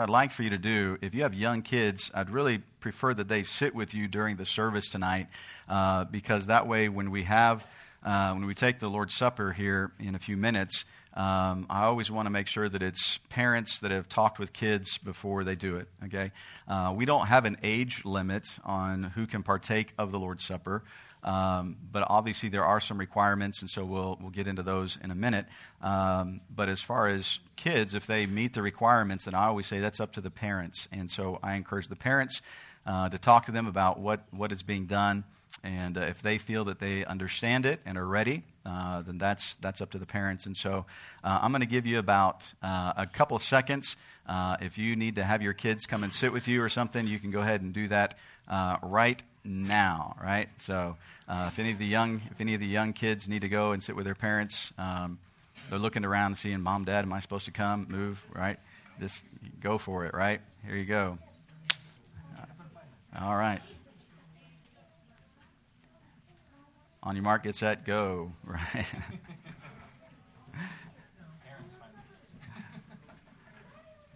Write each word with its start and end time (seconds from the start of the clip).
I'd 0.00 0.08
like 0.08 0.30
for 0.30 0.44
you 0.44 0.50
to 0.50 0.58
do, 0.58 0.96
if 1.02 1.12
you 1.12 1.22
have 1.22 1.34
young 1.34 1.62
kids, 1.62 2.12
I'd 2.14 2.30
really 2.30 2.58
prefer 2.78 3.14
that 3.14 3.26
they 3.26 3.42
sit 3.42 3.74
with 3.74 3.94
you 3.94 4.06
during 4.06 4.36
the 4.36 4.44
service 4.44 4.86
tonight, 4.86 5.26
uh, 5.68 6.04
because 6.04 6.46
that 6.46 6.68
way, 6.68 6.88
when 6.88 7.10
we 7.10 7.24
have, 7.24 7.66
uh, 8.04 8.30
when 8.30 8.46
we 8.46 8.54
take 8.54 8.78
the 8.78 8.88
Lord's 8.88 9.16
Supper 9.16 9.52
here 9.52 9.90
in 9.98 10.14
a 10.14 10.20
few 10.20 10.36
minutes, 10.36 10.84
um, 11.14 11.66
I 11.68 11.82
always 11.86 12.12
want 12.12 12.26
to 12.26 12.30
make 12.30 12.46
sure 12.46 12.68
that 12.68 12.80
it's 12.80 13.18
parents 13.28 13.80
that 13.80 13.90
have 13.90 14.08
talked 14.08 14.38
with 14.38 14.52
kids 14.52 14.98
before 14.98 15.42
they 15.42 15.56
do 15.56 15.78
it. 15.78 15.88
Okay, 16.04 16.30
uh, 16.68 16.94
we 16.94 17.04
don't 17.04 17.26
have 17.26 17.44
an 17.44 17.56
age 17.64 18.04
limit 18.04 18.44
on 18.64 19.02
who 19.02 19.26
can 19.26 19.42
partake 19.42 19.94
of 19.98 20.12
the 20.12 20.20
Lord's 20.20 20.44
Supper. 20.44 20.84
Um, 21.24 21.76
but 21.90 22.04
obviously, 22.08 22.48
there 22.48 22.64
are 22.64 22.80
some 22.80 22.98
requirements, 22.98 23.60
and 23.60 23.70
so 23.70 23.84
we'll, 23.84 24.18
we'll 24.20 24.30
get 24.30 24.46
into 24.46 24.62
those 24.62 24.98
in 25.02 25.10
a 25.10 25.14
minute. 25.14 25.46
Um, 25.82 26.40
but 26.54 26.68
as 26.68 26.80
far 26.80 27.08
as 27.08 27.38
kids, 27.56 27.94
if 27.94 28.06
they 28.06 28.26
meet 28.26 28.54
the 28.54 28.62
requirements, 28.62 29.24
then 29.24 29.34
I 29.34 29.46
always 29.46 29.66
say 29.66 29.80
that's 29.80 30.00
up 30.00 30.12
to 30.12 30.20
the 30.20 30.30
parents. 30.30 30.88
And 30.92 31.10
so 31.10 31.38
I 31.42 31.54
encourage 31.54 31.88
the 31.88 31.96
parents 31.96 32.40
uh, 32.86 33.08
to 33.08 33.18
talk 33.18 33.46
to 33.46 33.52
them 33.52 33.66
about 33.66 33.98
what, 34.00 34.22
what 34.30 34.52
is 34.52 34.62
being 34.62 34.86
done. 34.86 35.24
And 35.64 35.98
uh, 35.98 36.02
if 36.02 36.22
they 36.22 36.38
feel 36.38 36.64
that 36.64 36.78
they 36.78 37.04
understand 37.04 37.66
it 37.66 37.80
and 37.84 37.98
are 37.98 38.06
ready, 38.06 38.44
uh, 38.64 39.02
then 39.02 39.18
that's, 39.18 39.54
that's 39.56 39.80
up 39.80 39.90
to 39.90 39.98
the 39.98 40.06
parents. 40.06 40.46
And 40.46 40.56
so 40.56 40.86
uh, 41.24 41.40
I'm 41.42 41.50
going 41.50 41.60
to 41.60 41.66
give 41.66 41.86
you 41.86 41.98
about 41.98 42.52
uh, 42.62 42.92
a 42.96 43.06
couple 43.06 43.36
of 43.36 43.42
seconds. 43.42 43.96
Uh, 44.26 44.56
if 44.60 44.78
you 44.78 44.94
need 44.94 45.16
to 45.16 45.24
have 45.24 45.42
your 45.42 45.54
kids 45.54 45.86
come 45.86 46.04
and 46.04 46.12
sit 46.12 46.32
with 46.32 46.48
you 46.48 46.62
or 46.62 46.68
something, 46.68 47.06
you 47.06 47.18
can 47.18 47.30
go 47.30 47.40
ahead 47.40 47.62
and 47.62 47.72
do 47.72 47.88
that 47.88 48.16
right 48.82 49.22
now, 49.44 50.16
right? 50.22 50.48
So 50.58 50.96
uh, 51.28 51.46
if 51.52 51.58
any 51.58 51.72
of 51.72 51.78
the 51.78 51.86
young 51.86 52.22
if 52.30 52.40
any 52.40 52.54
of 52.54 52.60
the 52.60 52.66
young 52.66 52.92
kids 52.92 53.28
need 53.28 53.40
to 53.42 53.48
go 53.48 53.72
and 53.72 53.82
sit 53.82 53.96
with 53.96 54.04
their 54.04 54.14
parents, 54.14 54.72
um, 54.78 55.18
they're 55.70 55.78
looking 55.78 56.04
around 56.04 56.36
seeing 56.38 56.60
mom, 56.60 56.84
dad, 56.84 57.04
am 57.04 57.12
I 57.12 57.20
supposed 57.20 57.44
to 57.46 57.50
come? 57.50 57.86
Move, 57.90 58.22
right? 58.34 58.58
Just 59.00 59.22
go 59.60 59.78
for 59.78 60.06
it, 60.06 60.14
right? 60.14 60.40
Here 60.64 60.76
you 60.76 60.84
go. 60.84 61.18
All 63.20 63.36
right. 63.36 63.60
On 67.02 67.14
your 67.16 67.22
mark, 67.22 67.44
get 67.44 67.54
set, 67.54 67.84
go. 67.84 68.32
Right. 68.44 68.86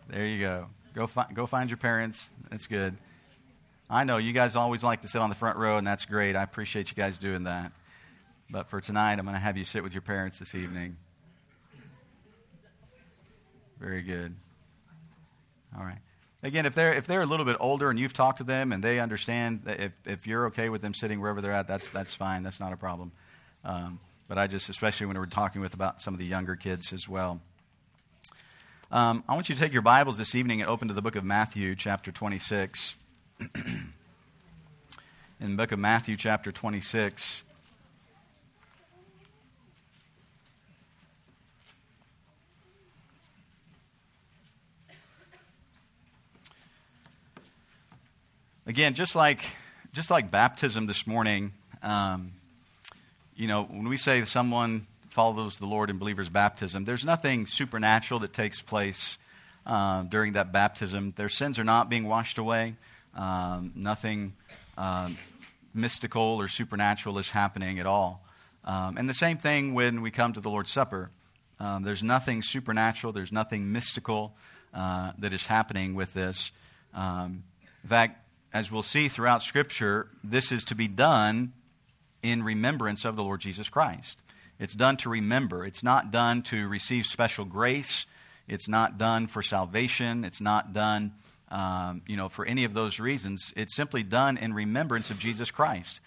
there 0.09 0.27
you 0.27 0.41
go. 0.41 0.67
Go, 0.95 1.07
fi- 1.07 1.33
go 1.33 1.47
find 1.47 1.71
your 1.71 1.79
parents. 1.79 2.29
That's 2.51 2.67
good. 2.67 2.97
I 3.93 4.05
know 4.05 4.17
you 4.17 4.33
guys 4.33 4.57
always 4.57 4.83
like 4.83 5.03
to 5.03 5.09
sit 5.09 5.21
on 5.21 5.29
the 5.29 5.35
front 5.35 5.59
row, 5.59 5.77
and 5.77 5.87
that's 5.87 6.07
great. 6.07 6.35
I 6.35 6.43
appreciate 6.43 6.89
you 6.89 6.97
guys 6.97 7.19
doing 7.19 7.45
that. 7.45 7.73
But 8.49 8.71
for 8.71 8.81
tonight, 8.81 9.19
I'm 9.19 9.27
going 9.27 9.35
to 9.35 9.41
have 9.41 9.59
you 9.59 9.65
sit 9.65 9.83
with 9.83 9.93
your 9.93 10.01
parents 10.01 10.39
this 10.39 10.55
evening. 10.55 10.97
Very 13.79 14.01
good. 14.01 14.35
All 15.79 15.85
right. 15.85 15.99
Again, 16.43 16.65
if 16.65 16.75
they're 16.75 16.95
if 16.95 17.07
they're 17.07 17.21
a 17.21 17.27
little 17.27 17.45
bit 17.45 17.57
older 17.61 17.91
and 17.91 17.99
you've 17.99 18.15
talked 18.15 18.39
to 18.39 18.45
them 18.45 18.73
and 18.73 18.83
they 18.83 18.99
understand 18.99 19.63
that 19.65 19.79
if, 19.79 19.93
if 20.07 20.27
you're 20.27 20.47
okay 20.47 20.71
with 20.71 20.81
them 20.81 20.95
sitting 20.95 21.21
wherever 21.21 21.43
they're 21.43 21.53
at, 21.53 21.69
that's 21.69 21.91
that's 21.91 22.15
fine. 22.15 22.43
That's 22.43 22.61
not 22.61 22.73
a 22.73 22.77
problem. 22.77 23.13
Um, 23.63 24.01
but 24.27 24.39
I 24.39 24.47
just, 24.47 24.71
especially 24.71 25.07
when 25.07 25.19
we're 25.19 25.27
talking 25.27 25.61
with 25.61 25.75
about 25.75 26.01
some 26.01 26.15
of 26.15 26.19
the 26.19 26.27
younger 26.27 26.57
kids 26.57 26.95
as 26.95 27.09
well. 27.09 27.43
Um, 28.91 29.23
I 29.29 29.35
want 29.35 29.51
you 29.51 29.55
to 29.55 29.61
take 29.61 29.73
your 29.73 29.83
Bibles 29.83 30.17
this 30.17 30.35
evening 30.35 30.63
and 30.63 30.71
open 30.71 30.89
to 30.89 30.95
the 30.95 31.03
book 31.03 31.17
of 31.17 31.25
Matthew, 31.25 31.75
chapter 31.75 32.11
26. 32.11 32.97
in 35.41 35.51
the 35.51 35.57
book 35.57 35.73
of 35.73 35.79
Matthew, 35.79 36.17
chapter 36.17 36.53
26. 36.53 37.43
Again, 48.67 48.95
just 48.95 49.17
like, 49.17 49.41
just 49.93 50.11
like 50.11 50.31
baptism 50.31 50.87
this 50.87 51.07
morning, 51.07 51.53
um, 51.83 52.33
you 53.35 53.49
know, 53.49 53.65
when 53.65 53.89
we 53.89 53.97
say 53.97 54.25
someone 54.25 54.87
follows 55.11 55.59
the 55.59 55.67
Lord 55.67 55.91
in 55.91 55.99
believer's 55.99 56.29
baptism, 56.29 56.85
there's 56.85 57.05
nothing 57.05 57.47
supernatural 57.47 58.21
that 58.21 58.33
takes 58.33 58.61
place 58.61 59.19
uh, 59.67 60.03
during 60.05 60.35
that 60.35 60.53
baptism. 60.53 61.13
Their 61.17 61.29
sins 61.29 61.59
are 61.59 61.65
not 61.65 61.91
being 61.91 62.07
washed 62.07 62.39
away. 62.39 62.77
Um, 63.15 63.73
nothing 63.75 64.35
um, 64.77 65.17
mystical 65.75 66.23
or 66.23 66.49
supernatural 66.49 67.19
is 67.19 67.31
happening 67.31 67.79
at 67.79 67.87
all. 67.87 68.25
Um, 68.65 68.97
and 68.97 69.09
the 69.09 69.15
same 69.15 69.39
thing 69.39 69.75
when 69.75 70.03
we 70.03 70.11
come 70.11 70.33
to 70.35 70.41
the 70.41 70.51
Lord's 70.51 70.71
Supper. 70.71 71.11
Um, 71.59 71.83
there's 71.83 72.03
nothing 72.03 72.43
supernatural, 72.43 73.13
there's 73.13 73.33
nothing 73.33 73.73
mystical 73.73 74.35
uh, 74.75 75.13
that 75.19 75.33
is 75.33 75.47
happening 75.47 75.95
with 75.95 76.15
this. 76.15 76.51
Um, 76.95 77.45
in 77.83 77.89
fact, 77.89 78.19
as 78.53 78.71
we'll 78.71 78.83
see 78.83 79.09
throughout 79.09 79.43
Scripture, 79.43 80.09
this 80.23 80.53
is 80.53 80.65
to 80.67 80.75
be 80.75 80.89
done 80.89 81.53
in 82.23 82.43
remembrance 82.43 83.05
of 83.05 83.17
the 83.17 83.23
Lord 83.23 83.41
Jesus 83.41 83.69
Christ. 83.69 84.21
It's 84.59 84.75
done 84.75 84.97
to 84.99 85.09
remember. 85.09 85.65
It's 85.65 85.83
not 85.83 86.11
done 86.11 86.43
to 86.43 86.69
receive 86.69 87.07
special 87.07 87.45
grace. 87.45 88.07
It's 88.47 88.69
not 88.69 88.99
done 88.99 89.27
for 89.27 89.43
salvation. 89.43 90.25
It's 90.25 90.41
not 90.41 90.73
done 90.73 91.13
um, 91.53 92.03
you 92.07 92.17
know, 92.17 92.29
for 92.29 92.45
any 92.45 92.65
of 92.65 92.75
those 92.75 92.99
reasons. 92.99 93.53
It's 93.55 93.77
simply 93.77 94.03
done 94.03 94.39
in 94.39 94.55
remembrance 94.55 95.11
of 95.11 95.19
Jesus 95.19 95.51
Christ. 95.51 96.01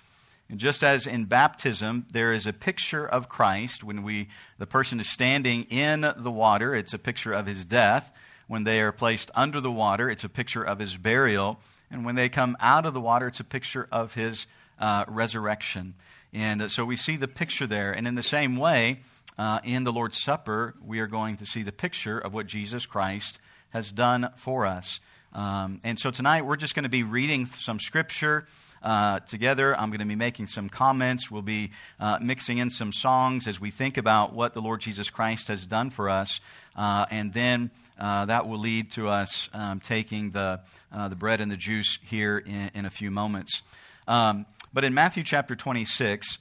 And 0.49 0.59
just 0.59 0.83
as 0.83 1.07
in 1.07 1.25
baptism, 1.25 2.07
there 2.11 2.33
is 2.33 2.45
a 2.45 2.53
picture 2.53 3.07
of 3.07 3.29
Christ 3.29 3.83
when 3.83 4.03
we, 4.03 4.27
the 4.57 4.67
person 4.67 4.99
is 4.99 5.09
standing 5.09 5.63
in 5.65 6.01
the 6.17 6.31
water, 6.31 6.75
it's 6.75 6.93
a 6.93 6.99
picture 6.99 7.31
of 7.31 7.45
his 7.45 7.63
death. 7.63 8.15
When 8.47 8.63
they 8.63 8.81
are 8.81 8.91
placed 8.91 9.31
under 9.33 9.59
the 9.59 9.71
water, 9.71 10.09
it's 10.09 10.23
a 10.23 10.29
picture 10.29 10.63
of 10.63 10.79
his 10.79 10.97
burial. 10.97 11.59
And 11.89 12.05
when 12.05 12.15
they 12.15 12.29
come 12.29 12.57
out 12.59 12.85
of 12.85 12.93
the 12.93 13.01
water, 13.01 13.27
it's 13.27 13.39
a 13.39 13.45
picture 13.45 13.87
of 13.91 14.13
his 14.13 14.45
uh, 14.79 15.05
resurrection. 15.07 15.95
And 16.33 16.63
uh, 16.63 16.67
so 16.67 16.85
we 16.85 16.95
see 16.95 17.15
the 17.15 17.27
picture 17.27 17.65
there. 17.65 17.91
And 17.91 18.07
in 18.07 18.15
the 18.15 18.23
same 18.23 18.55
way, 18.55 18.99
uh, 19.37 19.59
in 19.63 19.83
the 19.83 19.91
Lord's 19.91 20.21
Supper, 20.21 20.75
we 20.83 20.99
are 20.99 21.07
going 21.07 21.37
to 21.37 21.45
see 21.45 21.63
the 21.63 21.71
picture 21.71 22.19
of 22.19 22.33
what 22.33 22.45
Jesus 22.45 22.85
Christ 22.85 23.39
has 23.69 23.91
done 23.91 24.29
for 24.35 24.65
us. 24.65 24.99
Um, 25.35 25.81
and 25.83 25.99
so 25.99 26.11
tonight 26.11 26.45
we're 26.45 26.55
just 26.55 26.75
going 26.75 26.83
to 26.83 26.89
be 26.89 27.03
reading 27.03 27.45
some 27.45 27.79
scripture. 27.79 28.47
Uh, 28.83 29.19
together. 29.21 29.75
I'm 29.75 29.89
going 29.89 30.01
to 30.01 30.05
be 30.05 30.15
making 30.15 30.45
some 30.45 30.69
comments. 30.69 31.31
We'll 31.31 31.41
be 31.41 31.71
uh, 31.99 32.19
mixing 32.21 32.59
in 32.59 32.69
some 32.69 32.93
songs 32.93 33.47
as 33.47 33.59
we 33.59 33.71
think 33.71 33.97
about 33.97 34.33
what 34.33 34.53
the 34.53 34.61
Lord 34.61 34.79
Jesus 34.81 35.09
Christ 35.09 35.47
has 35.47 35.65
done 35.65 35.89
for 35.89 36.07
us. 36.07 36.39
Uh, 36.75 37.07
and 37.09 37.33
then 37.33 37.71
uh, 37.99 38.25
that 38.25 38.47
will 38.47 38.59
lead 38.59 38.91
to 38.91 39.09
us 39.09 39.49
um, 39.55 39.79
taking 39.79 40.29
the, 40.29 40.59
uh, 40.91 41.07
the 41.07 41.15
bread 41.15 41.41
and 41.41 41.51
the 41.51 41.57
juice 41.57 41.97
here 42.03 42.37
in, 42.37 42.69
in 42.75 42.85
a 42.85 42.91
few 42.91 43.09
moments. 43.09 43.63
Um, 44.07 44.45
but 44.71 44.83
in 44.83 44.93
Matthew 44.93 45.23
chapter 45.23 45.55
26, 45.55 46.37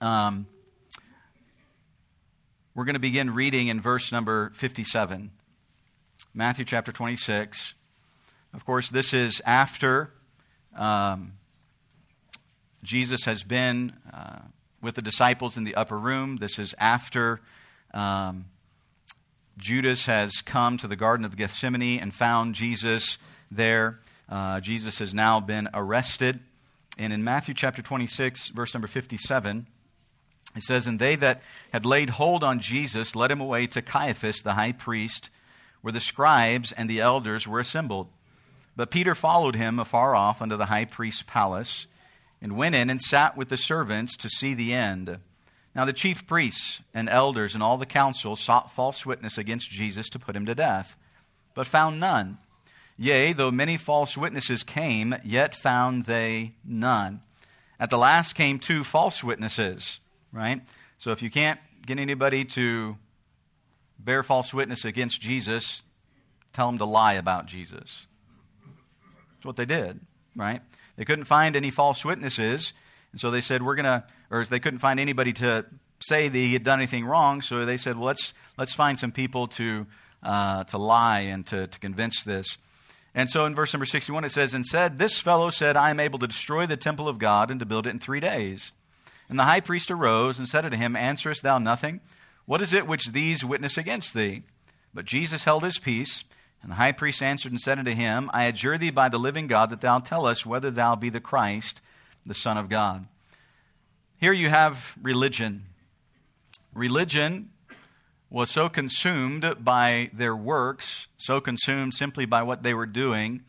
um, 0.00 0.48
we're 2.74 2.86
going 2.86 2.94
to 2.94 2.98
begin 2.98 3.34
reading 3.34 3.68
in 3.68 3.80
verse 3.80 4.10
number 4.10 4.50
57. 4.56 5.30
Matthew 6.32 6.64
chapter 6.64 6.92
26. 6.92 7.74
Of 8.54 8.64
course, 8.64 8.88
this 8.88 9.12
is 9.12 9.42
after 9.44 10.12
um, 10.76 11.32
Jesus 12.84 13.24
has 13.24 13.42
been 13.42 13.94
uh, 14.14 14.38
with 14.80 14.94
the 14.94 15.02
disciples 15.02 15.56
in 15.56 15.64
the 15.64 15.74
upper 15.74 15.98
room. 15.98 16.36
This 16.36 16.60
is 16.60 16.72
after 16.78 17.40
um, 17.92 18.44
Judas 19.58 20.06
has 20.06 20.40
come 20.40 20.78
to 20.78 20.86
the 20.86 20.94
Garden 20.94 21.26
of 21.26 21.36
Gethsemane 21.36 21.98
and 21.98 22.14
found 22.14 22.54
Jesus 22.54 23.18
there. 23.50 23.98
Uh, 24.28 24.60
Jesus 24.60 25.00
has 25.00 25.12
now 25.12 25.40
been 25.40 25.68
arrested. 25.74 26.38
And 26.96 27.12
in 27.12 27.24
Matthew 27.24 27.54
chapter 27.54 27.82
26, 27.82 28.50
verse 28.50 28.72
number 28.72 28.86
57, 28.86 29.66
it 30.54 30.62
says, 30.62 30.86
And 30.86 31.00
they 31.00 31.16
that 31.16 31.42
had 31.72 31.84
laid 31.84 32.10
hold 32.10 32.44
on 32.44 32.60
Jesus 32.60 33.16
led 33.16 33.32
him 33.32 33.40
away 33.40 33.66
to 33.66 33.82
Caiaphas, 33.82 34.42
the 34.42 34.54
high 34.54 34.72
priest 34.72 35.30
where 35.82 35.92
the 35.92 36.00
scribes 36.00 36.72
and 36.72 36.88
the 36.88 37.00
elders 37.00 37.46
were 37.46 37.60
assembled. 37.60 38.08
But 38.76 38.90
Peter 38.90 39.14
followed 39.14 39.56
him 39.56 39.78
afar 39.78 40.14
off 40.14 40.40
unto 40.40 40.56
the 40.56 40.66
high 40.66 40.84
priest's 40.84 41.22
palace, 41.22 41.86
and 42.42 42.56
went 42.56 42.74
in 42.74 42.88
and 42.88 43.00
sat 43.00 43.36
with 43.36 43.48
the 43.48 43.56
servants 43.56 44.16
to 44.16 44.30
see 44.30 44.54
the 44.54 44.72
end. 44.72 45.18
Now 45.74 45.84
the 45.84 45.92
chief 45.92 46.26
priests 46.26 46.80
and 46.94 47.08
elders 47.08 47.54
and 47.54 47.62
all 47.62 47.76
the 47.76 47.86
council 47.86 48.36
sought 48.36 48.72
false 48.72 49.04
witness 49.04 49.38
against 49.38 49.70
Jesus 49.70 50.08
to 50.10 50.18
put 50.18 50.34
him 50.34 50.46
to 50.46 50.54
death, 50.54 50.96
but 51.54 51.66
found 51.66 52.00
none. 52.00 52.38
Yea, 52.96 53.32
though 53.32 53.50
many 53.50 53.76
false 53.76 54.16
witnesses 54.16 54.62
came, 54.62 55.14
yet 55.24 55.54
found 55.54 56.04
they 56.04 56.52
none. 56.64 57.20
At 57.78 57.88
the 57.88 57.98
last 57.98 58.34
came 58.34 58.58
two 58.58 58.84
false 58.84 59.24
witnesses, 59.24 60.00
right? 60.32 60.60
So 60.98 61.12
if 61.12 61.22
you 61.22 61.30
can't 61.30 61.58
get 61.86 61.98
anybody 61.98 62.44
to 62.44 62.96
bear 64.04 64.22
false 64.22 64.52
witness 64.52 64.84
against 64.84 65.20
Jesus, 65.20 65.82
tell 66.52 66.66
them 66.66 66.78
to 66.78 66.84
lie 66.84 67.14
about 67.14 67.46
Jesus. 67.46 68.06
That's 69.34 69.44
what 69.44 69.56
they 69.56 69.66
did, 69.66 70.00
right? 70.34 70.60
They 70.96 71.04
couldn't 71.04 71.24
find 71.24 71.56
any 71.56 71.70
false 71.70 72.04
witnesses, 72.04 72.72
and 73.12 73.20
so 73.20 73.30
they 73.30 73.40
said, 73.40 73.62
We're 73.62 73.76
going 73.76 73.84
to, 73.84 74.04
or 74.30 74.44
they 74.44 74.60
couldn't 74.60 74.80
find 74.80 75.00
anybody 75.00 75.32
to 75.34 75.66
say 76.00 76.28
that 76.28 76.38
he 76.38 76.52
had 76.52 76.64
done 76.64 76.78
anything 76.78 77.04
wrong, 77.04 77.42
so 77.42 77.64
they 77.64 77.76
said, 77.76 77.96
Well, 77.96 78.06
let's, 78.06 78.34
let's 78.58 78.72
find 78.72 78.98
some 78.98 79.12
people 79.12 79.46
to 79.48 79.86
uh, 80.22 80.64
to 80.64 80.78
lie 80.78 81.20
and 81.20 81.46
to, 81.46 81.66
to 81.66 81.78
convince 81.78 82.22
this. 82.22 82.58
And 83.14 83.28
so 83.28 83.44
in 83.44 83.54
verse 83.54 83.72
number 83.72 83.86
61, 83.86 84.24
it 84.24 84.30
says, 84.30 84.54
And 84.54 84.64
said, 84.64 84.98
This 84.98 85.18
fellow 85.18 85.50
said, 85.50 85.76
I 85.76 85.90
am 85.90 86.00
able 86.00 86.18
to 86.20 86.26
destroy 86.26 86.66
the 86.66 86.76
temple 86.76 87.08
of 87.08 87.18
God 87.18 87.50
and 87.50 87.58
to 87.60 87.66
build 87.66 87.86
it 87.86 87.90
in 87.90 87.98
three 87.98 88.20
days. 88.20 88.72
And 89.28 89.38
the 89.38 89.44
high 89.44 89.60
priest 89.60 89.90
arose 89.90 90.38
and 90.38 90.48
said 90.48 90.64
unto 90.64 90.76
him, 90.76 90.94
Answerest 90.94 91.42
thou 91.42 91.58
nothing? 91.58 92.00
What 92.50 92.60
is 92.60 92.72
it 92.72 92.88
which 92.88 93.12
these 93.12 93.44
witness 93.44 93.78
against 93.78 94.12
thee? 94.12 94.42
But 94.92 95.04
Jesus 95.04 95.44
held 95.44 95.62
his 95.62 95.78
peace. 95.78 96.24
And 96.60 96.72
the 96.72 96.74
high 96.74 96.90
priest 96.90 97.22
answered 97.22 97.52
and 97.52 97.60
said 97.60 97.78
unto 97.78 97.92
him, 97.92 98.28
I 98.34 98.42
adjure 98.46 98.76
thee 98.76 98.90
by 98.90 99.08
the 99.08 99.20
living 99.20 99.46
God 99.46 99.70
that 99.70 99.82
thou 99.82 100.00
tell 100.00 100.26
us 100.26 100.44
whether 100.44 100.68
thou 100.68 100.96
be 100.96 101.10
the 101.10 101.20
Christ, 101.20 101.80
the 102.26 102.34
Son 102.34 102.58
of 102.58 102.68
God. 102.68 103.06
Here 104.16 104.32
you 104.32 104.48
have 104.48 104.96
religion. 105.00 105.66
Religion 106.74 107.50
was 108.30 108.50
so 108.50 108.68
consumed 108.68 109.54
by 109.60 110.10
their 110.12 110.34
works, 110.34 111.06
so 111.16 111.40
consumed 111.40 111.94
simply 111.94 112.26
by 112.26 112.42
what 112.42 112.64
they 112.64 112.74
were 112.74 112.84
doing, 112.84 113.44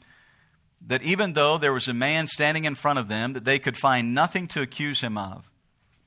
that 0.80 1.02
even 1.02 1.34
though 1.34 1.58
there 1.58 1.74
was 1.74 1.88
a 1.88 1.94
man 1.96 2.28
standing 2.28 2.66
in 2.66 2.76
front 2.76 3.00
of 3.00 3.08
them 3.08 3.34
that 3.34 3.46
they 3.46 3.58
could 3.58 3.80
find 3.80 4.14
nothing 4.14 4.48
to 4.50 4.62
accuse 4.62 5.02
him 5.02 5.18
of, 5.18 5.51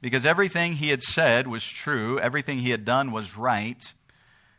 because 0.05 0.27
everything 0.27 0.75
he 0.75 0.91
had 0.91 1.01
said 1.01 1.49
was 1.49 1.67
true, 1.67 2.21
everything 2.21 2.59
he 2.59 2.73
had 2.73 2.85
done 2.85 3.11
was 3.11 3.39
right, 3.39 3.83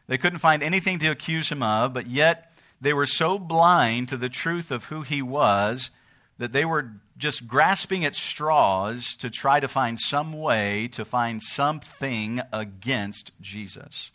they 0.08 0.18
couldn't 0.18 0.40
find 0.40 0.64
anything 0.64 0.98
to 0.98 1.08
accuse 1.10 1.52
him 1.52 1.62
of, 1.62 1.94
but 1.94 2.08
yet 2.08 2.52
they 2.82 2.94
were 2.94 3.06
so 3.06 3.38
blind 3.38 4.10
to 4.10 4.18
the 4.18 4.28
truth 4.28 4.72
of 4.72 4.86
who 4.86 5.04
he 5.04 5.22
was 5.22 5.92
that 6.40 6.52
they 6.52 6.66
were 6.66 6.94
just 7.20 7.48
grasping 7.48 8.04
at 8.04 8.16
straws 8.16 9.16
to 9.18 9.30
try 9.30 9.60
to 9.60 9.68
find 9.68 10.00
some 10.00 10.34
way 10.34 10.88
to 10.88 11.06
find 11.06 11.44
something 11.44 12.42
against 12.52 13.32
Jesus. 13.40 14.10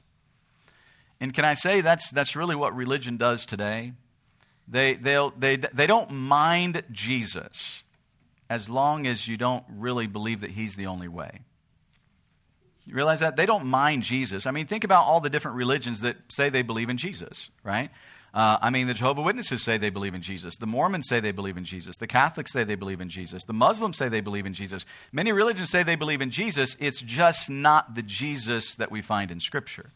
And 1.21 1.33
can 1.33 1.45
I 1.45 1.55
say 1.55 1.81
that's, 1.81 2.11
that's 2.11 2.35
really 2.35 2.57
what 2.57 2.75
religion 2.75 3.17
does 3.17 3.47
today? 3.47 3.93
They, 4.67 4.95
they'll, 4.95 5.31
they, 5.39 5.55
they 5.55 5.87
don't 5.87 6.11
mind 6.11 6.83
Jesus 6.91 7.85
as 8.51 8.69
long 8.69 9.07
as 9.07 9.29
you 9.29 9.37
don't 9.37 9.65
really 9.71 10.09
believe 10.09 10.41
that 10.41 10.51
he's 10.51 10.75
the 10.75 10.87
only 10.87 11.09
way. 11.09 11.43
You 12.85 12.95
realize 12.97 13.21
that? 13.21 13.37
They 13.37 13.47
don't 13.47 13.67
mind 13.67 14.03
Jesus. 14.03 14.45
I 14.45 14.51
mean, 14.51 14.67
think 14.67 14.83
about 14.83 15.07
all 15.07 15.21
the 15.21 15.31
different 15.31 15.57
religions 15.57 16.01
that 16.01 16.17
say 16.29 16.51
they 16.51 16.63
believe 16.63 16.91
in 16.91 16.97
Jesus, 16.97 17.51
right? 17.63 17.91
Uh, 18.35 18.59
I 18.61 18.71
mean, 18.71 18.89
the 18.89 18.95
Jehovah 18.95 19.23
Witnesses 19.23 19.63
say 19.63 19.79
they 19.79 19.91
believe 19.91 20.15
in 20.15 20.23
Jesus. 20.23 20.57
The 20.57 20.67
Mormons 20.67 21.07
say 21.09 21.21
they 21.21 21.31
believe 21.31 21.57
in 21.57 21.65
Jesus. 21.65 21.97
The 21.97 22.09
Catholics 22.09 22.53
say 22.53 22.65
they 22.65 22.75
believe 22.75 23.01
in 23.01 23.09
Jesus. 23.09 23.45
The 23.45 23.53
Muslims 23.53 23.97
say 23.97 24.09
they 24.09 24.21
believe 24.21 24.47
in 24.47 24.55
Jesus. 24.55 24.85
Many 25.13 25.31
religions 25.31 25.71
say 25.71 25.85
they 25.85 25.95
believe 25.95 26.21
in 26.21 26.31
Jesus. 26.31 26.77
It's 26.81 27.01
just 27.01 27.51
not 27.51 27.95
the 27.95 28.03
Jesus 28.03 28.75
that 28.77 28.91
we 28.91 29.01
find 29.01 29.31
in 29.31 29.39
Scripture. 29.39 29.91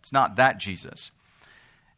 It's 0.00 0.12
not 0.12 0.34
that 0.34 0.58
Jesus. 0.58 1.12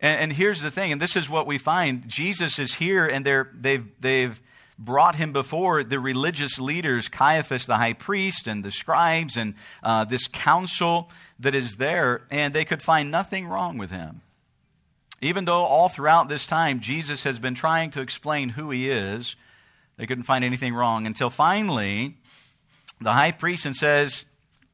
And, 0.01 0.21
and 0.21 0.33
here's 0.35 0.61
the 0.61 0.71
thing, 0.71 0.93
and 0.93 1.01
this 1.01 1.17
is 1.17 1.31
what 1.31 1.47
we 1.47 1.57
find 1.57 2.07
Jesus 2.07 2.59
is 2.59 2.75
here, 2.75 3.07
and 3.07 3.25
they're, 3.25 3.51
they've, 3.55 3.87
they've 4.01 4.43
brought 4.79 5.15
him 5.15 5.33
before 5.33 5.85
the 5.85 6.01
religious 6.01 6.59
leaders, 6.59 7.09
Caiaphas 7.09 7.67
the 7.67 7.77
high 7.77 7.93
priest, 7.93 8.47
and 8.47 8.65
the 8.65 8.71
scribes, 8.71 9.37
and 9.37 9.55
uh, 9.83 10.05
this 10.05 10.27
council 10.27 11.11
that 11.39 11.55
is 11.55 11.77
there, 11.77 12.23
and 12.31 12.53
they 12.53 12.65
could 12.65 12.83
find 12.83 13.11
nothing 13.11 13.47
wrong 13.47 13.79
with 13.79 13.91
him. 13.91 14.23
Even 15.21 15.45
though 15.45 15.63
all 15.63 15.89
throughout 15.89 16.29
this 16.29 16.47
time 16.47 16.81
Jesus 16.81 17.23
has 17.23 17.39
been 17.39 17.55
trying 17.55 17.91
to 17.93 18.01
explain 18.01 18.51
who 18.51 18.71
he 18.71 18.91
is, 18.91 19.37
they 19.97 20.07
couldn't 20.07 20.25
find 20.25 20.45
anything 20.45 20.75
wrong 20.75 21.07
until 21.07 21.31
finally 21.31 22.17
the 23.01 23.13
high 23.13 23.33
priest 23.33 23.65
and 23.65 23.77
says, 23.77 24.25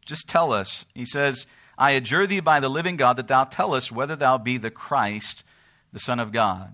Just 0.04 0.28
tell 0.28 0.52
us. 0.52 0.86
He 0.94 1.04
says, 1.04 1.46
I 1.76 1.92
adjure 1.92 2.26
thee 2.26 2.40
by 2.40 2.60
the 2.60 2.68
living 2.68 2.96
God 2.96 3.16
that 3.16 3.28
thou 3.28 3.44
tell 3.44 3.74
us 3.74 3.92
whether 3.92 4.16
thou 4.16 4.38
be 4.38 4.56
the 4.56 4.70
Christ, 4.70 5.44
the 5.92 5.98
Son 5.98 6.20
of 6.20 6.32
God. 6.32 6.72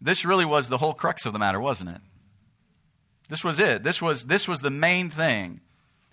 This 0.00 0.24
really 0.24 0.44
was 0.44 0.68
the 0.68 0.78
whole 0.78 0.94
crux 0.94 1.26
of 1.26 1.32
the 1.32 1.38
matter, 1.38 1.60
wasn't 1.60 1.90
it? 1.90 2.00
This 3.28 3.44
was 3.44 3.60
it. 3.60 3.82
This 3.82 4.00
was, 4.00 4.24
this 4.24 4.48
was 4.48 4.60
the 4.60 4.70
main 4.70 5.10
thing. 5.10 5.60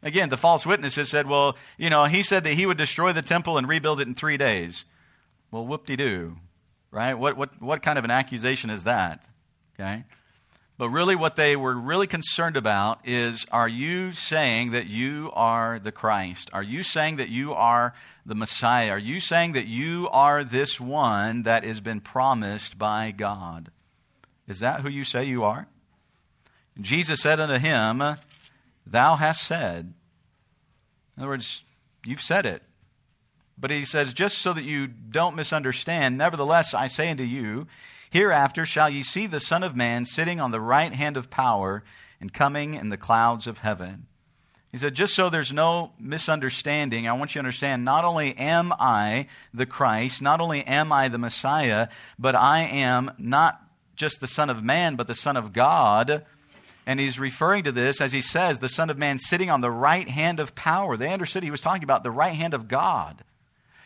Again, 0.03 0.29
the 0.29 0.37
false 0.37 0.65
witnesses 0.65 1.09
said, 1.09 1.27
well, 1.27 1.55
you 1.77 1.89
know, 1.89 2.05
he 2.05 2.21
said 2.21 2.43
that 2.43 2.53
he 2.53 2.65
would 2.65 2.77
destroy 2.77 3.13
the 3.13 3.21
temple 3.21 3.57
and 3.57 3.67
rebuild 3.67 3.99
it 3.99 4.07
in 4.07 4.13
three 4.13 4.37
days. 4.37 4.85
Well, 5.51 5.65
whoop 5.65 5.85
de 5.85 5.95
doo 5.95 6.37
right? 6.95 7.13
What, 7.13 7.35
what, 7.35 7.61
what 7.61 7.83
kind 7.83 7.99
of 7.99 8.05
an 8.05 8.11
accusation 8.11 8.69
is 8.69 8.85
that? 8.85 9.25
Okay? 9.75 10.05
But 10.77 10.89
really, 10.89 11.15
what 11.15 11.35
they 11.35 11.55
were 11.57 11.75
really 11.75 12.07
concerned 12.07 12.55
about 12.55 12.99
is 13.03 13.45
are 13.51 13.67
you 13.67 14.13
saying 14.13 14.71
that 14.71 14.87
you 14.87 15.29
are 15.33 15.77
the 15.77 15.91
Christ? 15.91 16.49
Are 16.53 16.63
you 16.63 16.83
saying 16.83 17.17
that 17.17 17.29
you 17.29 17.53
are 17.53 17.93
the 18.25 18.35
Messiah? 18.35 18.91
Are 18.91 18.99
you 18.99 19.19
saying 19.19 19.51
that 19.53 19.67
you 19.67 20.07
are 20.11 20.43
this 20.43 20.79
one 20.79 21.43
that 21.43 21.65
has 21.65 21.81
been 21.81 21.99
promised 21.99 22.77
by 22.77 23.11
God? 23.11 23.71
Is 24.47 24.59
that 24.59 24.81
who 24.81 24.89
you 24.89 25.03
say 25.03 25.25
you 25.25 25.43
are? 25.43 25.67
Jesus 26.79 27.21
said 27.21 27.39
unto 27.39 27.57
him, 27.57 28.03
Thou 28.85 29.15
hast 29.15 29.43
said. 29.43 29.93
In 31.15 31.23
other 31.23 31.29
words, 31.29 31.63
you've 32.05 32.21
said 32.21 32.45
it. 32.45 32.63
But 33.57 33.71
he 33.71 33.85
says, 33.85 34.13
just 34.13 34.39
so 34.39 34.51
that 34.53 34.63
you 34.63 34.87
don't 34.87 35.35
misunderstand, 35.35 36.17
nevertheless 36.17 36.73
I 36.73 36.87
say 36.87 37.09
unto 37.09 37.23
you, 37.23 37.67
hereafter 38.09 38.65
shall 38.65 38.89
ye 38.89 39.01
see 39.01 39.27
the 39.27 39.39
Son 39.39 39.63
of 39.63 39.75
Man 39.75 40.03
sitting 40.03 40.39
on 40.39 40.51
the 40.51 40.59
right 40.59 40.93
hand 40.93 41.15
of 41.15 41.29
power 41.29 41.83
and 42.19 42.33
coming 42.33 42.73
in 42.73 42.89
the 42.89 42.97
clouds 42.97 43.47
of 43.47 43.59
heaven. 43.59 44.07
He 44.71 44.77
said, 44.77 44.93
just 44.93 45.15
so 45.15 45.29
there's 45.29 45.53
no 45.53 45.93
misunderstanding, 45.97 47.07
I 47.07 47.13
want 47.13 47.33
you 47.33 47.39
to 47.39 47.45
understand 47.45 47.85
not 47.85 48.03
only 48.03 48.37
am 48.37 48.73
I 48.77 49.27
the 49.53 49.65
Christ, 49.65 50.21
not 50.21 50.41
only 50.41 50.65
am 50.65 50.91
I 50.91 51.07
the 51.07 51.17
Messiah, 51.17 51.87
but 52.19 52.35
I 52.35 52.63
am 52.63 53.11
not 53.17 53.61
just 53.95 54.19
the 54.19 54.27
Son 54.27 54.49
of 54.49 54.65
Man, 54.65 54.97
but 54.97 55.07
the 55.07 55.15
Son 55.15 55.37
of 55.37 55.53
God. 55.53 56.25
And 56.85 56.99
he's 56.99 57.19
referring 57.19 57.63
to 57.63 57.71
this, 57.71 57.99
as 57.99 58.11
he 58.11 58.21
says, 58.21 58.59
the 58.59 58.69
Son 58.69 58.89
of 58.89 58.97
Man 58.97 59.17
sitting 59.17 59.49
on 59.49 59.61
the 59.61 59.71
right 59.71 60.07
hand 60.07 60.39
of 60.39 60.53
power. 60.53 60.97
They 60.97 61.11
understood 61.11 61.43
he 61.43 61.51
was 61.51 61.61
talking 61.61 61.83
about 61.83 62.03
the 62.03 62.11
right 62.11 62.35
hand 62.35 62.53
of 62.53 62.67
God 62.67 63.23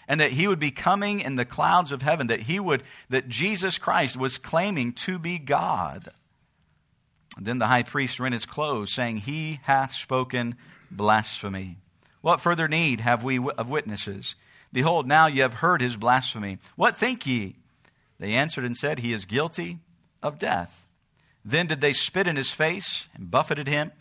and 0.09 0.19
that 0.19 0.31
he 0.31 0.47
would 0.47 0.59
be 0.59 0.71
coming 0.71 1.19
in 1.19 1.35
the 1.35 1.45
clouds 1.45 1.91
of 1.91 2.01
heaven, 2.01 2.27
that 2.27 2.41
he 2.41 2.59
would, 2.59 2.83
that 3.09 3.29
Jesus 3.29 3.77
Christ 3.77 4.17
was 4.17 4.39
claiming 4.39 4.91
to 4.93 5.19
be 5.19 5.37
God. 5.37 6.11
Then 7.39 7.59
the 7.59 7.67
high 7.67 7.83
priest 7.83 8.19
rent 8.19 8.33
his 8.33 8.47
clothes, 8.47 8.91
saying, 8.91 9.17
He 9.17 9.59
hath 9.63 9.93
spoken 9.93 10.55
blasphemy. 10.89 11.77
What 12.21 12.41
further 12.41 12.67
need 12.67 13.01
have 13.01 13.23
we 13.23 13.37
of 13.37 13.69
witnesses? 13.69 14.35
Behold, 14.73 15.07
now 15.07 15.27
ye 15.27 15.39
have 15.39 15.55
heard 15.55 15.79
his 15.79 15.95
blasphemy. 15.95 16.57
What 16.75 16.97
think 16.97 17.27
ye? 17.27 17.55
They 18.19 18.33
answered 18.33 18.65
and 18.65 18.75
said, 18.75 18.99
He 18.99 19.13
is 19.13 19.25
guilty 19.25 19.77
of 20.23 20.39
death. 20.39 20.87
Then 21.43 21.67
did 21.67 21.81
they 21.81 21.93
spit 21.93 22.27
in 22.27 22.35
his 22.35 22.51
face 22.51 23.07
and 23.15 23.31
buffeted 23.31 23.67
him, 23.67 23.91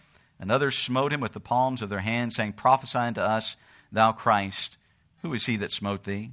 and 0.41 0.51
others 0.51 0.77
smote 0.77 1.13
him 1.13 1.21
with 1.21 1.33
the 1.33 1.41
palms 1.41 1.83
of 1.83 1.89
their 1.89 2.01
hands, 2.01 2.37
saying, 2.37 2.55
Prophesy 2.55 2.99
unto 2.99 3.21
us, 3.21 3.57
thou 3.91 4.13
Christ. 4.13 4.77
Who 5.23 5.35
is 5.35 5.47
he 5.47 5.57
that 5.57 5.73
smote 5.73 6.05
thee? 6.05 6.33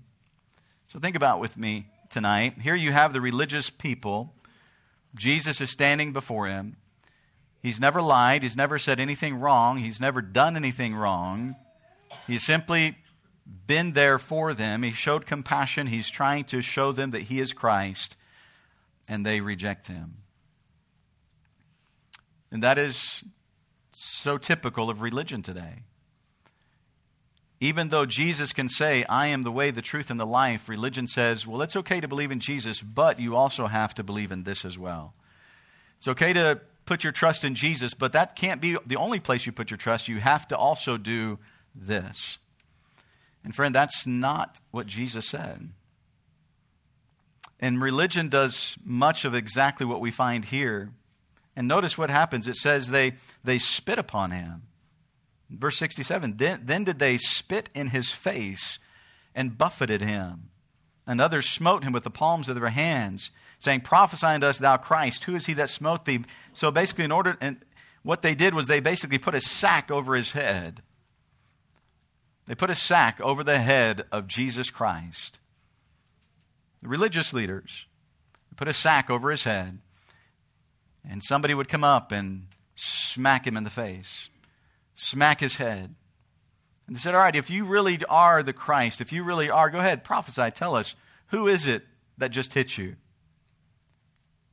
So 0.88 1.00
think 1.00 1.16
about 1.16 1.40
with 1.40 1.58
me 1.58 1.88
tonight. 2.10 2.60
Here 2.62 2.76
you 2.76 2.92
have 2.92 3.14
the 3.14 3.22
religious 3.22 3.70
people. 3.70 4.34
Jesus 5.16 5.62
is 5.62 5.70
standing 5.70 6.14
before 6.14 6.48
him. 6.48 6.78
He's 7.62 7.80
never 7.80 8.02
lied. 8.02 8.44
He's 8.44 8.58
never 8.58 8.78
said 8.78 9.00
anything 9.00 9.36
wrong. 9.36 9.78
He's 9.78 10.00
never 10.00 10.22
done 10.22 10.56
anything 10.56 10.96
wrong. 10.96 11.56
He's 12.28 12.44
simply 12.44 12.98
been 13.68 13.94
there 13.94 14.20
for 14.20 14.54
them. 14.54 14.84
He 14.84 14.92
showed 14.92 15.26
compassion. 15.26 15.88
He's 15.88 16.10
trying 16.10 16.44
to 16.46 16.62
show 16.62 16.92
them 16.92 17.12
that 17.12 17.24
he 17.24 17.40
is 17.40 17.54
Christ, 17.54 18.16
and 19.08 19.26
they 19.26 19.42
reject 19.42 19.88
him. 19.88 20.18
And 22.56 22.64
that 22.64 22.78
is 22.78 23.26
so 23.92 24.38
typical 24.38 24.90
of 24.90 25.02
religion 25.02 25.42
today. 25.42 25.84
Even 27.60 27.90
though 27.90 28.06
Jesus 28.06 28.54
can 28.54 28.70
say, 28.70 29.04
I 29.10 29.28
am 29.28 29.44
the 29.44 29.52
way, 29.52 29.72
the 29.72 29.82
truth, 29.82 30.10
and 30.10 30.18
the 30.18 30.26
life, 30.26 30.70
religion 30.70 31.06
says, 31.06 31.46
well, 31.46 31.62
it's 31.62 31.76
okay 31.76 32.00
to 32.00 32.08
believe 32.08 32.32
in 32.32 32.40
Jesus, 32.40 32.82
but 32.82 33.20
you 33.20 33.36
also 33.36 33.68
have 33.68 33.94
to 33.96 34.06
believe 34.06 34.32
in 34.32 34.44
this 34.44 34.64
as 34.64 34.80
well. 34.80 35.16
It's 35.98 36.08
okay 36.08 36.32
to 36.32 36.62
put 36.86 37.04
your 37.04 37.12
trust 37.12 37.44
in 37.44 37.56
Jesus, 37.56 37.94
but 37.94 38.14
that 38.14 38.38
can't 38.38 38.62
be 38.62 38.78
the 38.86 38.96
only 38.96 39.20
place 39.20 39.46
you 39.46 39.52
put 39.52 39.70
your 39.70 39.78
trust. 39.78 40.08
You 40.08 40.22
have 40.22 40.48
to 40.48 40.58
also 40.58 40.96
do 40.96 41.40
this. 41.76 42.38
And 43.44 43.54
friend, 43.54 43.76
that's 43.76 44.08
not 44.08 44.62
what 44.72 44.88
Jesus 44.88 45.28
said. 45.28 45.72
And 47.60 47.82
religion 47.82 48.30
does 48.30 48.78
much 48.82 49.26
of 49.26 49.36
exactly 49.36 49.86
what 49.86 50.00
we 50.00 50.10
find 50.10 50.46
here. 50.46 50.92
And 51.56 51.68
notice 51.68 51.98
what 51.98 52.10
happens. 52.10 52.48
It 52.48 52.58
says 52.58 52.90
they, 52.90 53.14
they 53.44 53.58
spit 53.60 53.98
upon 53.98 54.32
him. 54.32 54.64
Verse 55.50 55.78
67 55.78 56.38
Then 56.38 56.62
then 56.64 56.84
did 56.84 57.00
they 57.00 57.18
spit 57.18 57.70
in 57.74 57.88
his 57.88 58.12
face 58.12 58.80
and 59.34 59.58
buffeted 59.58 60.02
him. 60.02 60.50
And 61.08 61.22
others 61.22 61.48
smote 61.48 61.84
him 61.84 61.94
with 61.94 62.04
the 62.04 62.10
palms 62.10 62.50
of 62.50 62.56
their 62.56 62.70
hands, 62.70 63.30
saying, 63.60 63.82
Prophesy 63.82 64.26
unto 64.26 64.48
us, 64.48 64.58
thou 64.58 64.78
Christ, 64.78 65.26
who 65.26 65.36
is 65.36 65.46
he 65.46 65.54
that 65.54 65.70
smote 65.70 66.06
thee? 66.06 66.24
So 66.54 66.72
basically, 66.72 67.04
in 67.04 67.12
order, 67.12 67.38
and 67.40 67.64
what 68.02 68.24
they 68.24 68.34
did 68.34 68.56
was 68.56 68.68
they 68.68 68.80
basically 68.80 69.20
put 69.20 69.36
a 69.36 69.42
sack 69.42 69.92
over 69.92 70.16
his 70.16 70.32
head. 70.32 70.82
They 72.48 72.56
put 72.56 72.70
a 72.70 72.76
sack 72.76 73.20
over 73.22 73.44
the 73.44 73.60
head 73.60 74.06
of 74.12 74.28
Jesus 74.28 74.70
Christ. 74.70 75.40
the 76.82 76.90
religious 76.90 77.34
leaders, 77.34 77.86
put 78.56 78.68
a 78.68 78.74
sack 78.74 79.10
over 79.10 79.32
his 79.32 79.44
head, 79.44 79.80
and 81.10 81.24
somebody 81.24 81.54
would 81.54 81.70
come 81.70 81.84
up 81.84 82.12
and 82.12 82.48
smack 82.76 83.46
him 83.46 83.58
in 83.58 83.64
the 83.64 83.70
face, 83.70 84.30
smack 84.94 85.40
his 85.40 85.56
head. 85.56 85.96
And 86.88 86.96
they 86.96 87.00
said, 87.00 87.16
All 87.16 87.22
right, 87.22 87.36
if 87.36 87.50
you 87.50 87.66
really 87.66 88.00
are 88.10 88.44
the 88.44 88.54
Christ, 88.54 89.02
if 89.02 89.12
you 89.12 89.24
really 89.24 89.50
are, 89.50 89.70
go 89.70 89.80
ahead, 89.80 90.04
prophesy, 90.04 90.52
tell 90.52 90.76
us, 90.76 90.96
who 91.28 91.48
is 91.48 91.68
it 91.68 91.84
that 92.18 92.32
just 92.32 92.54
hit 92.54 92.78
you? 92.78 92.96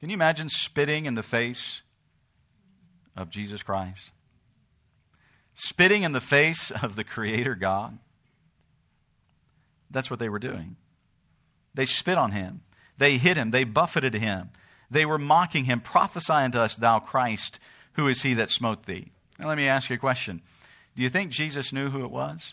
Can 0.00 0.10
you 0.10 0.14
imagine 0.14 0.48
spitting 0.48 1.06
in 1.06 1.14
the 1.14 1.22
face 1.22 1.82
of 3.16 3.30
Jesus 3.30 3.62
Christ? 3.62 4.10
Spitting 5.54 6.02
in 6.02 6.12
the 6.12 6.20
face 6.20 6.70
of 6.82 6.96
the 6.96 7.04
Creator 7.04 7.54
God? 7.54 7.98
That's 9.90 10.10
what 10.10 10.18
they 10.18 10.28
were 10.28 10.38
doing. 10.38 10.76
They 11.74 11.84
spit 11.84 12.18
on 12.18 12.32
him. 12.32 12.62
They 12.98 13.18
hit 13.18 13.36
him. 13.36 13.50
They 13.50 13.64
buffeted 13.64 14.14
him. 14.14 14.50
They 14.92 15.06
were 15.06 15.18
mocking 15.18 15.64
him. 15.64 15.80
Prophesy 15.80 16.34
unto 16.34 16.58
us, 16.58 16.76
thou 16.76 16.98
Christ, 16.98 17.58
who 17.94 18.08
is 18.08 18.22
he 18.22 18.34
that 18.34 18.50
smote 18.50 18.84
thee? 18.84 19.10
Now, 19.38 19.48
let 19.48 19.56
me 19.56 19.66
ask 19.66 19.88
you 19.88 19.96
a 19.96 19.98
question. 19.98 20.42
Do 20.94 21.02
you 21.02 21.08
think 21.08 21.30
Jesus 21.30 21.72
knew 21.72 21.88
who 21.88 22.04
it 22.04 22.10
was? 22.10 22.52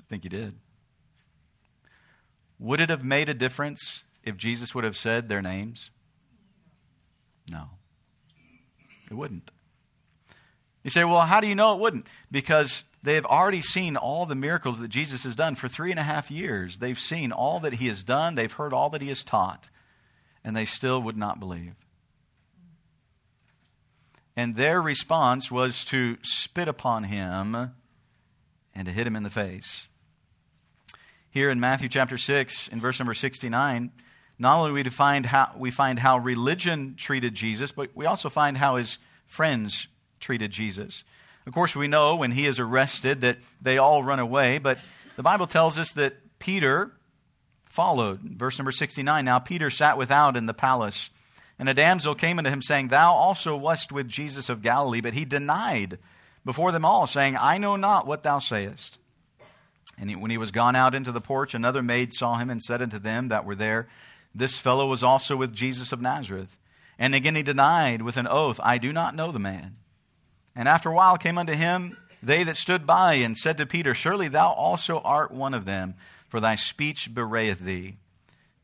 I 0.00 0.02
think 0.08 0.24
he 0.24 0.28
did. 0.28 0.56
Would 2.58 2.80
it 2.80 2.90
have 2.90 3.04
made 3.04 3.28
a 3.28 3.34
difference 3.34 4.02
if 4.24 4.36
Jesus 4.36 4.74
would 4.74 4.82
have 4.82 4.96
said 4.96 5.28
their 5.28 5.40
names? 5.40 5.90
No. 7.48 7.70
It 9.08 9.14
wouldn't. 9.14 9.52
You 10.82 10.90
say, 10.90 11.04
well, 11.04 11.20
how 11.20 11.40
do 11.40 11.46
you 11.46 11.54
know 11.54 11.74
it 11.74 11.80
wouldn't? 11.80 12.08
Because 12.32 12.82
they 13.04 13.14
have 13.14 13.26
already 13.26 13.62
seen 13.62 13.96
all 13.96 14.26
the 14.26 14.34
miracles 14.34 14.80
that 14.80 14.88
Jesus 14.88 15.22
has 15.22 15.36
done 15.36 15.54
for 15.54 15.68
three 15.68 15.92
and 15.92 16.00
a 16.00 16.04
half 16.04 16.28
years. 16.28 16.78
They've 16.78 16.98
seen 16.98 17.30
all 17.30 17.60
that 17.60 17.74
he 17.74 17.86
has 17.86 18.02
done, 18.02 18.34
they've 18.34 18.50
heard 18.50 18.72
all 18.72 18.90
that 18.90 19.00
he 19.00 19.08
has 19.08 19.22
taught, 19.22 19.68
and 20.44 20.56
they 20.56 20.64
still 20.64 21.00
would 21.02 21.16
not 21.16 21.40
believe. 21.40 21.74
And 24.36 24.56
their 24.56 24.82
response 24.82 25.50
was 25.50 25.84
to 25.86 26.18
spit 26.22 26.68
upon 26.68 27.04
him 27.04 27.72
and 28.74 28.86
to 28.86 28.92
hit 28.92 29.06
him 29.06 29.16
in 29.16 29.22
the 29.22 29.30
face. 29.30 29.88
Here 31.30 31.50
in 31.50 31.60
Matthew 31.60 31.88
chapter 31.88 32.18
6, 32.18 32.68
in 32.68 32.80
verse 32.80 32.98
number 32.98 33.14
69, 33.14 33.92
not 34.38 34.58
only 34.58 34.72
we 34.72 34.82
find 34.90 35.26
how, 35.26 35.52
we 35.56 35.70
find 35.70 35.98
how 35.98 36.18
religion 36.18 36.94
treated 36.96 37.34
Jesus, 37.34 37.72
but 37.72 37.90
we 37.94 38.06
also 38.06 38.28
find 38.28 38.58
how 38.58 38.76
his 38.76 38.98
friends 39.26 39.86
treated 40.18 40.50
Jesus. 40.50 41.04
Of 41.46 41.52
course, 41.52 41.76
we 41.76 41.88
know 41.88 42.16
when 42.16 42.32
he 42.32 42.46
is 42.46 42.58
arrested 42.58 43.20
that 43.20 43.38
they 43.60 43.78
all 43.78 44.02
run 44.02 44.18
away, 44.18 44.58
but 44.58 44.78
the 45.16 45.22
Bible 45.22 45.46
tells 45.46 45.78
us 45.78 45.92
that 45.92 46.14
Peter 46.38 46.92
followed. 47.74 48.20
Verse 48.20 48.58
number 48.58 48.72
69 48.72 49.24
Now 49.24 49.38
Peter 49.40 49.68
sat 49.68 49.98
without 49.98 50.36
in 50.36 50.46
the 50.46 50.54
palace, 50.54 51.10
and 51.58 51.68
a 51.68 51.74
damsel 51.74 52.14
came 52.14 52.38
unto 52.38 52.50
him, 52.50 52.62
saying, 52.62 52.88
Thou 52.88 53.12
also 53.12 53.56
wast 53.56 53.92
with 53.92 54.08
Jesus 54.08 54.48
of 54.48 54.62
Galilee. 54.62 55.00
But 55.00 55.14
he 55.14 55.24
denied 55.24 55.98
before 56.44 56.72
them 56.72 56.84
all, 56.84 57.06
saying, 57.06 57.36
I 57.36 57.58
know 57.58 57.76
not 57.76 58.06
what 58.06 58.22
thou 58.22 58.38
sayest. 58.38 58.98
And 59.98 60.20
when 60.20 60.30
he 60.30 60.38
was 60.38 60.50
gone 60.50 60.74
out 60.74 60.94
into 60.94 61.12
the 61.12 61.20
porch, 61.20 61.54
another 61.54 61.82
maid 61.82 62.12
saw 62.12 62.36
him 62.36 62.50
and 62.50 62.62
said 62.62 62.82
unto 62.82 62.98
them 62.98 63.28
that 63.28 63.44
were 63.44 63.54
there, 63.54 63.88
This 64.34 64.56
fellow 64.56 64.86
was 64.86 65.02
also 65.02 65.36
with 65.36 65.52
Jesus 65.52 65.92
of 65.92 66.00
Nazareth. 66.00 66.58
And 66.98 67.14
again 67.14 67.34
he 67.34 67.42
denied 67.42 68.02
with 68.02 68.16
an 68.16 68.28
oath, 68.28 68.60
I 68.62 68.78
do 68.78 68.92
not 68.92 69.16
know 69.16 69.32
the 69.32 69.38
man. 69.38 69.76
And 70.54 70.68
after 70.68 70.90
a 70.90 70.94
while 70.94 71.18
came 71.18 71.38
unto 71.38 71.54
him 71.54 71.96
they 72.22 72.44
that 72.44 72.56
stood 72.56 72.86
by 72.86 73.14
and 73.14 73.36
said 73.36 73.58
to 73.58 73.66
Peter, 73.66 73.94
Surely 73.94 74.28
thou 74.28 74.50
also 74.52 75.00
art 75.00 75.30
one 75.30 75.54
of 75.54 75.64
them, 75.64 75.94
for 76.34 76.40
thy 76.40 76.56
speech 76.56 77.14
bewrayeth 77.14 77.60
thee. 77.60 77.94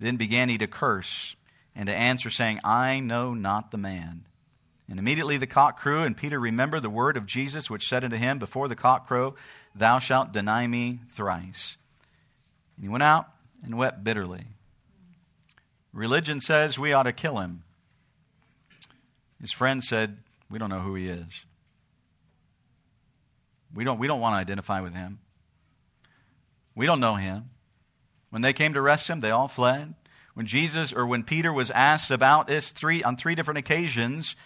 Then 0.00 0.16
began 0.16 0.48
he 0.48 0.58
to 0.58 0.66
curse 0.66 1.36
and 1.72 1.86
to 1.86 1.94
answer, 1.94 2.28
saying, 2.28 2.58
I 2.64 2.98
know 2.98 3.32
not 3.32 3.70
the 3.70 3.78
man. 3.78 4.24
And 4.88 4.98
immediately 4.98 5.36
the 5.36 5.46
cock 5.46 5.78
crew, 5.78 6.00
and 6.00 6.16
Peter 6.16 6.40
remembered 6.40 6.82
the 6.82 6.90
word 6.90 7.16
of 7.16 7.26
Jesus, 7.26 7.70
which 7.70 7.88
said 7.88 8.02
unto 8.02 8.16
him, 8.16 8.40
Before 8.40 8.66
the 8.66 8.74
cock 8.74 9.06
crow, 9.06 9.36
thou 9.72 10.00
shalt 10.00 10.32
deny 10.32 10.66
me 10.66 10.98
thrice. 11.12 11.76
And 12.74 12.86
he 12.86 12.88
went 12.88 13.04
out 13.04 13.28
and 13.62 13.78
wept 13.78 14.02
bitterly. 14.02 14.46
Religion 15.92 16.40
says 16.40 16.76
we 16.76 16.92
ought 16.92 17.04
to 17.04 17.12
kill 17.12 17.38
him. 17.38 17.62
His 19.40 19.52
friend 19.52 19.84
said, 19.84 20.16
We 20.50 20.58
don't 20.58 20.70
know 20.70 20.80
who 20.80 20.96
he 20.96 21.08
is. 21.08 21.44
We 23.72 23.84
don't, 23.84 24.00
we 24.00 24.08
don't 24.08 24.18
want 24.18 24.32
to 24.32 24.38
identify 24.38 24.80
with 24.80 24.94
him. 24.94 25.20
We 26.74 26.86
don't 26.86 26.98
know 26.98 27.14
him. 27.14 27.50
When 28.30 28.42
they 28.42 28.52
came 28.52 28.72
to 28.72 28.80
arrest 28.80 29.08
him, 29.08 29.20
they 29.20 29.30
all 29.30 29.48
fled. 29.48 29.94
When 30.34 30.46
Jesus 30.46 30.92
or 30.92 31.06
when 31.06 31.24
Peter 31.24 31.52
was 31.52 31.70
asked 31.72 32.10
about 32.10 32.46
this 32.46 32.70
three, 32.70 33.02
on 33.02 33.16
three 33.16 33.34
different 33.34 33.58
occasions, 33.58 34.36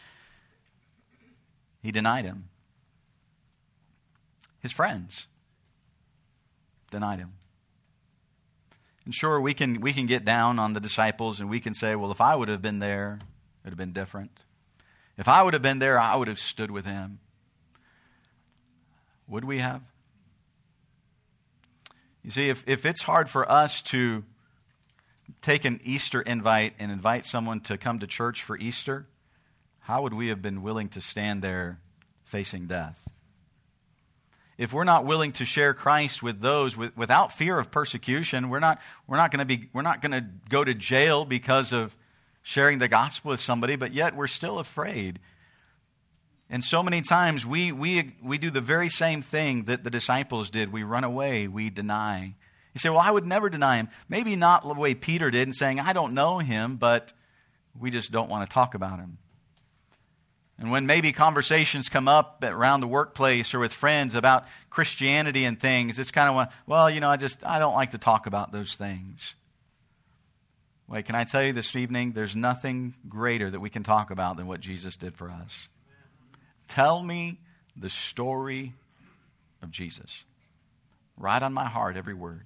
he 1.82 1.92
denied 1.92 2.24
him. 2.24 2.48
His 4.60 4.72
friends 4.72 5.26
denied 6.90 7.18
him. 7.18 7.34
And 9.04 9.14
sure, 9.14 9.38
we 9.38 9.52
can, 9.52 9.82
we 9.82 9.92
can 9.92 10.06
get 10.06 10.24
down 10.24 10.58
on 10.58 10.72
the 10.72 10.80
disciples 10.80 11.38
and 11.38 11.50
we 11.50 11.60
can 11.60 11.74
say, 11.74 11.94
well, 11.94 12.10
if 12.10 12.22
I 12.22 12.34
would 12.34 12.48
have 12.48 12.62
been 12.62 12.78
there, 12.78 13.18
it 13.20 13.64
would 13.64 13.70
have 13.72 13.78
been 13.78 13.92
different. 13.92 14.44
If 15.18 15.28
I 15.28 15.42
would 15.42 15.52
have 15.52 15.62
been 15.62 15.78
there, 15.78 16.00
I 16.00 16.16
would 16.16 16.28
have 16.28 16.38
stood 16.38 16.70
with 16.70 16.86
him. 16.86 17.20
Would 19.28 19.44
we 19.44 19.58
have? 19.58 19.82
You 22.24 22.30
see, 22.30 22.48
if, 22.48 22.64
if 22.66 22.86
it's 22.86 23.02
hard 23.02 23.28
for 23.28 23.50
us 23.50 23.82
to 23.82 24.24
take 25.42 25.66
an 25.66 25.78
Easter 25.84 26.22
invite 26.22 26.72
and 26.78 26.90
invite 26.90 27.26
someone 27.26 27.60
to 27.60 27.76
come 27.76 27.98
to 27.98 28.06
church 28.06 28.42
for 28.42 28.56
Easter, 28.56 29.06
how 29.80 30.02
would 30.02 30.14
we 30.14 30.28
have 30.28 30.40
been 30.40 30.62
willing 30.62 30.88
to 30.90 31.02
stand 31.02 31.42
there 31.42 31.80
facing 32.24 32.66
death? 32.66 33.06
If 34.56 34.72
we're 34.72 34.84
not 34.84 35.04
willing 35.04 35.32
to 35.32 35.44
share 35.44 35.74
Christ 35.74 36.22
with 36.22 36.40
those 36.40 36.76
with, 36.76 36.96
without 36.96 37.32
fear 37.32 37.58
of 37.58 37.70
persecution, 37.70 38.48
we're 38.48 38.60
not, 38.60 38.80
we're 39.06 39.16
not 39.16 39.30
going 39.30 39.40
to 39.40 39.44
be 39.44 39.68
we're 39.72 39.82
not 39.82 40.00
going 40.00 40.12
to 40.12 40.24
go 40.48 40.64
to 40.64 40.74
jail 40.74 41.24
because 41.24 41.72
of 41.72 41.94
sharing 42.42 42.78
the 42.78 42.88
gospel 42.88 43.30
with 43.30 43.40
somebody, 43.40 43.76
but 43.76 43.92
yet 43.92 44.14
we're 44.14 44.28
still 44.28 44.58
afraid 44.58 45.18
and 46.54 46.62
so 46.62 46.84
many 46.84 47.02
times 47.02 47.44
we, 47.44 47.72
we, 47.72 48.12
we 48.22 48.38
do 48.38 48.48
the 48.48 48.60
very 48.60 48.88
same 48.88 49.22
thing 49.22 49.64
that 49.64 49.82
the 49.82 49.90
disciples 49.90 50.50
did. 50.50 50.72
We 50.72 50.84
run 50.84 51.02
away, 51.02 51.48
we 51.48 51.68
deny. 51.68 52.36
You 52.72 52.78
say, 52.78 52.90
Well, 52.90 53.00
I 53.00 53.10
would 53.10 53.26
never 53.26 53.50
deny 53.50 53.78
him. 53.78 53.88
Maybe 54.08 54.36
not 54.36 54.62
the 54.62 54.72
way 54.72 54.94
Peter 54.94 55.32
did, 55.32 55.48
and 55.48 55.52
saying, 55.52 55.80
I 55.80 55.92
don't 55.92 56.14
know 56.14 56.38
him, 56.38 56.76
but 56.76 57.12
we 57.76 57.90
just 57.90 58.12
don't 58.12 58.30
want 58.30 58.48
to 58.48 58.54
talk 58.54 58.76
about 58.76 59.00
him. 59.00 59.18
And 60.56 60.70
when 60.70 60.86
maybe 60.86 61.10
conversations 61.10 61.88
come 61.88 62.06
up 62.06 62.44
around 62.44 62.82
the 62.82 62.86
workplace 62.86 63.52
or 63.52 63.58
with 63.58 63.72
friends 63.72 64.14
about 64.14 64.44
Christianity 64.70 65.44
and 65.44 65.58
things, 65.58 65.98
it's 65.98 66.12
kind 66.12 66.30
of, 66.30 66.54
well, 66.68 66.88
you 66.88 67.00
know, 67.00 67.10
I 67.10 67.16
just, 67.16 67.44
I 67.44 67.58
don't 67.58 67.74
like 67.74 67.90
to 67.90 67.98
talk 67.98 68.26
about 68.26 68.52
those 68.52 68.76
things. 68.76 69.34
Wait, 70.86 71.04
can 71.04 71.16
I 71.16 71.24
tell 71.24 71.42
you 71.42 71.52
this 71.52 71.74
evening, 71.74 72.12
there's 72.12 72.36
nothing 72.36 72.94
greater 73.08 73.50
that 73.50 73.58
we 73.58 73.70
can 73.70 73.82
talk 73.82 74.12
about 74.12 74.36
than 74.36 74.46
what 74.46 74.60
Jesus 74.60 74.96
did 74.96 75.16
for 75.16 75.28
us. 75.28 75.66
Tell 76.68 77.02
me 77.02 77.38
the 77.76 77.88
story 77.88 78.74
of 79.62 79.70
Jesus. 79.70 80.24
Write 81.16 81.42
on 81.42 81.52
my 81.52 81.68
heart 81.68 81.96
every 81.96 82.14
word. 82.14 82.44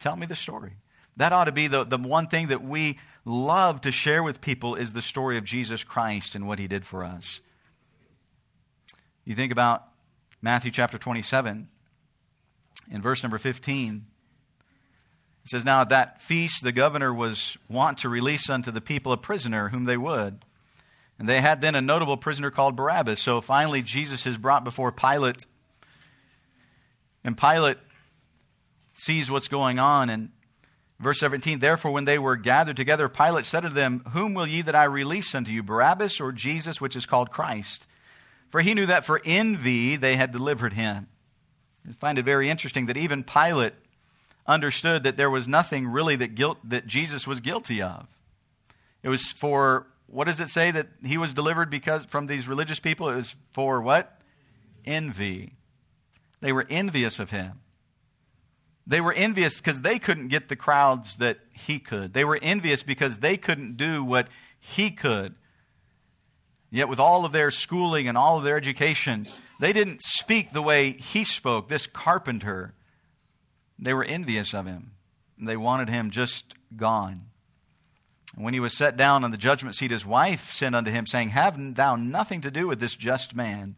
Tell 0.00 0.16
me 0.16 0.26
the 0.26 0.36
story. 0.36 0.72
That 1.16 1.32
ought 1.32 1.44
to 1.44 1.52
be 1.52 1.68
the, 1.68 1.84
the 1.84 1.98
one 1.98 2.26
thing 2.26 2.48
that 2.48 2.62
we 2.62 2.98
love 3.24 3.80
to 3.82 3.92
share 3.92 4.22
with 4.22 4.40
people 4.40 4.74
is 4.74 4.92
the 4.92 5.02
story 5.02 5.38
of 5.38 5.44
Jesus 5.44 5.84
Christ 5.84 6.34
and 6.34 6.46
what 6.46 6.58
he 6.58 6.66
did 6.66 6.84
for 6.84 7.04
us. 7.04 7.40
You 9.24 9.34
think 9.34 9.52
about 9.52 9.84
Matthew 10.42 10.70
chapter 10.70 10.98
27, 10.98 11.68
in 12.90 13.02
verse 13.02 13.22
number 13.22 13.38
15. 13.38 14.04
It 15.44 15.48
says, 15.48 15.64
Now 15.64 15.80
at 15.82 15.88
that 15.88 16.20
feast 16.20 16.62
the 16.62 16.72
governor 16.72 17.14
was 17.14 17.56
wont 17.68 17.98
to 17.98 18.08
release 18.08 18.50
unto 18.50 18.70
the 18.70 18.80
people 18.80 19.12
a 19.12 19.16
prisoner 19.16 19.70
whom 19.70 19.84
they 19.84 19.96
would. 19.96 20.44
And 21.18 21.28
they 21.28 21.40
had 21.40 21.60
then 21.60 21.74
a 21.74 21.80
notable 21.80 22.16
prisoner 22.16 22.50
called 22.50 22.76
Barabbas. 22.76 23.20
So 23.20 23.40
finally, 23.40 23.82
Jesus 23.82 24.26
is 24.26 24.36
brought 24.36 24.64
before 24.64 24.90
Pilate. 24.90 25.46
And 27.22 27.38
Pilate 27.38 27.78
sees 28.94 29.30
what's 29.30 29.48
going 29.48 29.78
on. 29.78 30.10
And 30.10 30.30
verse 30.98 31.20
17 31.20 31.60
Therefore, 31.60 31.92
when 31.92 32.04
they 32.04 32.18
were 32.18 32.36
gathered 32.36 32.76
together, 32.76 33.08
Pilate 33.08 33.44
said 33.46 33.60
to 33.60 33.68
them, 33.68 34.02
Whom 34.12 34.34
will 34.34 34.46
ye 34.46 34.62
that 34.62 34.74
I 34.74 34.84
release 34.84 35.34
unto 35.34 35.52
you, 35.52 35.62
Barabbas 35.62 36.20
or 36.20 36.32
Jesus, 36.32 36.80
which 36.80 36.96
is 36.96 37.06
called 37.06 37.30
Christ? 37.30 37.86
For 38.50 38.60
he 38.60 38.74
knew 38.74 38.86
that 38.86 39.04
for 39.04 39.20
envy 39.24 39.96
they 39.96 40.16
had 40.16 40.32
delivered 40.32 40.72
him. 40.72 41.08
I 41.88 41.92
find 41.92 42.18
it 42.18 42.24
very 42.24 42.48
interesting 42.48 42.86
that 42.86 42.96
even 42.96 43.24
Pilate 43.24 43.74
understood 44.46 45.02
that 45.04 45.16
there 45.16 45.30
was 45.30 45.48
nothing 45.48 45.88
really 45.88 46.16
that, 46.16 46.34
guilt, 46.34 46.58
that 46.64 46.86
Jesus 46.86 47.26
was 47.26 47.40
guilty 47.40 47.82
of. 47.82 48.06
It 49.02 49.08
was 49.08 49.32
for 49.32 49.86
what 50.06 50.24
does 50.24 50.40
it 50.40 50.48
say 50.48 50.70
that 50.70 50.88
he 51.04 51.18
was 51.18 51.32
delivered 51.32 51.70
because 51.70 52.04
from 52.04 52.26
these 52.26 52.46
religious 52.46 52.80
people? 52.80 53.08
It 53.08 53.16
was 53.16 53.34
for 53.50 53.80
what? 53.80 54.20
Envy. 54.84 55.54
They 56.40 56.52
were 56.52 56.66
envious 56.68 57.18
of 57.18 57.30
him. 57.30 57.60
They 58.86 59.00
were 59.00 59.14
envious 59.14 59.58
because 59.58 59.80
they 59.80 59.98
couldn't 59.98 60.28
get 60.28 60.48
the 60.48 60.56
crowds 60.56 61.16
that 61.16 61.38
he 61.52 61.78
could. 61.78 62.12
They 62.12 62.24
were 62.24 62.38
envious 62.40 62.82
because 62.82 63.18
they 63.18 63.36
couldn't 63.36 63.76
do 63.76 64.04
what 64.04 64.28
he 64.60 64.90
could. 64.90 65.34
Yet, 66.70 66.88
with 66.88 67.00
all 67.00 67.24
of 67.24 67.32
their 67.32 67.50
schooling 67.50 68.08
and 68.08 68.18
all 68.18 68.36
of 68.36 68.44
their 68.44 68.56
education, 68.56 69.26
they 69.60 69.72
didn't 69.72 70.02
speak 70.02 70.52
the 70.52 70.60
way 70.60 70.92
he 70.92 71.24
spoke, 71.24 71.68
this 71.68 71.86
carpenter. 71.86 72.74
They 73.78 73.94
were 73.94 74.04
envious 74.04 74.52
of 74.52 74.66
him. 74.66 74.92
They 75.38 75.56
wanted 75.56 75.88
him 75.88 76.10
just 76.10 76.54
gone. 76.76 77.26
And 78.36 78.44
when 78.44 78.54
he 78.54 78.60
was 78.60 78.76
set 78.76 78.96
down 78.96 79.24
on 79.24 79.30
the 79.30 79.36
judgment 79.36 79.76
seat, 79.76 79.90
his 79.90 80.06
wife 80.06 80.52
sent 80.52 80.74
unto 80.74 80.90
him, 80.90 81.06
saying, 81.06 81.30
Have 81.30 81.74
thou 81.74 81.96
nothing 81.96 82.40
to 82.40 82.50
do 82.50 82.66
with 82.66 82.80
this 82.80 82.96
just 82.96 83.34
man? 83.34 83.76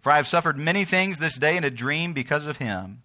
For 0.00 0.12
I 0.12 0.16
have 0.16 0.28
suffered 0.28 0.58
many 0.58 0.84
things 0.84 1.18
this 1.18 1.38
day 1.38 1.56
in 1.56 1.64
a 1.64 1.70
dream 1.70 2.12
because 2.12 2.46
of 2.46 2.58
him. 2.58 3.02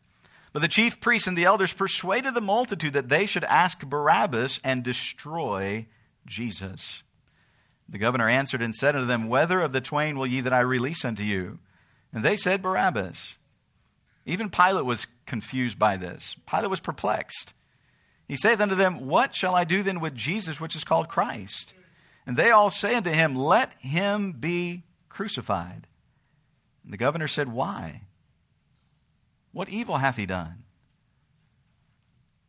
But 0.53 0.61
the 0.61 0.67
chief 0.67 1.01
priests 1.01 1.27
and 1.27 1.37
the 1.37 1.45
elders 1.45 1.73
persuaded 1.73 2.35
the 2.35 2.41
multitude 2.41 2.93
that 2.93 3.09
they 3.09 3.25
should 3.25 3.43
ask 3.45 3.83
Barabbas 3.83 4.59
and 4.63 4.83
destroy 4.83 5.87
Jesus. 6.27 7.01
The 7.89 7.97
governor 7.97 8.29
answered 8.29 8.61
and 8.61 8.73
said 8.73 8.95
unto 8.95 9.07
them, 9.07 9.27
Whether 9.27 9.59
of 9.61 9.71
the 9.71 9.81
twain 9.81 10.17
will 10.17 10.27
ye 10.27 10.41
that 10.41 10.53
I 10.53 10.59
release 10.59 11.03
unto 11.03 11.23
you? 11.23 11.59
And 12.13 12.23
they 12.23 12.37
said, 12.37 12.61
Barabbas. 12.61 13.37
Even 14.25 14.49
Pilate 14.49 14.85
was 14.85 15.07
confused 15.25 15.77
by 15.77 15.97
this. 15.97 16.35
Pilate 16.49 16.69
was 16.69 16.79
perplexed. 16.79 17.53
He 18.27 18.35
saith 18.35 18.61
unto 18.61 18.75
them, 18.75 19.07
What 19.07 19.35
shall 19.35 19.55
I 19.55 19.63
do 19.63 19.83
then 19.83 19.99
with 19.99 20.15
Jesus, 20.15 20.59
which 20.59 20.75
is 20.75 20.83
called 20.83 21.09
Christ? 21.09 21.73
And 22.25 22.37
they 22.37 22.51
all 22.51 22.69
say 22.69 22.95
unto 22.95 23.11
him, 23.11 23.35
Let 23.35 23.73
him 23.79 24.33
be 24.33 24.83
crucified. 25.09 25.87
And 26.83 26.93
the 26.93 26.97
governor 26.97 27.27
said, 27.27 27.51
Why? 27.51 28.01
What 29.51 29.69
evil 29.69 29.97
hath 29.97 30.17
he 30.17 30.25
done? 30.25 30.63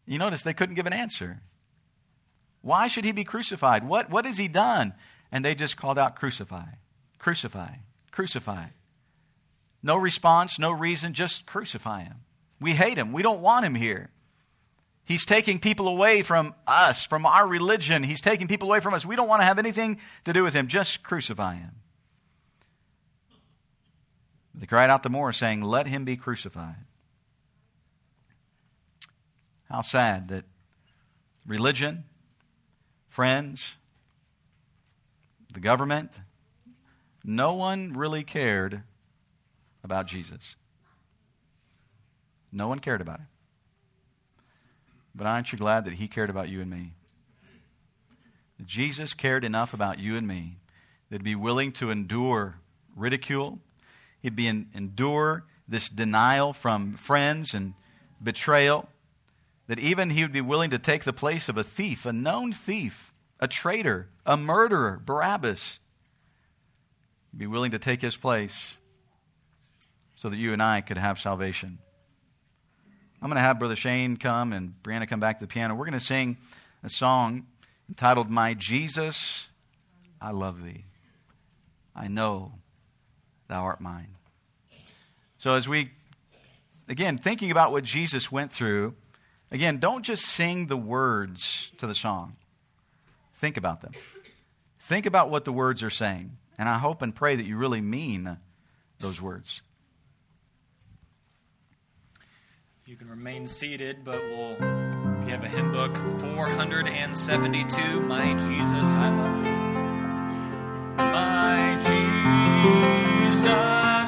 You 0.06 0.18
notice 0.18 0.42
they 0.42 0.54
couldn't 0.54 0.74
give 0.74 0.86
an 0.86 0.92
answer. 0.92 1.40
Why 2.62 2.86
should 2.86 3.04
he 3.04 3.12
be 3.12 3.24
crucified? 3.24 3.86
What, 3.86 4.10
what 4.10 4.24
has 4.24 4.38
he 4.38 4.48
done? 4.48 4.94
And 5.30 5.44
they 5.44 5.54
just 5.54 5.76
called 5.76 5.98
out, 5.98 6.16
Crucify, 6.16 6.64
crucify, 7.18 7.76
crucify. 8.10 8.66
No 9.82 9.96
response, 9.96 10.58
no 10.58 10.70
reason, 10.70 11.12
just 11.12 11.44
crucify 11.44 12.04
him. 12.04 12.20
We 12.58 12.72
hate 12.72 12.96
him. 12.96 13.12
We 13.12 13.22
don't 13.22 13.42
want 13.42 13.66
him 13.66 13.74
here. 13.74 14.10
He's 15.04 15.26
taking 15.26 15.58
people 15.58 15.86
away 15.86 16.22
from 16.22 16.54
us, 16.66 17.04
from 17.04 17.26
our 17.26 17.46
religion. 17.46 18.02
He's 18.02 18.22
taking 18.22 18.48
people 18.48 18.68
away 18.68 18.80
from 18.80 18.94
us. 18.94 19.04
We 19.04 19.16
don't 19.16 19.28
want 19.28 19.42
to 19.42 19.46
have 19.46 19.58
anything 19.58 20.00
to 20.24 20.32
do 20.32 20.42
with 20.42 20.54
him. 20.54 20.66
Just 20.66 21.02
crucify 21.02 21.56
him. 21.56 21.72
They 24.54 24.66
cried 24.66 24.88
out 24.88 25.02
the 25.02 25.10
more, 25.10 25.32
saying, 25.32 25.60
Let 25.60 25.86
him 25.88 26.04
be 26.04 26.16
crucified. 26.16 26.76
How 29.68 29.82
sad 29.82 30.28
that 30.28 30.44
religion, 31.46 32.04
friends, 33.08 33.74
the 35.52 35.60
government, 35.60 36.18
no 37.24 37.54
one 37.54 37.92
really 37.92 38.22
cared 38.22 38.82
about 39.82 40.06
Jesus. 40.06 40.56
No 42.52 42.68
one 42.68 42.78
cared 42.78 43.00
about 43.00 43.18
him. 43.18 43.26
But 45.14 45.26
aren't 45.26 45.52
you 45.52 45.58
glad 45.58 45.84
that 45.84 45.94
he 45.94 46.08
cared 46.08 46.30
about 46.30 46.48
you 46.48 46.60
and 46.60 46.70
me? 46.70 46.94
Jesus 48.64 49.14
cared 49.14 49.44
enough 49.44 49.74
about 49.74 49.98
you 49.98 50.16
and 50.16 50.26
me 50.26 50.58
that 51.10 51.16
he'd 51.16 51.24
be 51.24 51.34
willing 51.34 51.72
to 51.72 51.90
endure 51.90 52.56
ridicule, 52.96 53.58
he'd 54.20 54.36
be 54.36 54.46
in, 54.46 54.68
endure 54.74 55.44
this 55.68 55.88
denial 55.88 56.52
from 56.52 56.94
friends 56.94 57.54
and 57.54 57.74
betrayal, 58.22 58.88
that 59.66 59.78
even 59.78 60.10
he 60.10 60.22
would 60.22 60.32
be 60.32 60.40
willing 60.40 60.70
to 60.70 60.78
take 60.78 61.04
the 61.04 61.12
place 61.12 61.48
of 61.48 61.56
a 61.56 61.64
thief, 61.64 62.06
a 62.06 62.12
known 62.12 62.52
thief, 62.52 63.12
a 63.40 63.48
traitor, 63.48 64.08
a 64.26 64.36
murderer, 64.36 65.00
Barabbas. 65.04 65.78
He'd 67.30 67.38
be 67.38 67.46
willing 67.46 67.70
to 67.72 67.78
take 67.78 68.02
his 68.02 68.16
place 68.16 68.76
so 70.14 70.28
that 70.28 70.36
you 70.36 70.52
and 70.52 70.62
I 70.62 70.80
could 70.80 70.98
have 70.98 71.18
salvation. 71.18 71.78
I'm 73.24 73.30
going 73.30 73.40
to 73.40 73.42
have 73.42 73.58
Brother 73.58 73.74
Shane 73.74 74.18
come 74.18 74.52
and 74.52 74.74
Brianna 74.82 75.08
come 75.08 75.18
back 75.18 75.38
to 75.38 75.46
the 75.46 75.48
piano. 75.48 75.74
We're 75.74 75.86
going 75.86 75.98
to 75.98 76.04
sing 76.04 76.36
a 76.82 76.90
song 76.90 77.46
entitled 77.88 78.28
My 78.28 78.52
Jesus, 78.52 79.46
I 80.20 80.30
Love 80.30 80.62
Thee. 80.62 80.84
I 81.96 82.08
know 82.08 82.52
thou 83.48 83.62
art 83.62 83.80
mine. 83.80 84.08
So, 85.38 85.54
as 85.54 85.66
we, 85.66 85.92
again, 86.86 87.16
thinking 87.16 87.50
about 87.50 87.72
what 87.72 87.82
Jesus 87.82 88.30
went 88.30 88.52
through, 88.52 88.94
again, 89.50 89.78
don't 89.78 90.04
just 90.04 90.26
sing 90.26 90.66
the 90.66 90.76
words 90.76 91.70
to 91.78 91.86
the 91.86 91.94
song, 91.94 92.36
think 93.36 93.56
about 93.56 93.80
them. 93.80 93.92
Think 94.80 95.06
about 95.06 95.30
what 95.30 95.46
the 95.46 95.52
words 95.52 95.82
are 95.82 95.88
saying. 95.88 96.36
And 96.58 96.68
I 96.68 96.76
hope 96.76 97.00
and 97.00 97.14
pray 97.14 97.36
that 97.36 97.46
you 97.46 97.56
really 97.56 97.80
mean 97.80 98.36
those 99.00 99.18
words. 99.18 99.62
You 102.86 102.96
can 102.96 103.08
remain 103.08 103.46
seated, 103.46 104.04
but 104.04 104.20
we'll, 104.20 104.52
if 104.52 105.24
you 105.24 105.30
have 105.30 105.42
a 105.42 105.48
hymn 105.48 105.72
book, 105.72 105.96
472, 105.96 108.00
My 108.02 108.34
Jesus, 108.34 108.88
I 108.88 109.08
Love 109.08 109.42
Thee. 109.42 109.50
My 110.98 111.78
Jesus, 111.80 113.46
I 113.48 114.04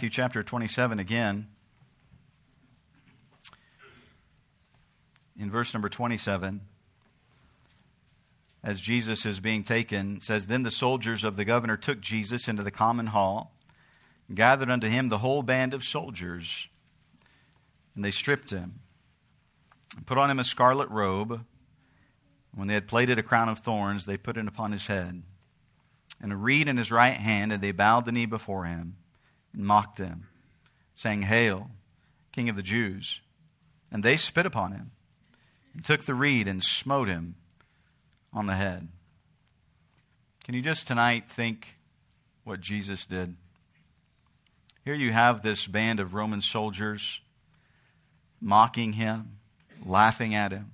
Matthew 0.00 0.08
chapter 0.08 0.42
27 0.42 0.98
again, 0.98 1.48
in 5.38 5.50
verse 5.50 5.74
number 5.74 5.90
27, 5.90 6.62
as 8.64 8.80
Jesus 8.80 9.26
is 9.26 9.40
being 9.40 9.62
taken, 9.62 10.18
says, 10.22 10.46
Then 10.46 10.62
the 10.62 10.70
soldiers 10.70 11.22
of 11.22 11.36
the 11.36 11.44
governor 11.44 11.76
took 11.76 12.00
Jesus 12.00 12.48
into 12.48 12.62
the 12.62 12.70
common 12.70 13.08
hall, 13.08 13.52
and 14.26 14.38
gathered 14.38 14.70
unto 14.70 14.88
him 14.88 15.10
the 15.10 15.18
whole 15.18 15.42
band 15.42 15.74
of 15.74 15.84
soldiers, 15.84 16.68
and 17.94 18.02
they 18.02 18.10
stripped 18.10 18.48
him, 18.48 18.80
and 19.98 20.06
put 20.06 20.16
on 20.16 20.30
him 20.30 20.38
a 20.38 20.44
scarlet 20.44 20.88
robe. 20.88 21.44
When 22.54 22.68
they 22.68 22.74
had 22.74 22.88
plaited 22.88 23.18
a 23.18 23.22
crown 23.22 23.50
of 23.50 23.58
thorns, 23.58 24.06
they 24.06 24.16
put 24.16 24.38
it 24.38 24.48
upon 24.48 24.72
his 24.72 24.86
head, 24.86 25.24
and 26.22 26.32
a 26.32 26.36
reed 26.36 26.68
in 26.68 26.78
his 26.78 26.90
right 26.90 27.18
hand, 27.18 27.52
and 27.52 27.62
they 27.62 27.72
bowed 27.72 28.06
the 28.06 28.12
knee 28.12 28.24
before 28.24 28.64
him, 28.64 28.96
and 29.52 29.64
mocked 29.64 29.98
them, 29.98 30.28
saying, 30.94 31.22
Hail, 31.22 31.70
King 32.32 32.48
of 32.48 32.56
the 32.56 32.62
Jews! 32.62 33.20
And 33.90 34.02
they 34.02 34.16
spit 34.16 34.46
upon 34.46 34.72
him, 34.72 34.92
and 35.74 35.84
took 35.84 36.04
the 36.04 36.14
reed, 36.14 36.46
and 36.46 36.62
smote 36.62 37.08
him 37.08 37.36
on 38.32 38.46
the 38.46 38.54
head. 38.54 38.88
Can 40.44 40.54
you 40.54 40.62
just 40.62 40.86
tonight 40.86 41.28
think 41.28 41.76
what 42.44 42.60
Jesus 42.60 43.06
did? 43.06 43.36
Here 44.84 44.94
you 44.94 45.12
have 45.12 45.42
this 45.42 45.66
band 45.66 46.00
of 46.00 46.14
Roman 46.14 46.40
soldiers 46.40 47.20
mocking 48.40 48.94
him, 48.94 49.38
laughing 49.84 50.34
at 50.34 50.52
him, 50.52 50.72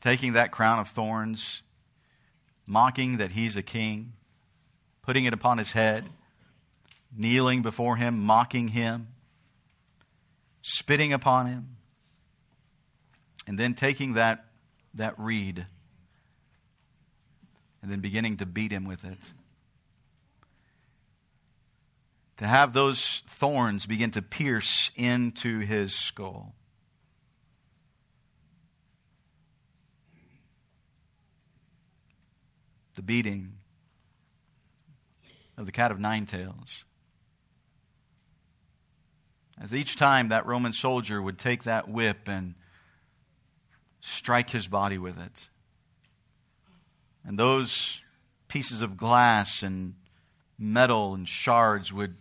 taking 0.00 0.34
that 0.34 0.52
crown 0.52 0.78
of 0.78 0.88
thorns, 0.88 1.62
mocking 2.66 3.16
that 3.16 3.32
he's 3.32 3.56
a 3.56 3.62
king, 3.62 4.12
putting 5.08 5.24
it 5.24 5.32
upon 5.32 5.56
his 5.56 5.72
head, 5.72 6.04
kneeling 7.16 7.62
before 7.62 7.96
him, 7.96 8.18
mocking 8.18 8.68
him, 8.68 9.08
spitting 10.60 11.14
upon 11.14 11.46
him, 11.46 11.76
and 13.46 13.58
then 13.58 13.72
taking 13.72 14.12
that 14.12 14.44
that 14.92 15.18
reed 15.18 15.64
and 17.80 17.90
then 17.90 18.00
beginning 18.00 18.36
to 18.36 18.44
beat 18.44 18.70
him 18.70 18.84
with 18.84 19.02
it. 19.02 19.32
To 22.36 22.46
have 22.46 22.74
those 22.74 23.22
thorns 23.26 23.86
begin 23.86 24.10
to 24.10 24.20
pierce 24.20 24.90
into 24.94 25.60
his 25.60 25.94
skull. 25.94 26.54
The 32.94 33.00
beating 33.00 33.57
of 35.58 35.66
the 35.66 35.72
cat 35.72 35.90
of 35.90 35.98
nine 35.98 36.24
tails. 36.24 36.84
As 39.60 39.74
each 39.74 39.96
time 39.96 40.28
that 40.28 40.46
Roman 40.46 40.72
soldier 40.72 41.20
would 41.20 41.36
take 41.36 41.64
that 41.64 41.88
whip 41.88 42.28
and 42.28 42.54
strike 44.00 44.50
his 44.50 44.68
body 44.68 44.98
with 44.98 45.18
it. 45.18 45.48
And 47.24 47.36
those 47.36 48.00
pieces 48.46 48.82
of 48.82 48.96
glass 48.96 49.64
and 49.64 49.94
metal 50.56 51.12
and 51.14 51.28
shards 51.28 51.92
would 51.92 52.16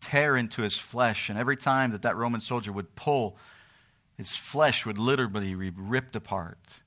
tear 0.00 0.36
into 0.36 0.62
his 0.62 0.78
flesh. 0.78 1.28
And 1.28 1.38
every 1.38 1.56
time 1.56 1.90
that 1.90 2.02
that 2.02 2.16
Roman 2.16 2.40
soldier 2.40 2.72
would 2.72 2.94
pull, 2.94 3.36
his 4.16 4.36
flesh 4.36 4.86
would 4.86 4.98
literally 4.98 5.54
be 5.54 5.70
ripped 5.70 6.14
apart. 6.14 6.80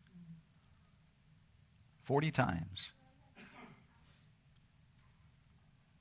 40 2.05 2.31
times. 2.31 2.91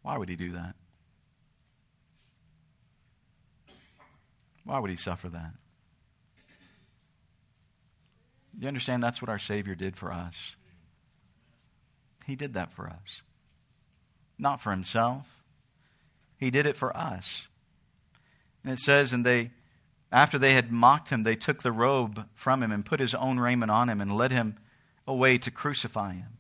Why 0.05 0.19
would 0.19 0.29
he 0.29 0.37
do 0.37 0.53
that? 0.53 0.75
Why 4.65 4.79
would 4.79 4.91
he 4.91 4.97
suffer 4.97 5.31
that? 5.31 5.55
You 8.59 8.69
understand 8.69 9.03
that's 9.03 9.23
what 9.23 9.31
our 9.31 9.39
Savior 9.39 9.75
did 9.75 9.97
for 9.97 10.13
us? 10.13 10.57
He 12.27 12.37
did 12.37 12.53
that 12.53 12.71
for 12.71 12.87
us. 12.87 13.23
Not 14.39 14.61
for 14.61 14.73
himself. 14.73 15.43
He 16.37 16.51
did 16.51 16.67
it 16.67 16.77
for 16.77 16.95
us. 16.95 17.47
And 18.63 18.75
it 18.75 18.81
says, 18.81 19.15
and 19.15 19.25
they, 19.25 19.53
after 20.13 20.39
they 20.39 20.53
had 20.53 20.71
mocked 20.71 21.09
him, 21.09 21.23
they 21.23 21.35
took 21.35 21.63
the 21.63 21.73
robe 21.73 22.27
from 22.35 22.63
him 22.63 22.73
and 22.73 22.85
put 22.85 23.01
his 23.01 23.15
own 23.15 23.41
raiment 23.41 23.71
on 23.71 23.89
him 23.89 24.03
and 24.03 24.15
led 24.15 24.33
him 24.33 24.59
away 25.07 25.39
to 25.39 25.51
crucify 25.51 26.13
him. 26.13 26.34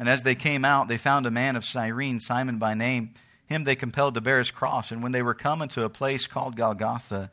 And 0.00 0.08
as 0.08 0.22
they 0.22 0.34
came 0.34 0.64
out, 0.64 0.88
they 0.88 0.96
found 0.96 1.26
a 1.26 1.30
man 1.30 1.56
of 1.56 1.64
Cyrene, 1.64 2.20
Simon 2.20 2.56
by 2.56 2.72
name. 2.72 3.12
Him 3.44 3.64
they 3.64 3.76
compelled 3.76 4.14
to 4.14 4.22
bear 4.22 4.38
his 4.38 4.50
cross. 4.50 4.90
And 4.90 5.02
when 5.02 5.12
they 5.12 5.20
were 5.20 5.34
come 5.34 5.60
into 5.60 5.84
a 5.84 5.90
place 5.90 6.26
called 6.26 6.56
Golgotha, 6.56 7.30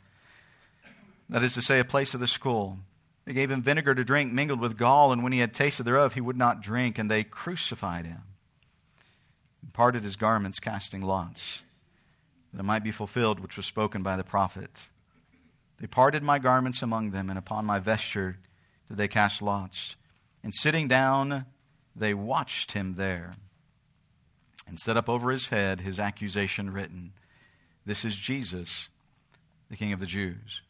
that 1.29 1.43
is 1.43 1.53
to 1.53 1.61
say, 1.61 1.79
a 1.79 1.85
place 1.85 2.13
of 2.13 2.19
the 2.19 2.27
skull, 2.27 2.79
they 3.23 3.31
gave 3.31 3.49
him 3.49 3.61
vinegar 3.61 3.95
to 3.95 4.03
drink 4.03 4.33
mingled 4.33 4.59
with 4.59 4.77
gall, 4.77 5.13
and 5.13 5.23
when 5.23 5.31
he 5.31 5.39
had 5.39 5.53
tasted 5.53 5.83
thereof, 5.83 6.13
he 6.13 6.21
would 6.21 6.35
not 6.35 6.61
drink, 6.61 6.97
and 6.97 7.09
they 7.09 7.23
crucified 7.23 8.05
him. 8.05 8.23
And 9.61 9.71
parted 9.71 10.03
his 10.03 10.17
garments, 10.17 10.59
casting 10.59 11.01
lots, 11.01 11.61
that 12.51 12.59
it 12.59 12.63
might 12.63 12.83
be 12.83 12.91
fulfilled 12.91 13.39
which 13.39 13.55
was 13.55 13.65
spoken 13.65 14.03
by 14.03 14.17
the 14.17 14.25
prophet. 14.25 14.89
They 15.79 15.87
parted 15.87 16.21
my 16.21 16.37
garments 16.37 16.81
among 16.81 17.11
them, 17.11 17.29
and 17.29 17.39
upon 17.39 17.65
my 17.65 17.79
vesture 17.79 18.39
did 18.89 18.97
they 18.97 19.07
cast 19.07 19.41
lots. 19.41 19.95
And 20.43 20.53
sitting 20.53 20.89
down, 20.89 21.45
they 21.97 22.13
watched 22.13 22.73
him 22.73 22.95
there, 22.95 23.33
and 24.67 24.79
set 24.79 24.97
up 24.97 25.09
over 25.09 25.31
his 25.31 25.47
head 25.47 25.81
his 25.81 25.99
accusation 25.99 26.71
written 26.71 27.13
This 27.85 28.05
is 28.05 28.15
Jesus, 28.15 28.89
the 29.69 29.77
King 29.77 29.93
of 29.93 29.99
the 29.99 30.05
Jews. 30.05 30.61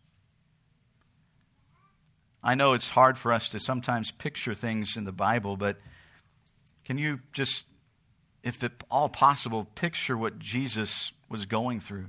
I 2.44 2.56
know 2.56 2.74
it's 2.74 2.90
hard 2.90 3.18
for 3.18 3.34
us 3.34 3.50
to 3.50 3.60
sometimes 3.60 4.12
picture 4.12 4.54
things 4.54 4.96
in 4.96 5.04
the 5.04 5.12
Bible, 5.12 5.58
but 5.58 5.78
can 6.86 6.98
you 6.98 7.20
just, 7.34 7.66
if 8.44 8.63
at 8.63 8.72
all 8.90 9.10
possible, 9.10 9.66
picture 9.76 10.18
what 10.18 10.40
Jesus 10.40 11.12
was 11.28 11.46
going 11.46 11.82
through? 11.82 12.06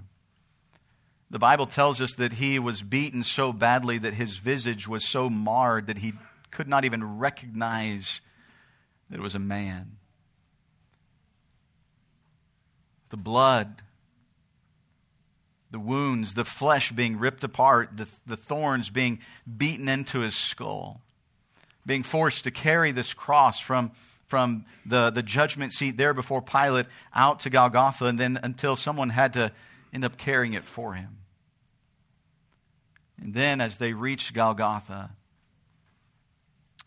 The 1.31 1.39
Bible 1.39 1.67
tells 1.67 2.01
us 2.01 2.15
that 2.15 2.35
he 2.35 2.59
was 2.59 2.83
beaten 2.83 3.25
so 3.25 3.53
badly 3.53 3.99
that 3.99 4.15
his 4.15 4.37
visage 4.37 4.87
was 4.87 5.05
so 5.05 5.29
marred 5.29 5.87
that 5.89 5.99
he 5.99 6.15
could 6.51 6.69
not 6.69 6.85
even 6.85 7.19
recognize 7.19 8.21
that 9.11 9.18
it 9.18 9.23
was 9.23 9.35
a 9.35 9.40
man. 9.40 9.97
The 13.11 13.16
blood 13.16 13.83
the 15.71 15.79
wounds, 15.79 16.35
the 16.35 16.44
flesh 16.44 16.92
being 16.92 17.18
ripped 17.18 17.44
apart, 17.44 17.97
the, 17.97 18.09
the 18.27 18.37
thorns 18.37 18.90
being 18.90 19.18
beaten 19.57 19.88
into 19.88 20.21
his 20.21 20.35
skull, 20.35 21.03
being 21.85 22.03
forced 22.03 22.44
to 22.44 22.51
carry 22.51 22.90
this 22.90 23.12
cross 23.12 23.61
from, 23.61 23.92
from 24.27 24.64
the, 24.87 25.11
the 25.11 25.23
judgment 25.23 25.73
seat 25.73 25.97
there 25.97 26.14
before 26.14 26.40
Pilate 26.40 26.87
out 27.14 27.40
to 27.40 27.51
Golgotha, 27.51 28.07
and 28.07 28.18
then 28.18 28.38
until 28.42 28.77
someone 28.77 29.11
had 29.11 29.35
to 29.35 29.53
end 29.92 30.05
up 30.05 30.16
carrying 30.16 30.55
it 30.55 30.64
for 30.64 30.94
him. 30.94 31.18
And 33.21 33.35
then 33.35 33.61
as 33.61 33.77
they 33.77 33.92
reached 33.92 34.33
Golgotha, 34.33 35.11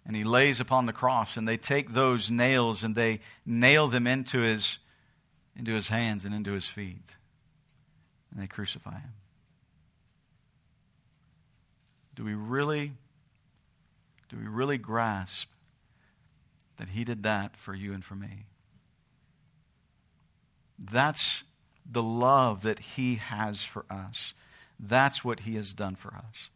and 0.06 0.16
he 0.16 0.24
lays 0.24 0.60
upon 0.60 0.86
the 0.86 0.94
cross, 0.94 1.38
and 1.38 1.48
they 1.48 1.58
take 1.58 1.92
those 1.92 2.32
nails 2.32 2.84
and 2.84 2.96
they 2.96 3.20
nail 3.46 3.88
them 3.88 4.08
into 4.08 4.40
his, 4.40 4.80
into 5.56 5.72
his 5.72 5.90
hands 5.90 6.26
and 6.26 6.34
into 6.34 6.54
his 6.54 6.66
feet 6.68 7.16
and 8.32 8.42
they 8.42 8.48
crucify 8.48 8.94
him. 8.94 9.14
Do 12.16 12.24
we 12.24 12.34
really 12.34 12.94
do 14.30 14.38
we 14.38 14.48
really 14.48 14.78
grasp 14.78 15.50
that 16.78 16.90
he 16.90 17.04
did 17.04 17.24
that 17.24 17.58
for 17.58 17.76
you 17.76 17.92
and 17.92 18.04
for 18.04 18.16
me? 18.16 18.46
That's 20.80 21.44
the 21.86 22.02
love 22.02 22.62
that 22.62 22.80
he 22.80 23.16
has 23.16 23.66
for 23.66 23.84
us. 23.90 24.34
That's 24.80 25.26
what 25.26 25.42
he 25.42 25.56
has 25.56 25.74
done 25.74 25.96
for 25.96 26.14
us. 26.14 26.50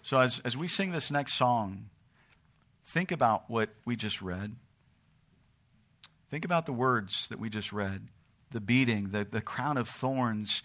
So, 0.00 0.20
as, 0.20 0.40
as 0.44 0.56
we 0.56 0.68
sing 0.68 0.92
this 0.92 1.10
next 1.10 1.34
song, 1.34 1.86
think 2.94 3.10
about 3.10 3.50
what 3.50 3.70
we 3.84 3.96
just 3.96 4.22
read. 4.22 4.54
Think 6.30 6.44
about 6.44 6.64
the 6.64 6.72
words 6.72 7.26
that 7.28 7.40
we 7.40 7.50
just 7.50 7.72
read 7.72 8.06
the 8.52 8.60
beating, 8.60 9.10
the, 9.10 9.24
the 9.24 9.40
crown 9.40 9.76
of 9.76 9.88
thorns, 9.88 10.62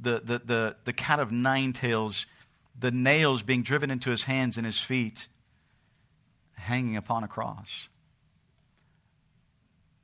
the, 0.00 0.22
the, 0.24 0.38
the, 0.38 0.76
the 0.86 0.92
cat 0.94 1.20
of 1.20 1.30
nine 1.30 1.74
tails, 1.74 2.24
the 2.78 2.90
nails 2.90 3.42
being 3.42 3.62
driven 3.62 3.90
into 3.90 4.10
his 4.10 4.22
hands 4.22 4.56
and 4.56 4.64
his 4.64 4.78
feet, 4.78 5.28
hanging 6.54 6.96
upon 6.96 7.24
a 7.24 7.28
cross. 7.28 7.88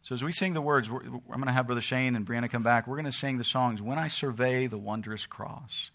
So, 0.03 0.15
as 0.15 0.23
we 0.23 0.33
sing 0.33 0.53
the 0.53 0.61
words, 0.61 0.91
I'm 0.91 1.23
going 1.27 1.47
to 1.47 1.53
have 1.53 1.67
Brother 1.67 1.81
Shane 1.81 2.17
and 2.17 2.27
Brianna 2.27 2.51
come 2.51 2.63
back. 2.63 2.87
We're 2.87 2.97
going 2.97 3.07
to 3.07 3.13
sing 3.13 3.39
the 3.39 3.45
songs, 3.45 3.81
When 3.81 3.99
I 3.99 4.09
Survey 4.09 4.67
the 4.67 4.77
Wondrous 4.77 5.25
Cross. 5.25 5.91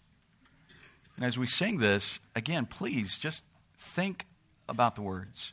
And 1.16 1.24
as 1.24 1.38
we 1.38 1.46
sing 1.46 1.78
this, 1.78 2.18
again, 2.34 2.66
please 2.66 3.16
just 3.16 3.44
think 3.78 4.26
about 4.72 4.96
the 4.96 5.02
words. 5.02 5.52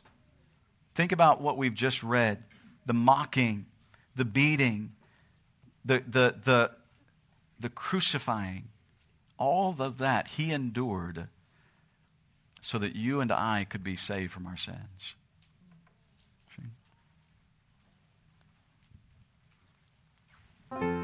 Think 0.94 1.12
about 1.12 1.40
what 1.40 1.56
we've 1.56 1.74
just 1.74 2.02
read 2.02 2.42
the 2.86 2.94
mocking, 2.94 3.66
the 4.16 4.24
beating, 4.24 4.92
the, 5.84 6.02
the, 6.06 6.34
the, 6.42 6.70
the 7.60 7.68
crucifying, 7.68 8.64
all 9.38 9.76
of 9.78 9.98
that 9.98 10.28
he 10.28 10.52
endured 10.52 11.28
so 12.60 12.78
that 12.78 12.96
you 12.96 13.20
and 13.20 13.30
I 13.30 13.64
could 13.68 13.84
be 13.84 13.96
saved 13.96 14.32
from 14.32 14.46
our 14.46 14.56
sins. 14.56 15.14
about 20.70 20.99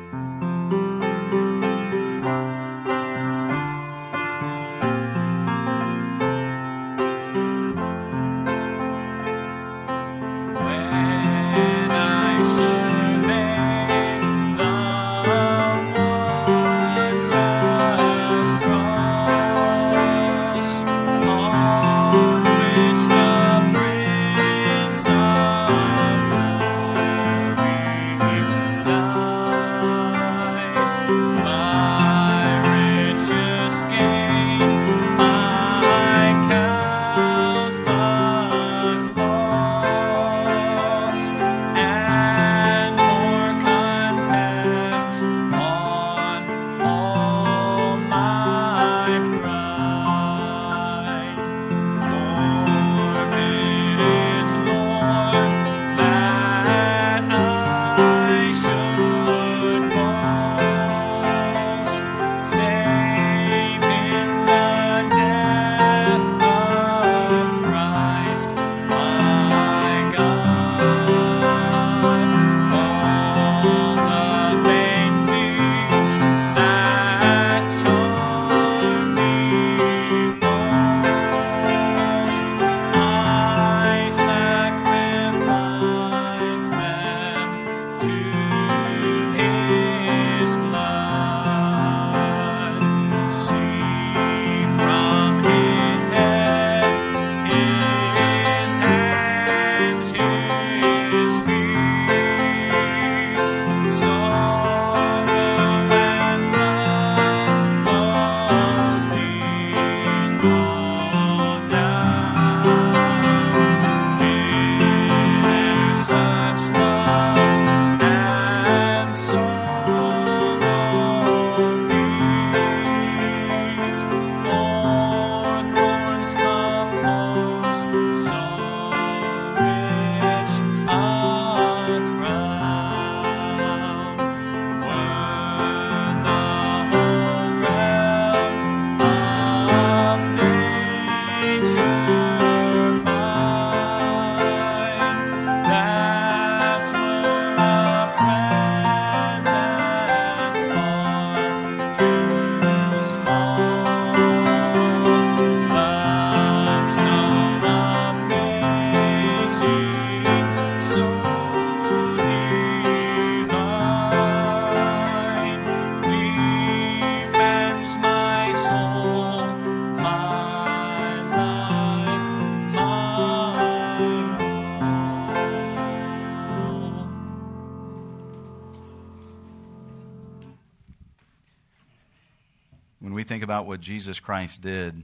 what 183.77 183.83
Jesus 183.83 184.19
Christ 184.19 184.63
did, 184.63 185.03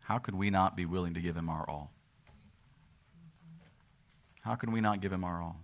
how 0.00 0.18
could 0.18 0.34
we 0.34 0.50
not 0.50 0.76
be 0.76 0.86
willing 0.86 1.14
to 1.14 1.20
give 1.20 1.36
him 1.36 1.48
our 1.48 1.64
all? 1.70 1.92
How 4.40 4.56
can 4.56 4.72
we 4.72 4.80
not 4.80 5.00
give 5.00 5.12
him 5.12 5.22
our 5.22 5.40
all? 5.40 5.60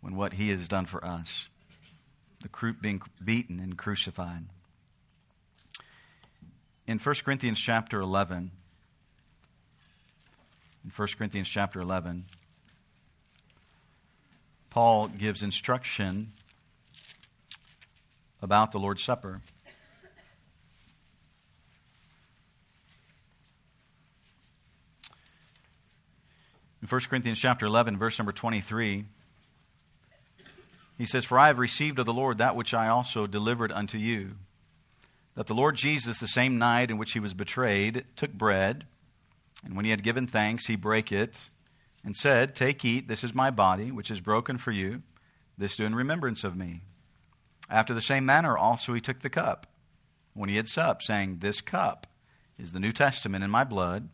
When 0.00 0.14
what 0.14 0.34
he 0.34 0.50
has 0.50 0.68
done 0.68 0.86
for 0.86 1.04
us, 1.04 1.48
the 2.42 2.74
being 2.80 3.02
beaten 3.24 3.58
and 3.58 3.76
crucified. 3.76 4.44
In 6.86 7.00
1 7.00 7.14
Corinthians 7.24 7.58
chapter 7.58 8.00
11, 8.00 8.52
in 10.84 10.90
1 10.90 11.08
Corinthians 11.18 11.48
chapter 11.48 11.80
11, 11.80 12.26
Paul 14.70 15.08
gives 15.08 15.42
instruction 15.42 16.34
about 18.40 18.70
the 18.70 18.78
Lord's 18.78 19.02
Supper. 19.02 19.40
In 26.82 26.88
1 26.88 27.00
Corinthians 27.02 27.38
chapter 27.38 27.64
11, 27.64 27.96
verse 27.96 28.18
number 28.18 28.32
23, 28.32 29.04
he 30.98 31.06
says, 31.06 31.24
For 31.24 31.38
I 31.38 31.46
have 31.46 31.60
received 31.60 32.00
of 32.00 32.06
the 32.06 32.12
Lord 32.12 32.38
that 32.38 32.56
which 32.56 32.74
I 32.74 32.88
also 32.88 33.28
delivered 33.28 33.70
unto 33.70 33.98
you. 33.98 34.32
That 35.34 35.46
the 35.46 35.54
Lord 35.54 35.76
Jesus, 35.76 36.18
the 36.18 36.26
same 36.26 36.58
night 36.58 36.90
in 36.90 36.98
which 36.98 37.12
he 37.12 37.20
was 37.20 37.34
betrayed, 37.34 38.04
took 38.16 38.32
bread, 38.32 38.86
and 39.64 39.76
when 39.76 39.84
he 39.84 39.92
had 39.92 40.02
given 40.02 40.26
thanks, 40.26 40.66
he 40.66 40.74
brake 40.74 41.12
it, 41.12 41.50
and 42.04 42.16
said, 42.16 42.56
Take, 42.56 42.84
eat, 42.84 43.06
this 43.06 43.22
is 43.22 43.32
my 43.32 43.50
body, 43.50 43.92
which 43.92 44.10
is 44.10 44.20
broken 44.20 44.58
for 44.58 44.72
you. 44.72 45.02
This 45.56 45.76
do 45.76 45.86
in 45.86 45.94
remembrance 45.94 46.42
of 46.42 46.56
me. 46.56 46.80
After 47.70 47.94
the 47.94 48.00
same 48.00 48.26
manner 48.26 48.58
also 48.58 48.92
he 48.92 49.00
took 49.00 49.20
the 49.20 49.30
cup, 49.30 49.68
when 50.34 50.48
he 50.48 50.56
had 50.56 50.66
supped, 50.66 51.04
saying, 51.04 51.38
This 51.38 51.60
cup 51.60 52.08
is 52.58 52.72
the 52.72 52.80
New 52.80 52.92
Testament 52.92 53.44
in 53.44 53.50
my 53.50 53.62
blood. 53.62 54.08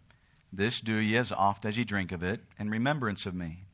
This 0.53 0.81
do 0.81 0.95
ye 0.95 1.17
as 1.17 1.31
oft 1.31 1.65
as 1.65 1.77
ye 1.77 1.85
drink 1.85 2.13
of 2.13 2.23
it, 2.23 2.41
in 2.59 2.71
remembrance 2.71 3.27
of 3.27 3.35
me. 3.35 3.65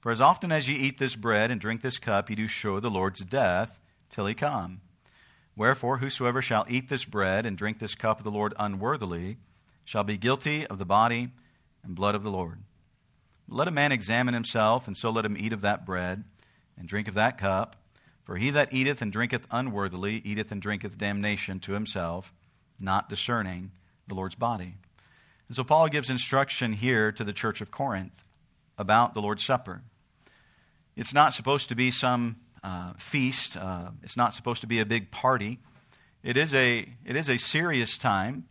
For 0.00 0.10
as 0.10 0.20
often 0.20 0.50
as 0.50 0.68
ye 0.68 0.74
eat 0.74 0.98
this 0.98 1.14
bread 1.14 1.50
and 1.50 1.60
drink 1.60 1.80
this 1.80 1.98
cup, 1.98 2.28
ye 2.28 2.36
do 2.36 2.48
show 2.48 2.80
the 2.80 2.90
Lord's 2.90 3.20
death 3.20 3.78
till 4.08 4.26
he 4.26 4.34
come. 4.34 4.80
Wherefore, 5.54 5.98
whosoever 5.98 6.42
shall 6.42 6.66
eat 6.68 6.88
this 6.88 7.04
bread 7.04 7.46
and 7.46 7.56
drink 7.56 7.78
this 7.78 7.94
cup 7.94 8.18
of 8.18 8.24
the 8.24 8.30
Lord 8.30 8.54
unworthily 8.58 9.36
shall 9.84 10.02
be 10.02 10.16
guilty 10.16 10.66
of 10.66 10.78
the 10.78 10.84
body 10.84 11.28
and 11.84 11.94
blood 11.94 12.14
of 12.14 12.22
the 12.22 12.30
Lord. 12.30 12.62
Let 13.48 13.68
a 13.68 13.72
man 13.72 13.92
examine 13.92 14.34
himself, 14.34 14.86
and 14.86 14.96
so 14.96 15.10
let 15.10 15.24
him 15.24 15.36
eat 15.38 15.52
of 15.52 15.60
that 15.60 15.84
bread 15.84 16.24
and 16.76 16.88
drink 16.88 17.06
of 17.06 17.14
that 17.14 17.38
cup. 17.38 17.76
For 18.24 18.36
he 18.36 18.50
that 18.50 18.72
eateth 18.72 19.02
and 19.02 19.12
drinketh 19.12 19.46
unworthily 19.50 20.22
eateth 20.24 20.50
and 20.52 20.62
drinketh 20.62 20.96
damnation 20.96 21.60
to 21.60 21.72
himself, 21.72 22.32
not 22.78 23.08
discerning 23.08 23.72
the 24.06 24.14
Lord's 24.14 24.36
body. 24.36 24.76
And 25.52 25.56
so 25.58 25.64
Paul 25.64 25.88
gives 25.88 26.08
instruction 26.08 26.72
here 26.72 27.12
to 27.12 27.24
the 27.24 27.32
church 27.34 27.60
of 27.60 27.70
Corinth 27.70 28.24
about 28.78 29.12
the 29.12 29.20
Lord's 29.20 29.44
Supper. 29.44 29.82
It's 30.96 31.12
not 31.12 31.34
supposed 31.34 31.68
to 31.68 31.74
be 31.74 31.90
some 31.90 32.36
uh, 32.64 32.94
feast, 32.96 33.58
uh, 33.58 33.90
it's 34.02 34.16
not 34.16 34.32
supposed 34.32 34.62
to 34.62 34.66
be 34.66 34.80
a 34.80 34.86
big 34.86 35.10
party. 35.10 35.58
It 36.22 36.38
is 36.38 36.54
a, 36.54 36.88
it 37.04 37.16
is 37.16 37.28
a 37.28 37.36
serious 37.36 37.98
time. 37.98 38.46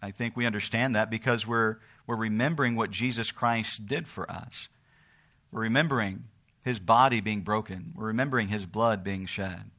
I 0.00 0.12
think 0.12 0.36
we 0.36 0.46
understand 0.46 0.94
that 0.94 1.10
because 1.10 1.48
we're, 1.48 1.78
we're 2.06 2.14
remembering 2.14 2.76
what 2.76 2.92
Jesus 2.92 3.32
Christ 3.32 3.88
did 3.88 4.06
for 4.06 4.30
us. 4.30 4.68
We're 5.50 5.62
remembering 5.62 6.26
his 6.62 6.78
body 6.78 7.20
being 7.20 7.40
broken, 7.40 7.92
we're 7.96 8.06
remembering 8.06 8.50
his 8.50 8.66
blood 8.66 9.02
being 9.02 9.26
shed. 9.26 9.72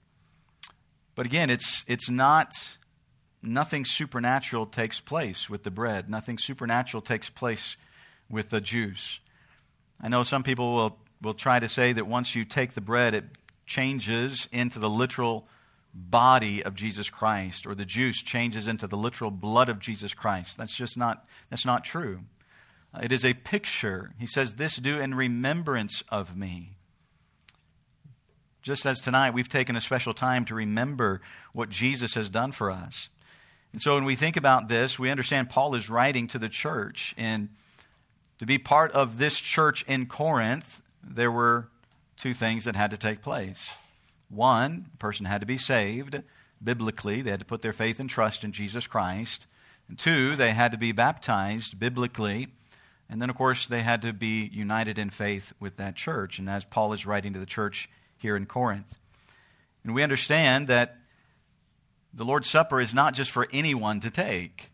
But 1.16 1.26
again, 1.26 1.50
it's, 1.50 1.86
it's 1.88 2.10
not, 2.10 2.52
nothing 3.42 3.86
supernatural 3.86 4.66
takes 4.66 5.00
place 5.00 5.50
with 5.50 5.64
the 5.64 5.72
bread, 5.72 6.10
nothing 6.10 6.38
supernatural 6.38 7.02
takes 7.02 7.30
place 7.30 7.78
with 8.30 8.50
the 8.50 8.62
juice. 8.62 9.20
I 10.00 10.08
know 10.08 10.24
some 10.24 10.44
people 10.44 10.74
will, 10.74 10.98
will 11.22 11.34
try 11.34 11.60
to 11.60 11.70
say 11.70 11.94
that 11.94 12.08
once 12.08 12.36
you 12.36 12.46
take 12.46 12.74
the 12.74 12.82
bread, 12.82 13.14
it 13.14 13.26
changes 13.66 14.48
into 14.52 14.80
the 14.80 14.90
literal 14.90 15.48
body 15.94 16.64
of 16.64 16.76
Jesus 16.76 17.10
Christ, 17.10 17.68
or 17.68 17.76
the 17.76 17.86
juice 17.86 18.22
changes 18.22 18.68
into 18.68 18.88
the 18.88 18.98
literal 18.98 19.32
blood 19.32 19.70
of 19.70 19.80
Jesus 19.80 20.14
Christ. 20.14 20.58
That's 20.58 20.76
just 20.76 20.98
not, 20.98 21.26
that's 21.50 21.66
not 21.66 21.84
true. 21.84 22.22
Uh, 22.94 23.02
it 23.04 23.12
is 23.12 23.26
a 23.26 23.34
picture. 23.34 24.12
He 24.18 24.28
says, 24.28 24.56
This 24.56 24.78
do 24.78 25.00
in 25.00 25.16
remembrance 25.16 26.04
of 26.10 26.36
me. 26.36 26.78
Just 28.62 28.86
as 28.86 29.02
tonight 29.02 29.34
we've 29.34 29.50
taken 29.50 29.76
a 29.76 29.82
special 29.82 30.14
time 30.14 30.46
to 30.46 30.56
remember 30.56 31.22
what 31.52 31.70
Jesus 31.70 32.14
has 32.14 32.30
done 32.30 32.52
for 32.52 32.70
us. 32.70 33.10
And 33.74 33.82
so 33.82 33.96
when 33.96 34.06
we 34.06 34.16
think 34.16 34.36
about 34.38 34.68
this, 34.68 35.00
we 35.00 35.10
understand 35.10 35.50
Paul 35.50 35.76
is 35.76 35.90
writing 35.90 36.28
to 36.28 36.40
the 36.40 36.50
church. 36.50 37.16
And 37.18 37.50
to 38.40 38.46
be 38.46 38.58
part 38.58 38.92
of 38.92 39.18
this 39.18 39.40
church 39.40 39.84
in 39.88 40.08
Corinth, 40.08 40.82
there 41.04 41.32
were 41.32 41.68
two 42.18 42.34
things 42.34 42.66
that 42.66 42.76
had 42.76 42.92
to 42.92 42.98
take 42.98 43.22
place. 43.22 43.72
One, 44.30 44.88
a 44.94 44.98
person 44.98 45.26
had 45.26 45.42
to 45.42 45.48
be 45.48 45.58
saved 45.58 46.22
biblically, 46.64 47.22
they 47.22 47.32
had 47.32 47.40
to 47.40 47.46
put 47.46 47.62
their 47.62 47.74
faith 47.74 48.00
and 48.00 48.10
trust 48.10 48.44
in 48.44 48.52
Jesus 48.52 48.88
Christ. 48.88 49.48
And 49.88 49.98
two, 49.98 50.36
they 50.36 50.52
had 50.52 50.72
to 50.72 50.78
be 50.78 50.92
baptized 50.92 51.80
biblically. 51.80 52.48
And 53.10 53.22
then, 53.22 53.30
of 53.30 53.36
course, 53.36 53.68
they 53.68 53.82
had 53.82 54.02
to 54.04 54.14
be 54.14 54.50
united 54.54 54.98
in 54.98 55.10
faith 55.10 55.54
with 55.60 55.78
that 55.78 55.96
church. 55.96 56.40
And 56.40 56.50
as 56.50 56.64
Paul 56.64 56.94
is 56.94 57.06
writing 57.06 57.34
to 57.34 57.40
the 57.40 57.46
church 57.46 57.90
here 58.16 58.38
in 58.38 58.46
Corinth. 58.46 58.96
And 59.84 59.94
we 59.94 60.04
understand 60.04 60.68
that 60.68 60.98
the 62.14 62.26
Lord's 62.26 62.50
Supper 62.50 62.82
is 62.82 62.94
not 62.94 63.14
just 63.14 63.32
for 63.32 63.48
anyone 63.54 64.00
to 64.02 64.10
take, 64.10 64.72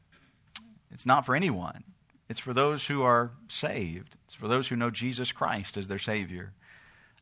it's 0.91 1.05
not 1.05 1.25
for 1.25 1.35
anyone. 1.35 1.83
It's 2.29 2.39
for 2.39 2.53
those 2.53 2.87
who 2.87 3.03
are 3.03 3.31
saved, 3.47 4.17
it's 4.25 4.33
for 4.33 4.47
those 4.47 4.67
who 4.67 4.75
know 4.75 4.89
Jesus 4.89 5.31
Christ 5.31 5.77
as 5.77 5.87
their 5.87 5.99
Savior. 5.99 6.53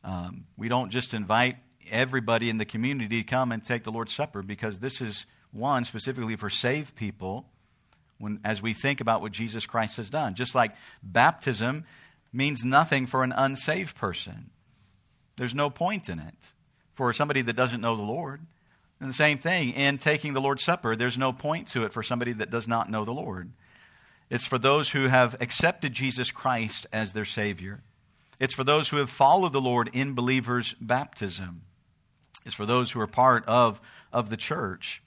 Um, 0.02 0.46
we 0.56 0.68
don't 0.68 0.90
just 0.90 1.14
invite 1.14 1.56
everybody 1.90 2.50
in 2.50 2.58
the 2.58 2.64
community 2.64 3.22
to 3.22 3.28
come 3.28 3.52
and 3.52 3.62
take 3.62 3.84
the 3.84 3.92
Lord's 3.92 4.12
Supper 4.12 4.42
because 4.42 4.78
this 4.78 5.00
is 5.00 5.26
one 5.52 5.84
specifically 5.84 6.36
for 6.36 6.50
saved 6.50 6.94
people 6.96 7.46
when, 8.18 8.40
as 8.44 8.62
we 8.62 8.72
think 8.72 9.00
about 9.00 9.20
what 9.20 9.32
Jesus 9.32 9.66
Christ 9.66 9.96
has 9.96 10.10
done. 10.10 10.34
Just 10.34 10.54
like 10.54 10.74
baptism 11.02 11.84
means 12.32 12.64
nothing 12.64 13.06
for 13.06 13.22
an 13.22 13.32
unsaved 13.32 13.96
person. 13.96 14.50
There's 15.36 15.54
no 15.54 15.70
point 15.70 16.08
in 16.08 16.18
it 16.18 16.52
for 16.94 17.12
somebody 17.12 17.42
that 17.42 17.56
doesn't 17.56 17.80
know 17.80 17.96
the 17.96 18.02
Lord. 18.02 18.40
And 19.00 19.10
the 19.10 19.14
same 19.14 19.38
thing 19.38 19.72
in 19.72 19.98
taking 19.98 20.32
the 20.32 20.40
Lord's 20.40 20.64
Supper, 20.64 20.96
there's 20.96 21.18
no 21.18 21.32
point 21.32 21.68
to 21.68 21.84
it 21.84 21.92
for 21.92 22.02
somebody 22.02 22.32
that 22.32 22.50
does 22.50 22.66
not 22.66 22.90
know 22.90 23.04
the 23.04 23.12
Lord. 23.12 23.50
It's 24.30 24.46
for 24.46 24.58
those 24.58 24.90
who 24.90 25.08
have 25.08 25.36
accepted 25.40 25.92
Jesus 25.92 26.30
Christ 26.30 26.86
as 26.92 27.12
their 27.12 27.24
Savior. 27.24 27.82
It's 28.40 28.54
for 28.54 28.64
those 28.64 28.88
who 28.88 28.96
have 28.96 29.10
followed 29.10 29.52
the 29.52 29.60
Lord 29.60 29.90
in 29.92 30.14
believers' 30.14 30.74
baptism. 30.80 31.62
It's 32.44 32.54
for 32.54 32.66
those 32.66 32.92
who 32.92 33.00
are 33.00 33.06
part 33.06 33.44
of, 33.46 33.80
of 34.12 34.30
the 34.30 34.36
church. 34.36 35.02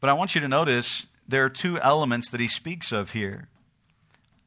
But 0.00 0.10
I 0.10 0.14
want 0.14 0.34
you 0.34 0.40
to 0.40 0.48
notice 0.48 1.06
there 1.26 1.44
are 1.44 1.50
two 1.50 1.78
elements 1.80 2.30
that 2.30 2.40
he 2.40 2.48
speaks 2.48 2.92
of 2.92 3.12
here. 3.12 3.48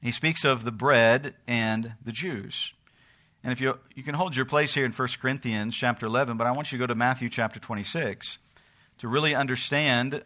He 0.02 0.12
speaks 0.12 0.44
of 0.44 0.64
the 0.64 0.72
bread 0.72 1.36
and 1.48 1.94
the 2.04 2.12
juice. 2.12 2.74
And 3.44 3.52
if 3.52 3.60
you, 3.60 3.78
you 3.96 4.04
can 4.04 4.14
hold 4.14 4.36
your 4.36 4.46
place 4.46 4.74
here 4.74 4.86
in 4.86 4.92
1 4.92 5.08
Corinthians 5.20 5.76
chapter 5.76 6.06
11, 6.06 6.38
but 6.38 6.46
I 6.46 6.52
want 6.52 6.72
you 6.72 6.78
to 6.78 6.84
go 6.84 6.88
to 6.88 6.96
Matthew 6.96 7.28
chapter 7.28 7.60
26 7.60 8.38
to 9.00 9.08
really 9.08 9.34
understand 9.34 10.24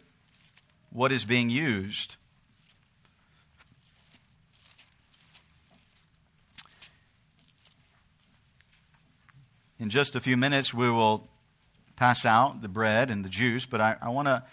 what 0.90 1.12
is 1.12 1.24
being 1.24 1.50
used. 1.50 2.18
In 9.80 9.90
just 9.90 10.16
a 10.16 10.20
few 10.20 10.36
minutes, 10.36 10.74
we 10.74 10.90
will 10.90 11.30
pass 11.96 12.26
out 12.26 12.62
the 12.62 12.68
bread 12.68 13.12
and 13.12 13.24
the 13.24 13.30
juice, 13.30 13.66
but 13.66 13.80
I, 13.80 13.96
I 14.02 14.10
want 14.10 14.28
to, 14.28 14.44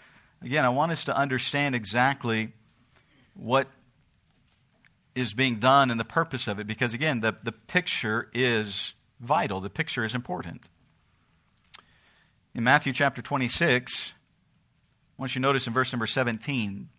again, 0.41 0.63
I 0.63 0.69
want 0.69 0.91
us 0.93 1.03
to 1.05 1.17
understand 1.17 1.75
exactly 1.75 2.53
what 3.33 3.67
is 5.15 5.33
being 5.33 5.57
done 5.57 5.91
and 5.91 5.99
the 5.99 6.05
purpose 6.05 6.47
of 6.47 6.59
it 6.59 6.67
because, 6.67 6.93
again, 6.93 7.19
the, 7.19 7.35
the 7.43 7.51
picture 7.51 8.29
is 8.33 8.93
vital, 9.19 9.61
the 9.61 9.69
picture 9.69 10.03
is 10.03 10.15
important. 10.15 10.69
In 12.55 12.63
Matthew 12.63 12.93
chapter 12.93 13.21
26, 13.21 14.13
once 15.17 15.35
you 15.35 15.41
notice 15.41 15.67
in 15.67 15.73
verse 15.73 15.91
number 15.91 16.07
17, 16.07 16.89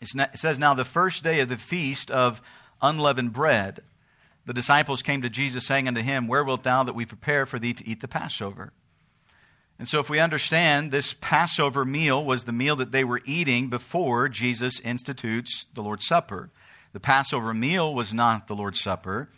it 0.00 0.38
says, 0.38 0.58
Now 0.58 0.74
the 0.74 0.84
first 0.84 1.22
day 1.22 1.40
of 1.40 1.48
the 1.48 1.56
feast 1.56 2.10
of 2.10 2.42
unleavened 2.80 3.32
bread, 3.32 3.80
the 4.46 4.52
disciples 4.52 5.02
came 5.02 5.22
to 5.22 5.30
Jesus, 5.30 5.66
saying 5.66 5.88
unto 5.88 6.00
him, 6.00 6.26
Where 6.26 6.44
wilt 6.44 6.62
thou 6.62 6.82
that 6.84 6.94
we 6.94 7.04
prepare 7.04 7.46
for 7.46 7.58
thee 7.58 7.74
to 7.74 7.86
eat 7.86 8.00
the 8.00 8.08
Passover? 8.08 8.72
And 9.78 9.88
so, 9.88 10.00
if 10.00 10.10
we 10.10 10.18
understand 10.18 10.90
this 10.90 11.14
Passover 11.20 11.84
meal 11.84 12.24
was 12.24 12.44
the 12.44 12.52
meal 12.52 12.74
that 12.76 12.90
they 12.90 13.04
were 13.04 13.20
eating 13.24 13.68
before 13.68 14.28
Jesus 14.28 14.80
institutes 14.80 15.66
the 15.74 15.82
Lord's 15.82 16.06
Supper. 16.06 16.50
The 16.92 17.00
Passover 17.00 17.52
meal 17.52 17.94
was 17.94 18.14
not 18.14 18.48
the 18.48 18.54
Lord's 18.54 18.80
Supper. 18.80 19.28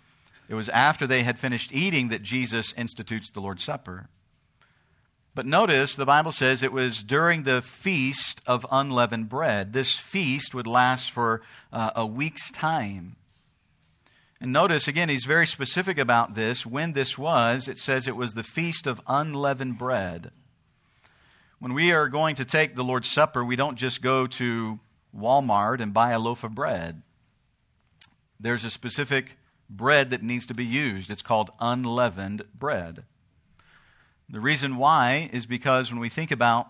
It 0.49 0.55
was 0.55 0.69
after 0.69 1.07
they 1.07 1.23
had 1.23 1.39
finished 1.39 1.73
eating 1.73 2.09
that 2.09 2.23
Jesus 2.23 2.73
institutes 2.73 3.31
the 3.31 3.41
Lord's 3.41 3.65
Supper. 3.65 4.09
But 5.35 5.47
notice 5.47 5.95
the 5.95 6.07
Bible 6.07 6.33
says 6.33 6.63
it 6.63 6.73
was 6.73 7.03
during 7.03 7.45
the 7.45 7.63
feast 7.63 8.41
of 8.47 8.67
unleavened 8.71 9.29
bread. 9.29 9.73
This 9.73 9.97
feast 9.97 10.55
would 10.55 10.67
last 10.67 11.11
for 11.13 11.43
uh, 11.73 11.91
a 11.95 12.05
week's 12.05 12.51
time. 12.51 13.17
And 14.41 14.53
notice 14.53 14.89
again, 14.89 15.09
he's 15.09 15.25
very 15.25 15.47
specific 15.47 15.99
about 15.99 16.35
this. 16.35 16.67
When 16.67 16.95
this 16.95 17.17
was, 17.17 17.69
it 17.69 17.79
says 17.79 18.09
it 18.09 18.17
was 18.17 18.33
the 18.33 18.43
feast 18.43 18.87
of 18.87 19.01
unleavened 19.07 19.79
bread. 19.79 20.33
When 21.61 21.75
we 21.75 21.93
are 21.93 22.09
going 22.09 22.37
to 22.37 22.45
take 22.45 22.75
the 22.75 22.85
Lord's 22.85 23.11
Supper, 23.11 23.45
we 23.45 23.55
don't 23.55 23.77
just 23.77 24.03
go 24.03 24.27
to 24.27 24.81
Walmart 25.17 25.81
and 25.81 25.93
buy 25.93 26.11
a 26.11 26.19
loaf 26.19 26.43
of 26.43 26.55
bread 26.55 27.03
there's 28.41 28.65
a 28.65 28.71
specific 28.71 29.37
bread 29.69 30.11
that 30.11 30.23
needs 30.23 30.47
to 30.47 30.55
be 30.55 30.65
used. 30.65 31.11
It's 31.11 31.23
called 31.23 31.51
unleavened 31.61 32.43
bread. 32.55 33.05
The 34.29 34.41
reason 34.41 34.77
why 34.77 35.29
is 35.33 35.47
because 35.47 35.93
when 35.93 36.01
we 36.01 36.09
think 36.09 36.31
about, 36.31 36.69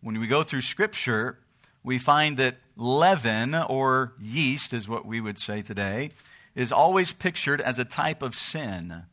when 0.00 0.18
we 0.20 0.26
go 0.26 0.42
through 0.42 0.60
Scripture, 0.60 1.38
we 1.82 1.98
find 1.98 2.36
that 2.36 2.56
leaven, 2.76 3.54
or 3.54 4.12
yeast, 4.20 4.72
is 4.72 4.88
what 4.88 5.06
we 5.06 5.20
would 5.20 5.38
say 5.38 5.62
today, 5.62 6.10
is 6.54 6.70
always 6.70 7.12
pictured 7.12 7.60
as 7.60 7.78
a 7.78 7.84
type 7.84 8.22
of 8.22 8.34
sin. 8.34 9.04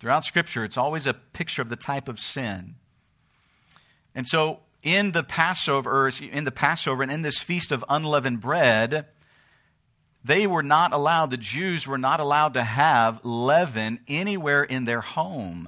Throughout 0.00 0.24
Scripture, 0.24 0.64
it's 0.64 0.76
always 0.76 1.06
a 1.06 1.14
picture 1.14 1.62
of 1.62 1.68
the 1.68 1.76
type 1.76 2.08
of 2.08 2.18
sin. 2.18 2.76
And 4.14 4.26
so, 4.26 4.60
in 4.82 5.12
the 5.12 5.22
Passover, 5.22 6.08
in 6.08 6.44
the 6.44 6.52
Passover, 6.52 7.02
and 7.02 7.12
in 7.12 7.22
this 7.22 7.38
feast 7.38 7.72
of 7.72 7.84
unleavened 7.88 8.40
bread, 8.40 9.06
they 10.28 10.46
were 10.46 10.62
not 10.62 10.92
allowed, 10.92 11.30
the 11.30 11.38
Jews 11.38 11.88
were 11.88 11.96
not 11.96 12.20
allowed 12.20 12.52
to 12.52 12.62
have 12.62 13.24
leaven 13.24 14.00
anywhere 14.06 14.62
in 14.62 14.84
their 14.84 15.00
home, 15.00 15.66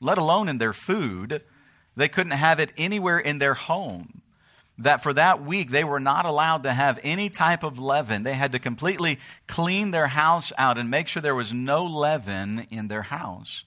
let 0.00 0.16
alone 0.16 0.48
in 0.48 0.56
their 0.56 0.72
food. 0.72 1.42
They 1.94 2.08
couldn't 2.08 2.32
have 2.32 2.60
it 2.60 2.72
anywhere 2.78 3.18
in 3.18 3.38
their 3.38 3.52
home. 3.52 4.22
That 4.78 5.02
for 5.02 5.12
that 5.12 5.44
week, 5.44 5.70
they 5.70 5.84
were 5.84 6.00
not 6.00 6.24
allowed 6.24 6.62
to 6.62 6.72
have 6.72 6.98
any 7.02 7.28
type 7.28 7.62
of 7.62 7.78
leaven. 7.78 8.22
They 8.22 8.32
had 8.32 8.52
to 8.52 8.58
completely 8.58 9.18
clean 9.46 9.90
their 9.90 10.06
house 10.06 10.50
out 10.56 10.78
and 10.78 10.90
make 10.90 11.06
sure 11.06 11.20
there 11.20 11.34
was 11.34 11.52
no 11.52 11.84
leaven 11.84 12.66
in 12.70 12.88
their 12.88 13.02
house. 13.02 13.64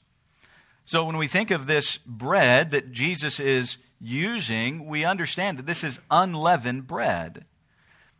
So 0.83 1.05
when 1.05 1.17
we 1.17 1.27
think 1.27 1.51
of 1.51 1.67
this 1.67 1.99
bread 1.99 2.71
that 2.71 2.91
Jesus 2.91 3.39
is 3.39 3.77
using, 3.99 4.87
we 4.87 5.05
understand 5.05 5.59
that 5.59 5.67
this 5.67 5.83
is 5.83 5.99
unleavened 6.09 6.87
bread. 6.87 7.45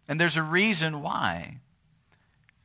And 0.07 0.21
there's 0.21 0.38
a 0.38 0.43
reason 0.43 1.01
why. 1.01 1.57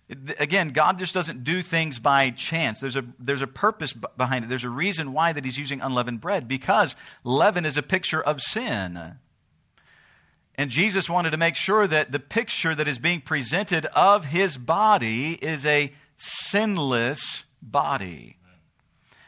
Again, 0.08 0.68
God 0.70 0.98
just 1.00 1.14
doesn't 1.14 1.42
do 1.42 1.62
things 1.62 1.98
by 1.98 2.30
chance. 2.30 2.78
There's 2.78 2.94
a, 2.94 3.04
there's 3.18 3.42
a 3.42 3.48
purpose 3.48 3.92
behind 3.92 4.44
it. 4.44 4.48
There's 4.48 4.62
a 4.62 4.70
reason 4.70 5.12
why 5.12 5.32
that 5.32 5.44
he's 5.44 5.58
using 5.58 5.80
unleavened 5.80 6.20
bread 6.20 6.46
because 6.46 6.94
leaven 7.24 7.66
is 7.66 7.76
a 7.76 7.82
picture 7.82 8.22
of 8.22 8.40
sin. 8.40 9.16
And 10.54 10.70
Jesus 10.70 11.10
wanted 11.10 11.30
to 11.30 11.36
make 11.36 11.56
sure 11.56 11.86
that 11.88 12.12
the 12.12 12.20
picture 12.20 12.74
that 12.74 12.86
is 12.86 12.98
being 12.98 13.20
presented 13.20 13.86
of 13.86 14.26
his 14.26 14.56
body 14.56 15.32
is 15.42 15.66
a 15.66 15.92
sinless 16.16 17.44
body. 17.60 18.38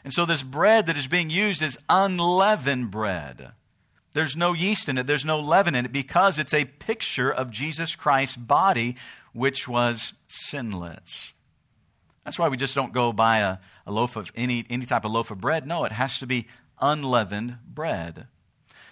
And 0.03 0.13
so, 0.13 0.25
this 0.25 0.43
bread 0.43 0.85
that 0.85 0.97
is 0.97 1.07
being 1.07 1.29
used 1.29 1.61
is 1.61 1.77
unleavened 1.89 2.89
bread. 2.89 3.51
There's 4.13 4.35
no 4.35 4.53
yeast 4.53 4.89
in 4.89 4.97
it, 4.97 5.05
there's 5.05 5.25
no 5.25 5.39
leaven 5.39 5.75
in 5.75 5.85
it 5.85 5.91
because 5.91 6.39
it's 6.39 6.53
a 6.53 6.65
picture 6.65 7.31
of 7.31 7.51
Jesus 7.51 7.95
Christ's 7.95 8.37
body, 8.37 8.95
which 9.33 9.67
was 9.67 10.13
sinless. 10.27 11.33
That's 12.23 12.37
why 12.37 12.47
we 12.47 12.57
just 12.57 12.75
don't 12.75 12.93
go 12.93 13.11
buy 13.11 13.39
a, 13.39 13.57
a 13.85 13.91
loaf 13.91 14.15
of 14.15 14.31
any, 14.35 14.65
any 14.69 14.85
type 14.85 15.05
of 15.05 15.11
loaf 15.11 15.31
of 15.31 15.41
bread. 15.41 15.65
No, 15.65 15.83
it 15.85 15.91
has 15.91 16.17
to 16.19 16.27
be 16.27 16.47
unleavened 16.79 17.57
bread. 17.65 18.27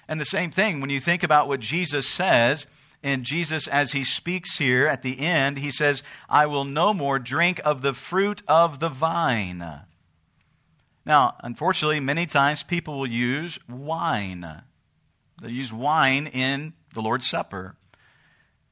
And 0.07 0.19
the 0.19 0.25
same 0.25 0.51
thing, 0.51 0.79
when 0.79 0.89
you 0.89 0.99
think 0.99 1.23
about 1.23 1.47
what 1.47 1.59
Jesus 1.59 2.07
says, 2.07 2.65
and 3.03 3.23
Jesus, 3.23 3.67
as 3.67 3.91
he 3.91 4.03
speaks 4.03 4.57
here 4.57 4.87
at 4.87 5.01
the 5.01 5.19
end, 5.19 5.59
he 5.59 5.71
says, 5.71 6.01
I 6.29 6.45
will 6.45 6.65
no 6.65 6.93
more 6.93 7.19
drink 7.19 7.61
of 7.63 7.81
the 7.81 7.93
fruit 7.93 8.41
of 8.47 8.79
the 8.79 8.89
vine. 8.89 9.63
Now, 11.05 11.35
unfortunately, 11.41 11.99
many 11.99 12.25
times 12.25 12.63
people 12.63 12.99
will 12.99 13.07
use 13.07 13.59
wine. 13.69 14.63
They 15.41 15.49
use 15.49 15.71
wine 15.71 16.27
in 16.27 16.73
the 16.93 17.01
Lord's 17.01 17.29
Supper. 17.29 17.75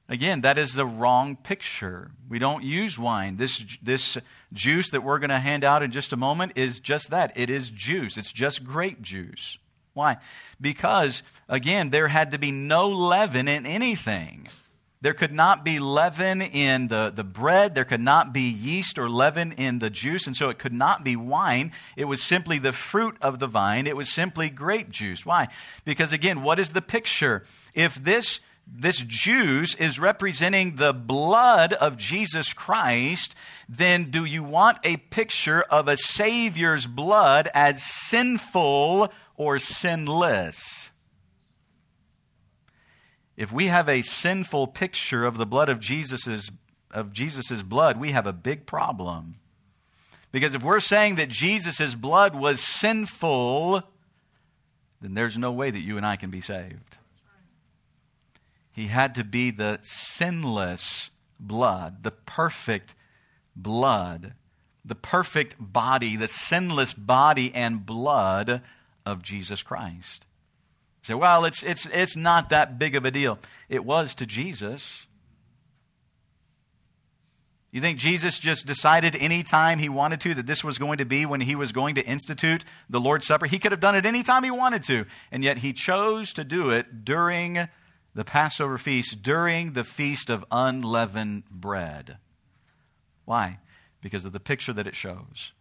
Again, 0.07 0.41
that 0.41 0.57
is 0.57 0.73
the 0.73 0.85
wrong 0.85 1.35
picture. 1.35 2.11
We 2.29 2.37
don't 2.37 2.63
use 2.63 2.99
wine. 2.99 3.37
This, 3.37 3.65
this 3.81 4.17
juice 4.53 4.91
that 4.91 5.03
we're 5.03 5.17
going 5.17 5.31
to 5.31 5.39
hand 5.39 5.63
out 5.63 5.81
in 5.81 5.91
just 5.91 6.13
a 6.13 6.17
moment 6.17 6.53
is 6.55 6.79
just 6.79 7.09
that 7.09 7.35
it 7.35 7.49
is 7.49 7.71
juice, 7.71 8.17
it's 8.17 8.31
just 8.31 8.63
grape 8.63 9.01
juice. 9.01 9.57
Why? 9.93 10.17
Because, 10.59 11.23
again, 11.47 11.89
there 11.89 12.09
had 12.09 12.31
to 12.31 12.37
be 12.37 12.51
no 12.51 12.89
leaven 12.89 13.47
in 13.47 13.65
anything. 13.65 14.49
There 15.01 15.13
could 15.13 15.31
not 15.31 15.63
be 15.63 15.79
leaven 15.79 16.41
in 16.41 16.87
the, 16.87 17.11
the 17.15 17.23
bread. 17.23 17.75
There 17.75 17.85
could 17.85 18.01
not 18.01 18.33
be 18.33 18.41
yeast 18.41 18.97
or 18.97 19.09
leaven 19.09 19.51
in 19.51 19.79
the 19.79 19.89
juice. 19.89 20.27
And 20.27 20.35
so 20.35 20.49
it 20.49 20.57
could 20.57 20.73
not 20.73 21.03
be 21.03 21.15
wine. 21.15 21.71
It 21.95 22.05
was 22.05 22.23
simply 22.23 22.59
the 22.59 22.73
fruit 22.73 23.15
of 23.21 23.39
the 23.39 23.47
vine. 23.47 23.87
It 23.87 23.95
was 23.95 24.09
simply 24.09 24.49
grape 24.49 24.89
juice. 24.89 25.25
Why? 25.25 25.47
Because, 25.85 26.11
again, 26.11 26.41
what 26.41 26.59
is 26.59 26.71
the 26.71 26.81
picture? 26.81 27.43
If 27.73 27.95
this 27.95 28.39
this 28.67 29.03
juice 29.07 29.75
is 29.75 29.99
representing 29.99 30.75
the 30.75 30.93
blood 30.93 31.73
of 31.73 31.97
Jesus 31.97 32.51
Christ, 32.51 33.35
then 33.69 34.11
do 34.11 34.25
you 34.25 34.43
want 34.43 34.79
a 34.83 34.97
picture 34.97 35.61
of 35.61 35.87
a 35.87 35.97
Savior's 35.97 36.85
blood 36.85 37.49
as 37.53 37.83
sinful 37.83 39.11
or 39.35 39.59
sinless? 39.59 40.89
If 43.37 43.51
we 43.51 43.67
have 43.67 43.87
a 43.87 44.01
sinful 44.01 44.67
picture 44.67 45.25
of 45.25 45.37
the 45.37 45.45
blood 45.45 45.69
of 45.69 45.79
Jesus' 45.79 46.49
of 46.91 47.11
Jesus's 47.11 47.61
blood, 47.61 47.99
we 47.99 48.11
have 48.11 48.25
a 48.25 48.33
big 48.33 48.65
problem. 48.65 49.35
Because 50.31 50.55
if 50.55 50.63
we're 50.63 50.79
saying 50.79 51.15
that 51.15 51.29
Jesus' 51.29 51.93
blood 51.93 52.35
was 52.35 52.61
sinful, 52.61 53.83
then 55.01 55.13
there's 55.13 55.37
no 55.37 55.51
way 55.51 55.71
that 55.71 55.81
you 55.81 55.97
and 55.97 56.05
I 56.05 56.15
can 56.15 56.29
be 56.29 56.41
saved. 56.41 56.97
He 58.75 58.87
had 58.87 59.15
to 59.15 59.23
be 59.23 59.51
the 59.51 59.79
sinless 59.81 61.09
blood, 61.39 62.03
the 62.03 62.11
perfect 62.11 62.93
blood, 63.55 64.33
the 64.83 64.95
perfect 64.95 65.55
body, 65.57 66.17
the 66.17 66.27
sinless 66.27 66.93
body 66.93 67.55
and 67.55 67.85
blood 67.85 68.61
of 69.05 69.23
Jesus 69.23 69.63
Christ. 69.63 70.25
You 71.03 71.07
say, 71.07 71.13
well, 71.13 71.45
it's, 71.45 71.63
it's, 71.63 71.85
it's 71.85 72.17
not 72.17 72.49
that 72.49 72.77
big 72.77 72.97
of 72.97 73.05
a 73.05 73.11
deal. 73.11 73.39
It 73.69 73.85
was 73.85 74.13
to 74.15 74.25
Jesus. 74.25 75.05
You 77.71 77.79
think 77.79 77.97
Jesus 77.97 78.39
just 78.39 78.67
decided 78.67 79.15
any 79.15 79.41
time 79.41 79.79
he 79.79 79.87
wanted 79.87 80.19
to 80.19 80.33
that 80.33 80.47
this 80.47 80.65
was 80.65 80.77
going 80.77 80.97
to 80.97 81.05
be 81.05 81.25
when 81.25 81.39
he 81.39 81.55
was 81.55 81.71
going 81.71 81.95
to 81.95 82.05
institute 82.05 82.65
the 82.89 82.99
Lord's 82.99 83.25
Supper? 83.25 83.45
He 83.45 83.57
could 83.57 83.71
have 83.71 83.79
done 83.79 83.95
it 83.95 84.05
any 84.05 84.21
time 84.21 84.43
he 84.43 84.51
wanted 84.51 84.83
to, 84.83 85.05
and 85.31 85.45
yet 85.45 85.59
he 85.59 85.71
chose 85.71 86.33
to 86.33 86.43
do 86.43 86.71
it 86.71 87.05
during 87.05 87.69
the 88.15 88.23
Passover 88.25 88.77
feast 88.77 89.21
during 89.21 89.73
the 89.73 89.83
feast 89.83 90.29
of 90.29 90.45
unleavened 90.49 91.43
bread. 91.51 92.17
Why? 93.25 93.59
Because 94.01 94.25
of 94.25 94.31
the 94.31 94.39
picture 94.39 94.73
that 94.73 94.87
it 94.87 94.95
shows 94.95 95.51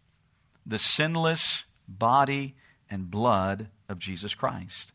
the 0.67 0.79
sinless 0.79 1.65
body 1.87 2.55
and 2.89 3.11
blood 3.11 3.69
of 3.89 3.99
Jesus 3.99 4.35
Christ 4.35 4.93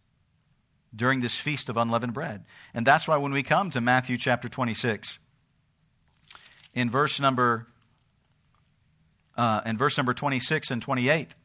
during 0.96 1.20
this 1.20 1.36
feast 1.36 1.70
of 1.70 1.78
unleavened 1.78 2.14
bread. 2.14 2.46
And 2.74 2.88
that's 2.88 3.08
why 3.08 3.18
when 3.18 3.32
we 3.32 3.44
come 3.44 3.70
to 3.70 3.82
Matthew 3.82 4.18
chapter 4.18 4.50
26, 4.50 5.20
in 6.74 6.90
verse 6.90 7.20
number 7.20 7.68
uh, 9.38 9.62
in 9.66 9.78
verse 9.78 9.96
number 9.96 10.14
26 10.14 10.70
and 10.72 10.82
28, 10.82 11.36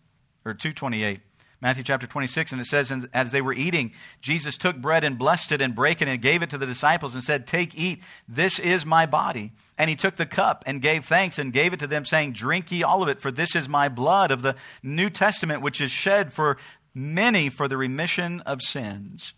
or 0.44 0.54
228, 0.54 1.20
Matthew 1.64 1.82
chapter 1.82 2.06
26, 2.06 2.52
and 2.52 2.60
it 2.60 2.66
says, 2.66 2.90
and 2.90 3.08
As 3.14 3.32
they 3.32 3.40
were 3.40 3.54
eating, 3.54 3.92
Jesus 4.20 4.58
took 4.58 4.76
bread 4.76 5.02
and 5.02 5.16
blessed 5.16 5.50
it 5.50 5.62
and 5.62 5.74
brake 5.74 6.02
it 6.02 6.08
and 6.08 6.20
gave 6.20 6.42
it 6.42 6.50
to 6.50 6.58
the 6.58 6.66
disciples 6.66 7.14
and 7.14 7.24
said, 7.24 7.46
Take, 7.46 7.74
eat, 7.74 8.02
this 8.28 8.58
is 8.58 8.84
my 8.84 9.06
body. 9.06 9.50
And 9.78 9.88
he 9.88 9.96
took 9.96 10.16
the 10.16 10.26
cup 10.26 10.62
and 10.66 10.82
gave 10.82 11.06
thanks 11.06 11.38
and 11.38 11.54
gave 11.54 11.72
it 11.72 11.80
to 11.80 11.86
them, 11.86 12.04
saying, 12.04 12.34
Drink 12.34 12.70
ye 12.70 12.82
all 12.82 13.02
of 13.02 13.08
it, 13.08 13.18
for 13.18 13.30
this 13.30 13.56
is 13.56 13.66
my 13.66 13.88
blood 13.88 14.30
of 14.30 14.42
the 14.42 14.56
New 14.82 15.08
Testament, 15.08 15.62
which 15.62 15.80
is 15.80 15.90
shed 15.90 16.34
for 16.34 16.58
many 16.94 17.48
for 17.48 17.66
the 17.66 17.78
remission 17.78 18.42
of 18.42 18.60
sins. 18.60 19.32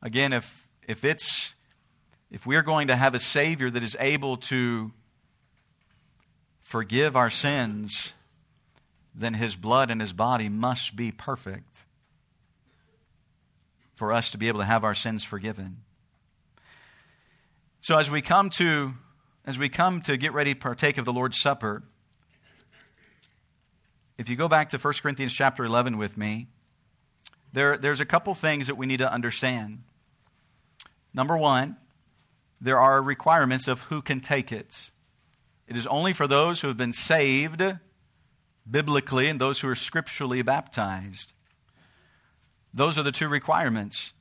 Again, 0.00 0.32
if, 0.32 0.66
if 0.88 1.04
it's 1.04 1.52
if 2.30 2.46
we're 2.46 2.62
going 2.62 2.88
to 2.88 2.96
have 2.96 3.14
a 3.14 3.20
Savior 3.20 3.68
that 3.68 3.82
is 3.82 3.94
able 4.00 4.38
to 4.38 4.90
forgive 6.62 7.14
our 7.14 7.28
sins, 7.28 8.14
then 9.14 9.34
his 9.34 9.56
blood 9.56 9.90
and 9.90 10.00
his 10.00 10.12
body 10.12 10.48
must 10.48 10.96
be 10.96 11.10
perfect 11.10 11.84
for 13.94 14.12
us 14.12 14.30
to 14.30 14.38
be 14.38 14.48
able 14.48 14.60
to 14.60 14.66
have 14.66 14.84
our 14.84 14.94
sins 14.94 15.24
forgiven. 15.24 15.82
So 17.80 17.98
as 17.98 18.10
we 18.10 18.22
come 18.22 18.50
to 18.50 18.94
as 19.44 19.58
we 19.58 19.68
come 19.68 20.00
to 20.02 20.16
get 20.16 20.32
ready 20.32 20.54
to 20.54 20.60
partake 20.60 20.98
of 20.98 21.04
the 21.04 21.12
Lord's 21.12 21.40
Supper, 21.40 21.82
if 24.18 24.28
you 24.28 24.36
go 24.36 24.48
back 24.48 24.68
to 24.68 24.78
1 24.78 24.94
Corinthians 25.02 25.32
chapter 25.32 25.64
11 25.64 25.96
with 25.96 26.16
me, 26.16 26.48
there, 27.52 27.78
there's 27.78 28.00
a 28.00 28.04
couple 28.04 28.34
things 28.34 28.66
that 28.66 28.76
we 28.76 28.86
need 28.86 28.98
to 28.98 29.10
understand. 29.10 29.82
Number 31.14 31.36
one, 31.36 31.76
there 32.60 32.78
are 32.78 33.02
requirements 33.02 33.66
of 33.66 33.80
who 33.82 34.02
can 34.02 34.20
take 34.20 34.52
it. 34.52 34.90
It 35.66 35.76
is 35.76 35.86
only 35.86 36.12
for 36.12 36.26
those 36.26 36.60
who 36.60 36.68
have 36.68 36.76
been 36.76 36.92
saved 36.92 37.62
biblically 38.70 39.28
and 39.28 39.40
those 39.40 39.60
who 39.60 39.68
are 39.68 39.74
scripturally 39.74 40.42
baptized. 40.42 41.32
Those 42.72 42.98
are 42.98 43.02
the 43.02 43.12
two 43.12 43.28
requirements. 43.28 44.12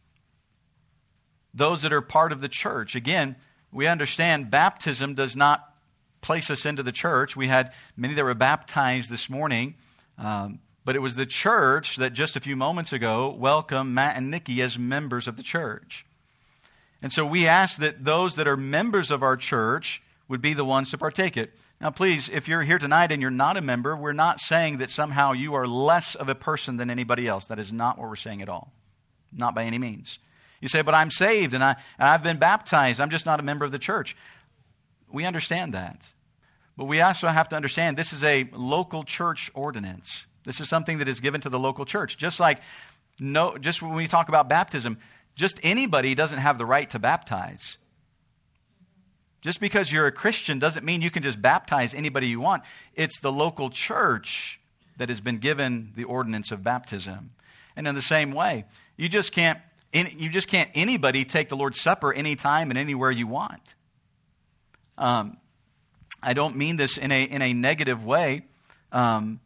Those 1.54 1.82
that 1.82 1.94
are 1.94 2.02
part 2.02 2.32
of 2.32 2.42
the 2.42 2.50
church. 2.50 2.96
Again, 2.96 3.36
we 3.72 3.88
understand 3.88 4.50
baptism 4.50 5.14
does 5.14 5.36
not 5.36 5.74
place 6.22 6.50
us 6.50 6.66
into 6.66 6.84
the 6.84 6.92
church. 6.92 7.36
We 7.36 7.48
had 7.48 7.72
many 7.96 8.14
that 8.14 8.24
were 8.24 8.34
baptized 8.34 9.12
this 9.12 9.30
morning, 9.30 9.76
um, 10.18 10.60
but 10.84 10.96
it 10.96 11.00
was 11.00 11.16
the 11.16 11.26
church 11.26 11.98
that 11.98 12.14
just 12.14 12.36
a 12.36 12.40
few 12.40 12.56
moments 12.56 12.92
ago 12.92 13.30
welcomed 13.30 13.94
Matt 13.94 14.18
and 14.18 14.32
Nikki 14.32 14.62
as 14.62 14.78
members 14.78 15.28
of 15.28 15.38
the 15.38 15.44
church. 15.44 16.06
And 17.02 17.12
so 17.12 17.26
we 17.26 17.48
ask 17.48 17.80
that 17.80 18.04
those 18.04 18.36
that 18.36 18.48
are 18.48 18.58
members 18.58 19.12
of 19.12 19.24
our 19.24 19.38
church 19.38 20.02
would 20.28 20.42
be 20.42 20.54
the 20.54 20.66
ones 20.66 20.92
to 20.92 20.98
partake 20.98 21.38
it. 21.38 21.54
Now, 21.82 21.92
please, 21.92 22.28
if 22.28 22.48
you're 22.48 22.64
here 22.64 22.78
tonight 22.78 23.12
and 23.12 23.22
you're 23.22 23.32
not 23.32 23.56
a 23.56 23.62
member, 23.62 23.96
we're 23.96 24.12
not 24.12 24.42
saying 24.42 24.80
that 24.80 24.90
somehow 24.90 25.32
you 25.32 25.54
are 25.54 25.66
less 25.66 26.14
of 26.14 26.28
a 26.28 26.36
person 26.36 26.76
than 26.76 26.90
anybody 26.90 27.26
else. 27.26 27.48
That 27.48 27.60
is 27.60 27.72
not 27.72 27.98
what 27.98 28.10
we're 28.10 28.18
saying 28.18 28.42
at 28.42 28.50
all. 28.50 28.74
Not 29.32 29.56
by 29.56 29.64
any 29.64 29.78
means. 29.78 30.20
You 30.60 30.68
say, 30.68 30.82
but 30.82 30.94
I'm 30.94 31.10
saved 31.10 31.54
and, 31.54 31.64
I, 31.64 31.78
and 31.98 32.10
I've 32.10 32.24
been 32.24 32.38
baptized. 32.38 33.00
I'm 33.00 33.10
just 33.10 33.26
not 33.26 33.40
a 33.40 33.44
member 33.44 33.64
of 33.64 33.72
the 33.72 33.80
church. 33.80 34.18
We 35.10 35.26
understand 35.26 35.74
that. 35.74 36.10
But 36.76 36.86
we 36.86 37.00
also 37.02 37.28
have 37.30 37.50
to 37.50 37.56
understand 37.56 37.98
this 37.98 38.14
is 38.14 38.24
a 38.24 38.50
local 38.54 39.04
church 39.04 39.50
ordinance. 39.54 40.26
This 40.44 40.60
is 40.60 40.70
something 40.70 40.98
that 40.98 41.08
is 41.08 41.20
given 41.20 41.42
to 41.42 41.50
the 41.50 41.60
local 41.60 41.86
church. 41.86 42.18
Just 42.18 42.40
like 42.40 42.62
no, 43.20 43.58
just 43.58 43.82
when 43.82 43.94
we 43.94 44.08
talk 44.08 44.30
about 44.30 44.48
baptism, 44.48 44.98
just 45.36 45.60
anybody 45.62 46.16
doesn't 46.16 46.40
have 46.40 46.58
the 46.58 46.66
right 46.66 46.90
to 46.92 47.00
baptize. 47.00 47.78
Just 49.42 49.62
because 49.62 49.92
you're 49.92 50.08
a 50.08 50.12
Christian 50.12 50.60
doesn't 50.60 50.86
mean 50.86 51.02
you 51.02 51.12
can 51.12 51.24
just 51.24 51.42
baptize 51.42 51.94
anybody 51.94 52.28
you 52.28 52.42
want. 52.42 52.64
It's 52.94 53.20
the 53.22 53.32
local 53.32 53.70
church 53.70 54.60
that 54.98 55.10
has 55.10 55.22
been 55.22 55.38
given 55.38 55.94
the 55.96 56.04
ordinance 56.04 56.52
of 56.52 56.64
baptism. 56.64 57.32
And 57.76 57.88
in 57.88 57.96
the 57.96 58.02
same 58.02 58.32
way, 58.32 58.66
you 58.98 59.08
just 59.08 59.32
can't 59.32 59.60
you 59.92 60.30
just 60.30 60.48
can't 60.48 60.70
anybody 60.76 61.26
take 61.26 61.50
the 61.50 61.56
Lord's 61.56 61.82
Supper 61.82 62.14
anytime 62.14 62.70
and 62.70 62.78
anywhere 62.78 63.10
you 63.10 63.26
want. 63.26 63.74
Um, 64.98 65.38
I 66.22 66.34
don't 66.34 66.58
mean 66.58 66.76
this 66.76 66.98
in 66.98 67.12
a 67.12 67.24
in 67.24 67.42
a 67.42 67.54
negative 67.54 68.04
way, 68.04 68.44
um, 68.92 69.40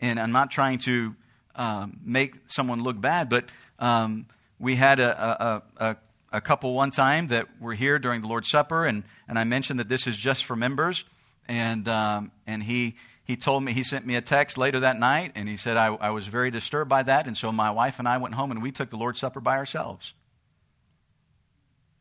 and 0.00 0.18
I'm 0.18 0.32
not 0.32 0.50
trying 0.50 0.78
to 0.80 1.14
um, 1.56 1.98
make 2.04 2.36
someone 2.46 2.82
look 2.82 3.00
bad, 3.00 3.28
but 3.28 3.46
um, 3.78 4.26
we 4.58 4.76
had 4.76 5.00
a, 5.00 5.62
a, 5.78 5.84
a, 5.84 5.96
a 6.32 6.40
couple 6.40 6.74
one 6.74 6.90
time 6.90 7.28
that 7.28 7.46
were 7.60 7.74
here 7.74 7.98
during 7.98 8.22
the 8.22 8.26
Lord's 8.26 8.50
Supper, 8.50 8.86
and, 8.86 9.04
and 9.28 9.38
I 9.38 9.44
mentioned 9.44 9.78
that 9.80 9.88
this 9.88 10.06
is 10.06 10.16
just 10.16 10.44
for 10.44 10.56
members. 10.56 11.04
And, 11.48 11.88
um, 11.88 12.32
and 12.46 12.62
he, 12.62 12.96
he 13.24 13.36
told 13.36 13.64
me, 13.64 13.72
he 13.72 13.82
sent 13.82 14.06
me 14.06 14.14
a 14.16 14.20
text 14.20 14.56
later 14.56 14.80
that 14.80 14.98
night, 14.98 15.32
and 15.34 15.48
he 15.48 15.56
said, 15.56 15.76
I, 15.76 15.86
I 15.86 16.10
was 16.10 16.26
very 16.26 16.50
disturbed 16.50 16.88
by 16.88 17.02
that. 17.02 17.26
And 17.26 17.36
so 17.36 17.52
my 17.52 17.70
wife 17.70 17.98
and 17.98 18.08
I 18.08 18.18
went 18.18 18.34
home 18.34 18.50
and 18.50 18.62
we 18.62 18.72
took 18.72 18.90
the 18.90 18.96
Lord's 18.96 19.20
Supper 19.20 19.40
by 19.40 19.56
ourselves. 19.56 20.14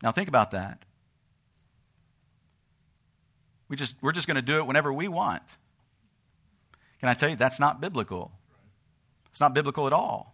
Now, 0.03 0.11
think 0.11 0.27
about 0.27 0.51
that. 0.51 0.85
We 3.67 3.77
just, 3.77 3.95
we're 4.01 4.11
just 4.11 4.27
going 4.27 4.35
to 4.35 4.41
do 4.41 4.57
it 4.57 4.67
whenever 4.67 4.91
we 4.91 5.07
want. 5.07 5.43
Can 6.99 7.09
I 7.09 7.13
tell 7.13 7.29
you, 7.29 7.35
that's 7.35 7.59
not 7.59 7.81
biblical. 7.81 8.31
It's 9.29 9.39
not 9.39 9.53
biblical 9.53 9.87
at 9.87 9.93
all, 9.93 10.30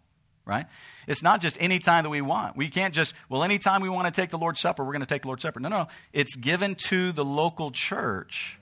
right? 0.48 0.66
It's 1.08 1.22
not 1.22 1.41
just 1.41 1.58
any 1.60 1.80
time 1.80 2.04
that 2.04 2.10
we 2.10 2.22
want. 2.22 2.58
We 2.58 2.70
can't 2.70 2.93
just, 2.93 3.14
well, 3.30 3.43
anytime 3.43 3.82
we 3.82 3.89
want 3.89 4.14
to 4.14 4.22
take 4.22 4.30
the 4.30 4.38
Lord's 4.38 4.60
Supper, 4.60 4.84
we're 4.84 4.93
going 4.93 5.02
to 5.02 5.06
take 5.06 5.22
the 5.22 5.28
Lord's 5.28 5.43
Supper. 5.43 5.60
No, 5.60 5.70
no. 5.70 5.88
It's 6.14 6.36
given 6.36 6.76
to 6.88 7.12
the 7.12 7.24
local 7.26 7.72
church. 7.72 8.60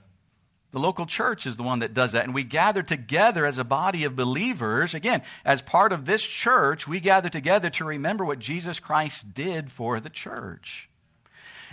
The 0.72 0.78
local 0.78 1.06
church 1.06 1.46
is 1.46 1.56
the 1.56 1.62
one 1.62 1.78
that 1.78 1.94
does 1.94 2.12
that. 2.12 2.24
And 2.24 2.34
we 2.34 2.44
gather 2.44 2.82
together 2.82 3.46
as 3.46 3.56
a 3.56 3.64
body 3.64 4.04
of 4.04 4.14
believers. 4.14 4.94
Again, 4.94 5.22
as 5.44 5.62
part 5.62 5.92
of 5.92 6.04
this 6.04 6.22
church, 6.22 6.86
we 6.86 7.00
gather 7.00 7.28
together 7.28 7.70
to 7.70 7.84
remember 7.84 8.24
what 8.24 8.40
Jesus 8.40 8.78
Christ 8.78 9.32
did 9.32 9.72
for 9.72 10.00
the 10.00 10.10
church. 10.10 10.90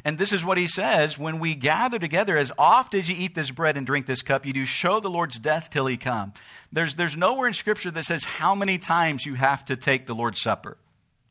And 0.06 0.18
this 0.18 0.34
is 0.34 0.44
what 0.44 0.58
he 0.58 0.68
says 0.68 1.18
when 1.18 1.40
we 1.40 1.56
gather 1.56 1.98
together, 1.98 2.38
as 2.38 2.52
oft 2.58 2.94
as 2.94 3.10
you 3.10 3.16
eat 3.18 3.36
this 3.36 3.52
bread 3.52 3.78
and 3.78 3.88
drink 3.88 4.06
this 4.06 4.22
cup, 4.22 4.46
you 4.46 4.52
do 4.52 4.66
show 4.66 5.00
the 5.00 5.10
Lord's 5.10 5.40
death 5.40 5.70
till 5.70 5.88
he 5.88 5.96
come. 5.96 6.34
There's, 6.72 6.96
there's 6.96 7.16
nowhere 7.16 7.48
in 7.48 7.54
Scripture 7.54 7.92
that 7.92 8.04
says 8.04 8.24
how 8.26 8.54
many 8.54 8.78
times 8.78 9.26
you 9.26 9.36
have 9.36 9.64
to 9.66 9.78
take 9.78 10.06
the 10.06 10.14
Lord's 10.14 10.42
Supper, 10.42 10.78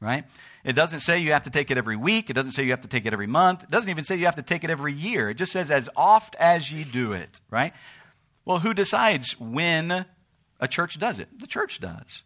right? 0.00 0.24
It 0.64 0.72
doesn't 0.72 1.00
say 1.00 1.18
you 1.18 1.32
have 1.32 1.42
to 1.42 1.50
take 1.50 1.70
it 1.70 1.76
every 1.76 1.96
week. 1.96 2.30
It 2.30 2.32
doesn't 2.32 2.52
say 2.52 2.62
you 2.62 2.70
have 2.70 2.80
to 2.82 2.88
take 2.88 3.04
it 3.04 3.12
every 3.12 3.26
month. 3.26 3.64
It 3.64 3.70
doesn't 3.70 3.90
even 3.90 4.04
say 4.04 4.16
you 4.16 4.24
have 4.24 4.36
to 4.36 4.42
take 4.42 4.64
it 4.64 4.70
every 4.70 4.94
year. 4.94 5.28
It 5.28 5.34
just 5.34 5.52
says 5.52 5.70
as 5.70 5.90
oft 5.94 6.34
as 6.36 6.72
you 6.72 6.84
do 6.84 7.12
it, 7.12 7.40
right? 7.50 7.74
Well, 8.44 8.60
who 8.60 8.72
decides 8.72 9.38
when 9.38 10.06
a 10.60 10.68
church 10.68 10.98
does 10.98 11.18
it? 11.18 11.28
The 11.38 11.46
church 11.46 11.78
does. 11.78 12.22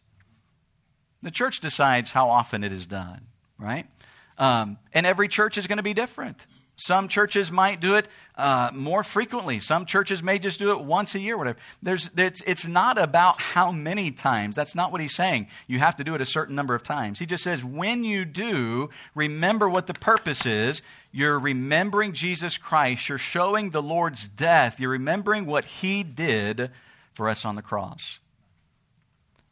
The 1.23 1.31
church 1.31 1.61
decides 1.61 2.13
how 2.13 2.29
often 2.29 2.63
it 2.63 2.73
is 2.73 2.87
done, 2.87 3.27
right? 3.59 3.87
Um, 4.39 4.79
and 4.93 5.07
every 5.07 5.29
church 5.29 5.59
is 5.59 5.67
going 5.67 5.79
to 5.79 5.83
be 5.83 5.95
different. 5.95 6.47
Some 6.79 7.09
churches 7.09 7.51
might 7.51 7.81
do 7.81 7.95
it 7.95 8.07
uh, 8.37 8.71
more 8.75 9.03
frequently. 9.03 9.61
Some 9.61 9.87
churches 9.87 10.23
may 10.23 10.39
just 10.39 10.59
do 10.59 10.73
it 10.73 10.81
once 10.81 11.15
a 11.15 11.19
year, 11.19 11.39
whatever. 11.39 11.59
There's, 11.81 12.11
it's, 12.19 12.43
it's 12.47 12.67
not 12.67 12.99
about 12.99 13.41
how 13.41 13.73
many 13.73 14.11
times. 14.11 14.55
That's 14.55 14.75
not 14.75 14.93
what 14.93 15.01
he's 15.01 15.15
saying. 15.15 15.47
You 15.67 15.79
have 15.79 15.97
to 15.97 16.05
do 16.05 16.15
it 16.15 16.21
a 16.21 16.27
certain 16.27 16.55
number 16.55 16.75
of 16.75 16.83
times. 16.83 17.19
He 17.19 17.25
just 17.25 17.43
says, 17.43 17.65
when 17.65 18.05
you 18.05 18.27
do, 18.27 18.91
remember 19.15 19.71
what 19.71 19.87
the 19.87 19.95
purpose 19.95 20.45
is. 20.45 20.83
You're 21.13 21.39
remembering 21.39 22.13
Jesus 22.13 22.59
Christ. 22.59 23.09
You're 23.09 23.17
showing 23.17 23.71
the 23.71 23.83
Lord's 23.83 24.29
death. 24.29 24.79
You're 24.79 24.91
remembering 24.91 25.47
what 25.47 25.65
he 25.65 26.03
did 26.03 26.71
for 27.15 27.31
us 27.31 27.47
on 27.47 27.55
the 27.55 27.63
cross. 27.63 28.19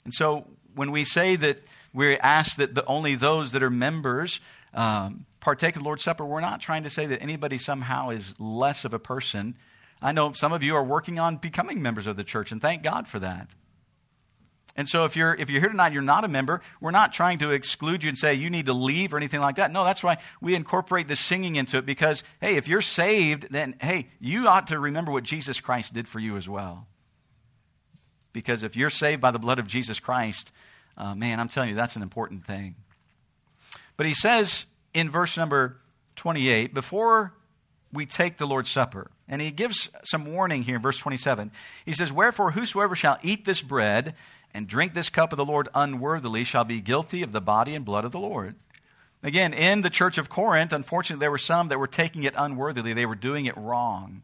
And 0.05 0.13
so 0.13 0.45
when 0.75 0.91
we 0.91 1.05
say 1.05 1.37
that 1.37 1.65
we 1.95 2.19
ask 2.19 2.57
that 2.57 2.75
the, 2.75 2.85
only 2.85 3.15
those 3.15 3.53
that 3.53 3.63
are 3.63 3.71
members 3.71 4.41
um, 4.75 5.27
partake 5.41 5.77
of 5.77 5.83
the 5.83 5.87
Lord's 5.87 6.05
Supper, 6.05 6.25
we're 6.25 6.41
not 6.41 6.61
trying 6.61 6.83
to 6.83 6.91
say 6.91 7.07
that 7.07 7.23
anybody 7.23 7.59
somehow 7.59 8.11
is 8.11 8.35
less 8.39 8.85
of 8.85 8.93
a 8.93 8.99
person. 8.99 9.57
I 10.03 10.13
know 10.13 10.33
some 10.33 10.53
of 10.53 10.63
you 10.63 10.75
are 10.75 10.85
working 10.85 11.19
on 11.19 11.37
becoming 11.37 11.81
members 11.81 12.07
of 12.07 12.17
the 12.17 12.25
church, 12.25 12.53
and 12.53 12.61
thank 12.61 12.83
God 12.83 13.09
for 13.09 13.19
that. 13.21 13.55
And 14.77 14.89
so 14.89 15.05
if 15.05 15.15
you're 15.15 15.35
if 15.35 15.51
you're 15.51 15.61
here 15.61 15.71
tonight, 15.71 15.93
you're 15.93 16.03
not 16.03 16.25
a 16.25 16.29
member, 16.29 16.61
we're 16.81 16.91
not 16.91 17.13
trying 17.13 17.39
to 17.39 17.53
exclude 17.53 18.03
you 18.03 18.09
and 18.09 18.19
say 18.19 18.35
you 18.35 18.51
need 18.51 18.67
to 18.67 18.73
leave 18.73 19.15
or 19.15 19.17
anything 19.17 19.41
like 19.41 19.57
that. 19.57 19.71
No, 19.71 19.85
that's 19.85 20.03
why 20.03 20.19
we 20.41 20.57
incorporate 20.57 21.07
the 21.07 21.15
singing 21.15 21.55
into 21.55 21.79
it 21.79 21.87
because 21.87 22.25
hey, 22.41 22.57
if 22.57 22.67
you're 22.67 22.81
saved, 22.81 23.47
then 23.51 23.77
hey, 23.81 24.09
you 24.19 24.49
ought 24.49 24.67
to 24.69 24.81
remember 24.81 25.13
what 25.13 25.23
Jesus 25.23 25.61
Christ 25.61 25.95
did 25.95 26.09
for 26.09 26.19
you 26.19 26.37
as 26.37 26.49
well. 26.49 26.89
Because 28.33 28.65
if 28.65 28.75
you're 28.75 28.91
saved 28.91 29.21
by 29.21 29.31
the 29.31 29.39
blood 29.39 29.61
of 29.61 29.69
Jesus 29.69 30.01
Christ, 30.01 30.51
uh, 30.97 31.15
man, 31.15 31.39
I'm 31.39 31.47
telling 31.47 31.69
you, 31.69 31.77
that's 31.77 31.95
an 31.95 32.03
important 32.03 32.45
thing. 32.45 32.75
But 33.97 34.07
he 34.07 34.15
says 34.15 34.67
in 34.93 35.11
verse 35.11 35.37
number 35.37 35.77
28, 36.17 36.75
before 36.75 37.33
we 37.93 38.07
take 38.07 38.37
the 38.37 38.47
Lord's 38.47 38.71
Supper, 38.71 39.11
and 39.29 39.41
he 39.41 39.51
gives 39.51 39.89
some 40.05 40.27
warning 40.27 40.63
here 40.63 40.77
in 40.77 40.83
verse 40.83 40.99
27. 40.99 41.51
He 41.85 41.95
says, 41.95 42.13
Wherefore, 42.13 42.51
whosoever 42.51 42.95
shall 42.95 43.19
eat 43.23 43.45
this 43.45 43.63
bread 43.63 44.15
and 44.53 44.69
drink 44.69 44.95
this 44.95 45.09
cup 45.09 45.33
of 45.33 45.37
the 45.37 45.45
Lord 45.45 45.69
unworthily 45.75 46.45
shall 46.45 46.65
be 46.65 46.81
guilty 46.81 47.23
of 47.23 47.33
the 47.33 47.41
body 47.41 47.75
and 47.75 47.85
blood 47.85 48.05
of 48.05 48.13
the 48.13 48.19
Lord. 48.19 48.55
Again, 49.23 49.55
in 49.55 49.81
the 49.81 49.91
church 49.91 50.19
of 50.19 50.29
Corinth, 50.29 50.73
unfortunately, 50.73 51.21
there 51.21 51.31
were 51.31 51.39
some 51.39 51.69
that 51.69 51.79
were 51.79 51.87
taking 51.87 52.25
it 52.25 52.35
unworthily. 52.37 52.93
They 52.93 53.07
were 53.07 53.15
doing 53.15 53.47
it 53.47 53.57
wrong. 53.57 54.23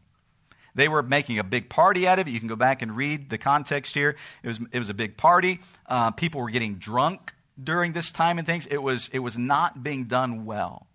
They 0.75 0.87
were 0.87 1.01
making 1.01 1.39
a 1.39 1.43
big 1.43 1.69
party 1.69 2.07
out 2.07 2.19
of 2.19 2.27
it. 2.27 2.31
You 2.31 2.39
can 2.39 2.47
go 2.47 2.55
back 2.55 2.81
and 2.81 2.95
read 2.95 3.29
the 3.29 3.39
context 3.39 3.95
here. 3.95 4.15
It 4.43 4.47
was, 4.47 4.59
it 4.71 4.79
was 4.79 4.89
a 4.89 4.93
big 4.93 5.17
party. 5.17 5.59
Uh, 5.87 6.11
people 6.11 6.39
were 6.39 6.51
getting 6.51 6.75
drunk 6.75 7.33
during 7.61 7.93
this 7.93 8.11
time 8.11 8.37
and 8.37 8.45
things, 8.47 8.67
it 8.67 8.81
was, 8.81 9.09
it 9.13 9.19
was 9.19 9.37
not 9.37 9.83
being 9.83 10.05
done 10.05 10.45
well. 10.45 10.87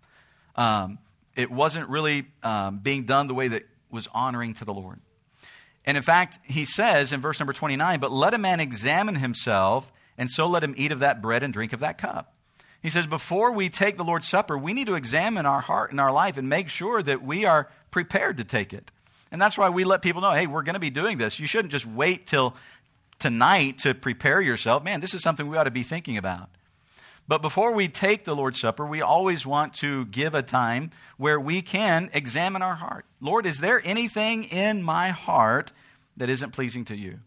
Um, 0.55 0.99
it 1.35 1.51
wasn't 1.51 1.89
really 1.89 2.25
um, 2.43 2.79
being 2.79 3.03
done 3.03 3.27
the 3.27 3.33
way 3.33 3.47
that 3.47 3.63
was 3.91 4.07
honoring 4.13 4.53
to 4.55 4.65
the 4.65 4.73
Lord. 4.73 4.99
And 5.85 5.95
in 5.95 6.03
fact, 6.03 6.39
he 6.43 6.65
says 6.65 7.13
in 7.13 7.21
verse 7.21 7.39
number 7.39 7.53
29, 7.53 7.99
but 7.99 8.11
let 8.11 8.33
a 8.33 8.37
man 8.37 8.59
examine 8.59 9.15
himself, 9.15 9.91
and 10.17 10.29
so 10.29 10.47
let 10.47 10.63
him 10.63 10.73
eat 10.77 10.91
of 10.91 10.99
that 10.99 11.21
bread 11.21 11.43
and 11.43 11.53
drink 11.53 11.71
of 11.73 11.79
that 11.79 11.97
cup. 11.97 12.33
He 12.81 12.89
says, 12.89 13.07
before 13.07 13.51
we 13.51 13.69
take 13.69 13.97
the 13.97 14.03
Lord's 14.03 14.27
Supper, 14.27 14.57
we 14.57 14.73
need 14.73 14.87
to 14.87 14.95
examine 14.95 15.45
our 15.45 15.61
heart 15.61 15.91
and 15.91 15.99
our 15.99 16.11
life 16.11 16.37
and 16.37 16.49
make 16.49 16.69
sure 16.69 17.01
that 17.01 17.23
we 17.23 17.45
are 17.45 17.69
prepared 17.91 18.37
to 18.37 18.43
take 18.43 18.73
it. 18.73 18.91
And 19.31 19.41
that's 19.41 19.57
why 19.57 19.69
we 19.69 19.83
let 19.83 20.01
people 20.01 20.21
know 20.21 20.31
hey, 20.31 20.47
we're 20.47 20.63
going 20.63 20.75
to 20.75 20.79
be 20.79 20.89
doing 20.89 21.17
this. 21.17 21.39
You 21.39 21.47
shouldn't 21.47 21.71
just 21.71 21.85
wait 21.85 22.27
till 22.27 22.55
tonight 23.19 23.79
to 23.79 23.93
prepare 23.93 24.41
yourself. 24.41 24.83
Man, 24.83 25.01
this 25.01 25.13
is 25.13 25.21
something 25.21 25.47
we 25.47 25.57
ought 25.57 25.63
to 25.63 25.71
be 25.71 25.83
thinking 25.83 26.17
about. 26.17 26.49
But 27.27 27.41
before 27.41 27.73
we 27.73 27.89
take 27.89 28.23
the 28.23 28.35
Lord's 28.35 28.59
Supper, 28.59 28.85
we 28.85 29.01
always 29.01 29.45
want 29.45 29.73
to 29.75 30.05
give 30.05 30.33
a 30.33 30.41
time 30.41 30.91
where 31.17 31.39
we 31.39 31.61
can 31.61 32.09
examine 32.13 32.61
our 32.61 32.75
heart. 32.75 33.05
Lord, 33.19 33.45
is 33.45 33.59
there 33.59 33.81
anything 33.83 34.45
in 34.45 34.81
my 34.81 35.09
heart 35.09 35.73
that 36.15 36.29
isn't 36.29 36.51
pleasing 36.51 36.85
to 36.85 36.95
you? 36.95 37.19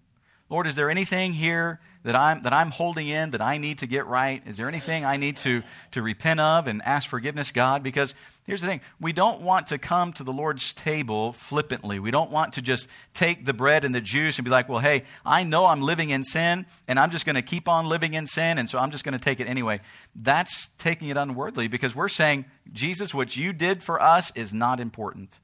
Lord, 0.48 0.66
is 0.66 0.74
there 0.74 0.90
anything 0.90 1.34
here 1.34 1.80
that 2.02 2.16
I'm, 2.16 2.42
that 2.42 2.52
I'm 2.52 2.70
holding 2.70 3.08
in 3.08 3.30
that 3.32 3.42
I 3.42 3.58
need 3.58 3.78
to 3.78 3.86
get 3.86 4.06
right? 4.06 4.42
Is 4.46 4.56
there 4.56 4.68
anything 4.68 5.04
I 5.04 5.16
need 5.16 5.36
to, 5.38 5.62
to 5.92 6.02
repent 6.02 6.40
of 6.40 6.66
and 6.66 6.82
ask 6.82 7.08
forgiveness, 7.08 7.52
God? 7.52 7.82
Because 7.82 8.14
here's 8.50 8.60
the 8.60 8.66
thing 8.66 8.80
we 8.98 9.12
don't 9.12 9.42
want 9.42 9.68
to 9.68 9.78
come 9.78 10.12
to 10.14 10.24
the 10.24 10.32
Lord's 10.32 10.74
table 10.74 11.32
flippantly. 11.32 12.00
We 12.00 12.10
don't 12.10 12.32
want 12.32 12.54
to 12.54 12.62
just 12.62 12.88
take 13.14 13.44
the 13.44 13.54
bread 13.54 13.84
and 13.84 13.94
the 13.94 14.00
juice 14.00 14.38
and 14.38 14.44
be 14.44 14.50
like, 14.50 14.68
well, 14.68 14.80
hey, 14.80 15.04
I 15.24 15.44
know 15.44 15.66
I'm 15.66 15.80
living 15.80 16.10
in 16.10 16.24
sin 16.24 16.66
and 16.88 16.98
I'm 16.98 17.10
just 17.10 17.24
going 17.24 17.36
to 17.36 17.42
keep 17.42 17.68
on 17.68 17.88
living 17.88 18.14
in 18.14 18.26
sin 18.26 18.58
and 18.58 18.68
so 18.68 18.78
I'm 18.78 18.90
just 18.90 19.04
going 19.04 19.12
to 19.12 19.20
take 19.20 19.38
it 19.38 19.46
anyway. 19.46 19.80
That's 20.16 20.68
taking 20.78 21.08
it 21.08 21.16
unworthily 21.16 21.68
because 21.68 21.94
we're 21.94 22.08
saying, 22.08 22.44
Jesus, 22.72 23.14
what 23.14 23.36
you 23.36 23.52
did 23.52 23.84
for 23.84 24.02
us 24.02 24.32
is 24.34 24.52
not 24.52 24.80
important. 24.80 25.38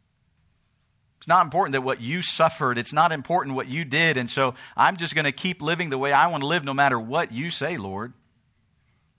It's 1.18 1.28
not 1.28 1.44
important 1.44 1.74
that 1.74 1.82
what 1.82 2.00
you 2.00 2.22
suffered. 2.22 2.76
It's 2.76 2.92
not 2.92 3.12
important 3.12 3.54
what 3.54 3.68
you 3.68 3.84
did. 3.84 4.16
And 4.16 4.28
so 4.28 4.54
I'm 4.76 4.96
just 4.96 5.14
going 5.14 5.26
to 5.26 5.32
keep 5.32 5.62
living 5.62 5.90
the 5.90 5.98
way 5.98 6.12
I 6.12 6.26
want 6.26 6.42
to 6.42 6.46
live 6.48 6.64
no 6.64 6.74
matter 6.74 6.98
what 6.98 7.30
you 7.30 7.50
say, 7.50 7.76
Lord. 7.76 8.14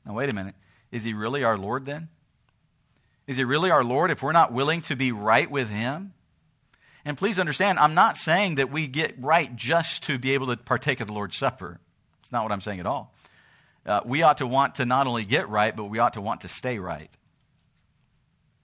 Now, 0.06 0.14
wait 0.14 0.30
a 0.30 0.36
minute. 0.36 0.56
Is 0.92 1.06
he 1.06 1.14
really 1.14 1.46
our 1.46 1.58
Lord 1.58 1.86
then? 1.86 2.10
Is 3.28 3.38
he 3.38 3.44
really 3.44 3.70
our 3.70 3.84
Lord 3.84 4.10
if 4.10 4.24
we're 4.24 4.32
not 4.32 4.54
willing 4.54 4.82
to 4.84 4.96
be 4.96 5.12
right 5.12 5.50
with 5.52 5.70
him? 5.70 6.14
And 7.04 7.18
please 7.18 7.40
understand, 7.40 7.80
I'm 7.80 7.94
not 7.94 8.18
saying 8.18 8.56
that 8.56 8.72
we 8.72 8.88
get 8.88 9.16
right 9.22 9.56
just 9.56 10.04
to 10.04 10.18
be 10.18 10.34
able 10.34 10.48
to 10.48 10.58
partake 10.58 11.00
of 11.00 11.08
the 11.08 11.14
Lord's 11.14 11.38
Supper. 11.38 11.80
It's 12.22 12.32
not 12.32 12.44
what 12.44 12.52
I'm 12.52 12.62
saying 12.62 12.80
at 12.80 12.86
all. 12.86 13.14
Uh, 13.86 14.02
we 14.06 14.22
ought 14.22 14.40
to 14.40 14.48
want 14.48 14.76
to 14.76 14.86
not 14.86 15.08
only 15.08 15.24
get 15.24 15.48
right, 15.48 15.76
but 15.76 15.86
we 15.86 16.00
ought 16.00 16.14
to 16.14 16.22
want 16.22 16.42
to 16.42 16.50
stay 16.50 16.80
right. 16.80 17.10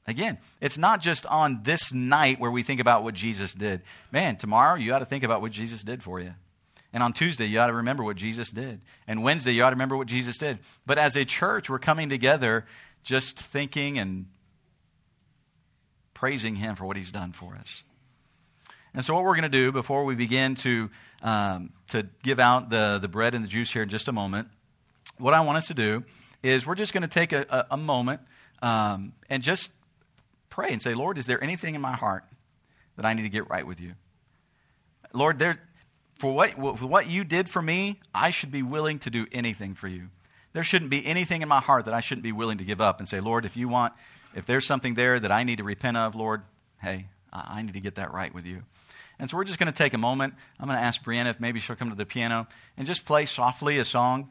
Again, 0.06 0.38
it's 0.60 0.78
not 0.78 1.02
just 1.02 1.26
on 1.26 1.64
this 1.64 1.94
night 1.94 2.40
where 2.40 2.52
we 2.52 2.64
think 2.64 2.82
about 2.82 3.04
what 3.04 3.14
Jesus 3.14 3.54
did. 3.54 3.82
Man, 4.12 4.36
tomorrow 4.36 4.76
you 4.76 4.94
ought 4.94 5.00
to 5.00 5.06
think 5.06 5.24
about 5.24 5.42
what 5.42 5.54
Jesus 5.54 5.82
did 5.82 6.04
for 6.04 6.20
you. 6.20 6.34
And 6.92 7.02
on 7.02 7.14
Tuesday, 7.14 7.46
you 7.46 7.60
ought 7.60 7.68
to 7.68 7.74
remember 7.74 8.04
what 8.04 8.18
Jesus 8.18 8.52
did. 8.52 8.82
And 9.08 9.24
Wednesday, 9.24 9.54
you 9.54 9.64
ought 9.64 9.70
to 9.70 9.76
remember 9.76 9.96
what 9.96 10.08
Jesus 10.08 10.38
did. 10.38 10.60
But 10.86 10.98
as 10.98 11.16
a 11.16 11.24
church, 11.24 11.70
we're 11.70 11.80
coming 11.80 12.10
together 12.10 12.66
just 13.04 13.40
thinking 13.40 13.98
and 13.98 14.26
praising 16.24 16.56
Him 16.56 16.78
for 16.78 16.86
what 16.86 16.96
He's 16.96 17.12
done 17.12 17.34
for 17.34 17.54
us. 17.56 17.84
And 18.94 19.04
so, 19.04 19.14
what 19.14 19.26
we're 19.26 19.36
going 19.36 19.42
to 19.42 19.50
do 19.50 19.74
before 19.74 20.06
we 20.06 20.16
begin 20.16 20.56
to, 20.56 20.90
um, 21.22 21.74
to 21.90 22.08
give 22.24 22.40
out 22.40 22.70
the, 22.70 22.98
the 23.02 23.10
bread 23.10 23.36
and 23.36 23.44
the 23.44 23.50
juice 23.50 23.74
here 23.74 23.84
in 23.84 23.90
just 23.90 24.08
a 24.08 24.14
moment, 24.14 24.48
what 25.18 25.34
I 25.34 25.42
want 25.42 25.58
us 25.58 25.68
to 25.68 25.74
do 25.74 26.06
is 26.42 26.66
we're 26.66 26.76
just 26.76 26.94
going 26.94 27.02
to 27.02 27.10
take 27.10 27.34
a, 27.34 27.46
a, 27.50 27.66
a 27.72 27.78
moment 27.78 28.22
um, 28.62 29.12
and 29.30 29.44
just 29.44 29.74
pray 30.50 30.72
and 30.72 30.82
say, 30.82 30.94
Lord, 30.94 31.18
is 31.18 31.26
there 31.26 31.44
anything 31.44 31.76
in 31.76 31.82
my 31.82 31.92
heart 31.94 32.24
that 32.96 33.06
I 33.06 33.14
need 33.14 33.24
to 33.24 33.30
get 33.30 33.50
right 33.50 33.68
with 33.68 33.82
you? 33.82 33.92
Lord, 35.12 35.40
there, 35.40 35.60
for 36.20 36.34
what, 36.34 36.54
for 36.54 36.88
what 36.88 37.10
you 37.10 37.26
did 37.26 37.50
for 37.50 37.62
me, 37.62 38.00
I 38.16 38.32
should 38.32 38.50
be 38.50 38.64
willing 38.64 39.00
to 39.00 39.10
do 39.10 39.28
anything 39.34 39.74
for 39.76 39.90
you. 39.90 40.08
There 40.54 40.64
shouldn't 40.64 40.90
be 40.90 41.06
anything 41.06 41.42
in 41.42 41.50
my 41.50 41.60
heart 41.60 41.84
that 41.84 41.94
I 41.94 42.00
shouldn't 42.00 42.24
be 42.24 42.32
willing 42.32 42.60
to 42.60 42.64
give 42.64 42.80
up 42.80 43.00
and 43.00 43.10
say, 43.10 43.20
Lord, 43.20 43.44
if 43.44 43.58
you 43.58 43.68
want, 43.68 43.92
if 44.36 44.46
there's 44.46 44.66
something 44.66 44.94
there 44.94 45.20
that 45.20 45.32
I 45.32 45.44
need 45.44 45.58
to 45.58 45.64
repent 45.64 45.98
of, 45.98 46.16
Lord, 46.16 46.42
hey, 46.82 47.08
I 47.32 47.62
need 47.62 47.74
to 47.74 47.80
get 47.80 47.96
that 47.96 48.14
right 48.14 48.34
with 48.34 48.46
you. 48.46 48.64
And 49.20 49.30
so 49.30 49.38
we're 49.38 49.44
just 49.44 49.60
going 49.60 49.72
to 49.72 49.78
take 49.78 49.94
a 49.94 49.98
moment. 49.98 50.34
I'm 50.60 50.68
going 50.68 50.80
to 50.80 50.86
ask 50.86 51.04
Brianna 51.04 51.30
if 51.30 51.40
maybe 51.40 51.60
she'll 51.60 51.76
come 51.76 51.90
to 51.90 51.96
the 51.96 52.06
piano 52.06 52.48
and 52.78 52.88
just 52.88 53.06
play 53.06 53.26
softly 53.26 53.78
a 53.78 53.86
song. 53.86 54.30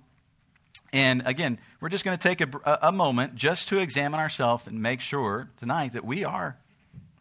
And 0.92 1.22
again, 1.24 1.58
we're 1.80 1.88
just 1.88 2.04
going 2.04 2.18
to 2.18 2.22
take 2.22 2.40
a, 2.40 2.78
a 2.82 2.92
moment 2.92 3.34
just 3.34 3.68
to 3.68 3.78
examine 3.78 4.20
ourselves 4.20 4.66
and 4.66 4.82
make 4.82 5.00
sure 5.00 5.48
tonight 5.58 5.92
that 5.94 6.04
we 6.04 6.24
are 6.24 6.58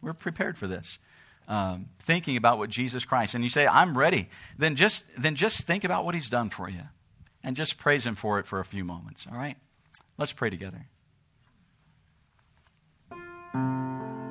we're 0.02 0.12
prepared 0.12 0.58
for 0.58 0.66
this. 0.66 0.98
Um, 1.48 1.86
thinking 2.00 2.36
about 2.36 2.58
what 2.58 2.70
Jesus 2.70 3.04
Christ, 3.04 3.34
and 3.34 3.42
you 3.42 3.50
say, 3.50 3.66
I'm 3.66 3.96
ready, 3.96 4.28
then 4.58 4.76
just, 4.76 5.04
then 5.16 5.34
just 5.34 5.66
think 5.66 5.84
about 5.84 6.04
what 6.04 6.14
he's 6.14 6.28
done 6.28 6.50
for 6.50 6.68
you 6.68 6.82
and 7.42 7.56
just 7.56 7.78
praise 7.78 8.06
him 8.06 8.14
for 8.14 8.38
it 8.38 8.46
for 8.46 8.60
a 8.60 8.64
few 8.64 8.84
moments, 8.84 9.26
all 9.30 9.36
right? 9.36 9.56
Let's 10.18 10.32
pray 10.32 10.50
together. 10.50 10.86
At 13.54 14.21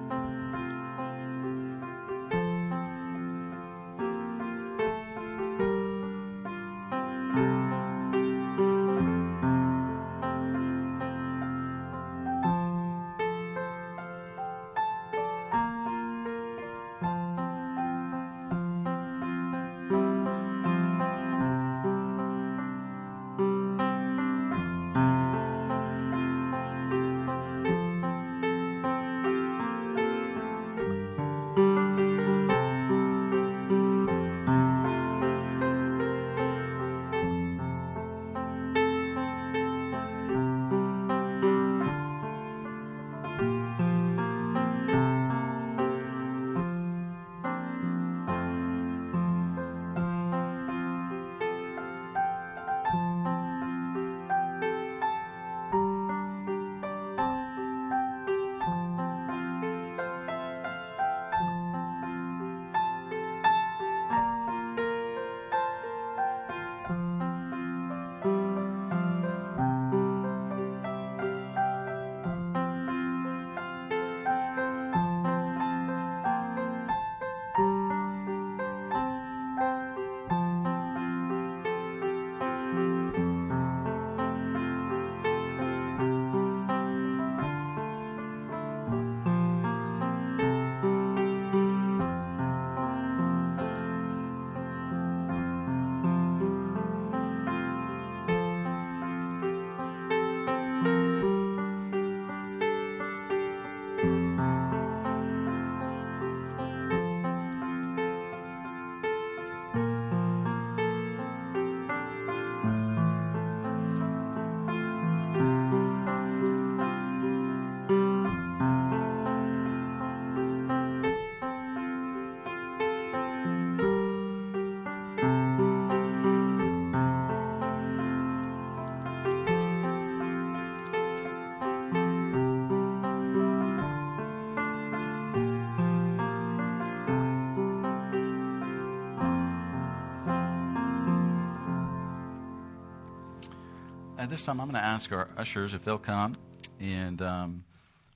this 144.31 144.45
time, 144.45 144.61
I'm 144.61 144.67
going 144.67 144.81
to 144.81 144.87
ask 144.87 145.11
our 145.11 145.27
ushers 145.35 145.73
if 145.73 145.83
they'll 145.83 145.97
come, 145.97 146.35
and 146.79 147.21
um, 147.21 147.65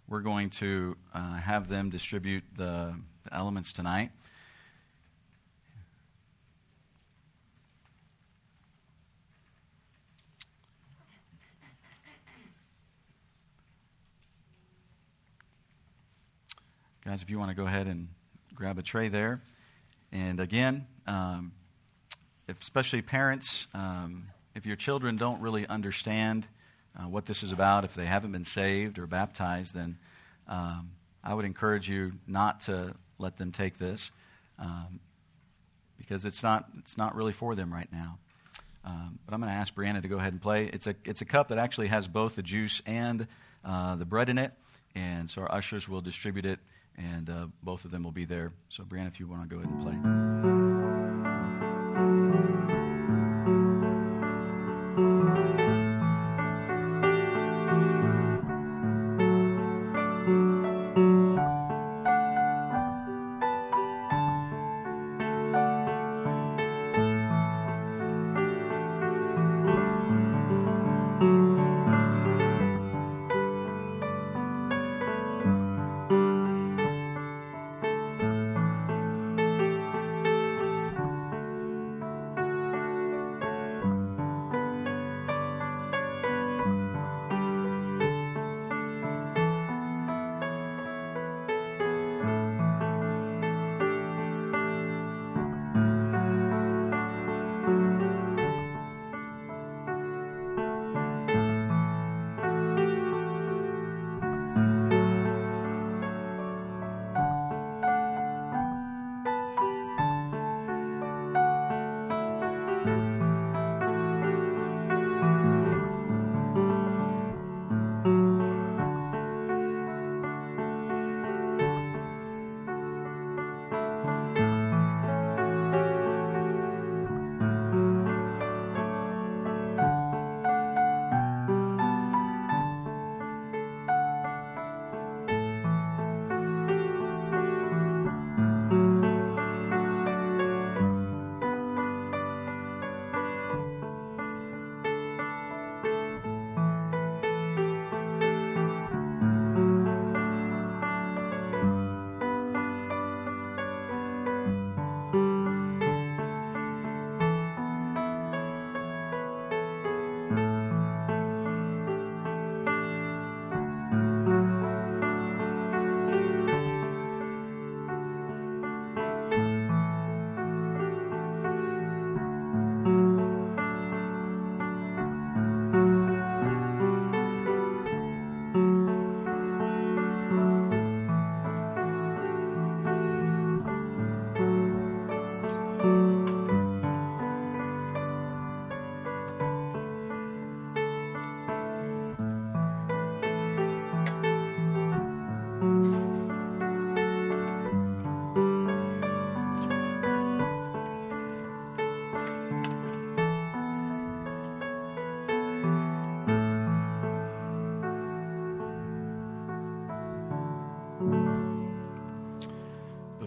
we're 0.07 0.21
going 0.21 0.49
to 0.51 0.95
uh, 1.13 1.35
have 1.35 1.67
them 1.67 1.89
distribute 1.89 2.45
the, 2.55 2.95
the 3.25 3.33
elements 3.33 3.73
tonight. 3.73 4.11
Guys, 17.03 17.21
if 17.21 17.29
you 17.29 17.37
want 17.37 17.49
to 17.49 17.55
go 17.55 17.65
ahead 17.65 17.87
and 17.87 18.07
grab 18.53 18.79
a 18.79 18.81
tray 18.81 19.09
there. 19.09 19.41
And 20.13 20.39
again, 20.39 20.87
um, 21.07 21.51
especially 22.47 23.01
parents, 23.01 23.67
um, 23.73 24.27
if 24.55 24.65
your 24.65 24.77
children 24.77 25.17
don't 25.17 25.41
really 25.41 25.67
understand 25.67 26.47
uh, 26.97 27.07
what 27.07 27.25
this 27.25 27.43
is 27.43 27.51
about, 27.51 27.83
if 27.83 27.93
they 27.93 28.05
haven't 28.05 28.31
been 28.31 28.45
saved 28.45 28.97
or 28.97 29.05
baptized, 29.05 29.75
then 29.75 29.97
um, 30.47 30.91
I 31.23 31.33
would 31.33 31.45
encourage 31.45 31.89
you 31.89 32.13
not 32.25 32.61
to 32.61 32.95
let 33.19 33.37
them 33.37 33.51
take 33.51 33.77
this 33.77 34.11
um, 34.57 34.99
because 35.97 36.25
it's 36.25 36.41
not, 36.41 36.65
it's 36.79 36.97
not 36.97 37.15
really 37.15 37.33
for 37.33 37.53
them 37.53 37.73
right 37.73 37.91
now. 37.91 38.17
Um, 38.85 39.19
but 39.25 39.33
I'm 39.33 39.41
going 39.41 39.51
to 39.51 39.57
ask 39.57 39.73
Brianna 39.73 40.01
to 40.03 40.07
go 40.07 40.17
ahead 40.17 40.31
and 40.31 40.41
play. 40.41 40.69
It's 40.71 40.87
a, 40.87 40.95
it's 41.03 41.21
a 41.21 41.25
cup 41.25 41.49
that 41.49 41.57
actually 41.57 41.87
has 41.87 42.07
both 42.07 42.35
the 42.35 42.43
juice 42.43 42.81
and 42.85 43.27
uh, 43.65 43.95
the 43.95 44.05
bread 44.05 44.29
in 44.29 44.37
it. 44.37 44.53
And 44.93 45.29
so 45.29 45.41
our 45.41 45.51
ushers 45.51 45.89
will 45.89 46.01
distribute 46.01 46.45
it, 46.45 46.59
and 46.97 47.29
uh, 47.29 47.47
both 47.61 47.83
of 47.83 47.91
them 47.91 48.03
will 48.03 48.11
be 48.11 48.23
there. 48.25 48.53
So, 48.69 48.83
Brianna, 48.83 49.07
if 49.07 49.19
you 49.19 49.27
want 49.27 49.49
to 49.49 49.53
go 49.53 49.61
ahead 49.61 49.71
and 49.71 49.81
play. 50.43 50.54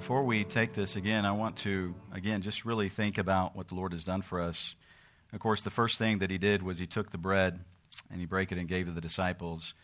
Before 0.09 0.23
we 0.23 0.43
take 0.43 0.73
this 0.73 0.97
again, 0.97 1.27
I 1.27 1.33
want 1.33 1.57
to, 1.59 1.95
again, 2.13 2.41
just 2.41 2.65
really 2.65 2.89
think 2.89 3.19
about 3.19 3.55
what 3.55 3.69
the 3.69 3.75
Lord 3.75 3.93
has 3.93 4.05
done 4.05 4.23
for 4.23 4.41
us. 4.41 4.75
Of 5.35 5.41
course, 5.41 5.61
the 5.61 5.69
first 5.69 5.99
thing 5.99 6.21
that 6.21 6.31
he 6.31 6.39
did 6.39 6.63
was 6.63 6.79
he 6.79 6.87
took 6.87 7.11
the 7.11 7.19
bread 7.19 7.61
and 8.11 8.19
he 8.19 8.25
broke 8.25 8.51
it 8.51 8.57
and 8.57 8.67
gave 8.67 8.87
to 8.87 8.93
the 8.93 9.03
disciples. 9.03 9.75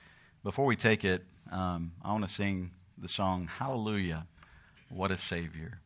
Before 0.42 0.64
we 0.64 0.76
take 0.76 1.04
it, 1.04 1.26
um, 1.52 1.92
I 2.02 2.10
want 2.12 2.24
to 2.24 2.30
sing 2.30 2.70
the 2.96 3.06
song, 3.06 3.50
Hallelujah, 3.58 4.26
What 4.88 5.10
a 5.10 5.18
Savior. 5.18 5.80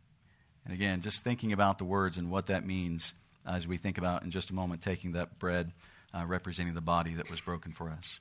And 0.64 0.72
again, 0.72 1.00
just 1.00 1.24
thinking 1.24 1.52
about 1.52 1.78
the 1.78 1.84
words 1.84 2.16
and 2.16 2.30
what 2.30 2.46
that 2.46 2.64
means 2.64 3.14
as 3.44 3.66
we 3.66 3.76
think 3.76 3.98
about 3.98 4.22
in 4.22 4.30
just 4.30 4.50
a 4.50 4.54
moment 4.54 4.82
taking 4.82 5.14
that 5.14 5.40
bread 5.40 5.72
uh, 6.14 6.24
representing 6.24 6.74
the 6.74 6.80
body 6.80 7.14
that 7.14 7.28
was 7.28 7.40
broken 7.40 7.72
for 7.72 7.90
us. 7.90 8.20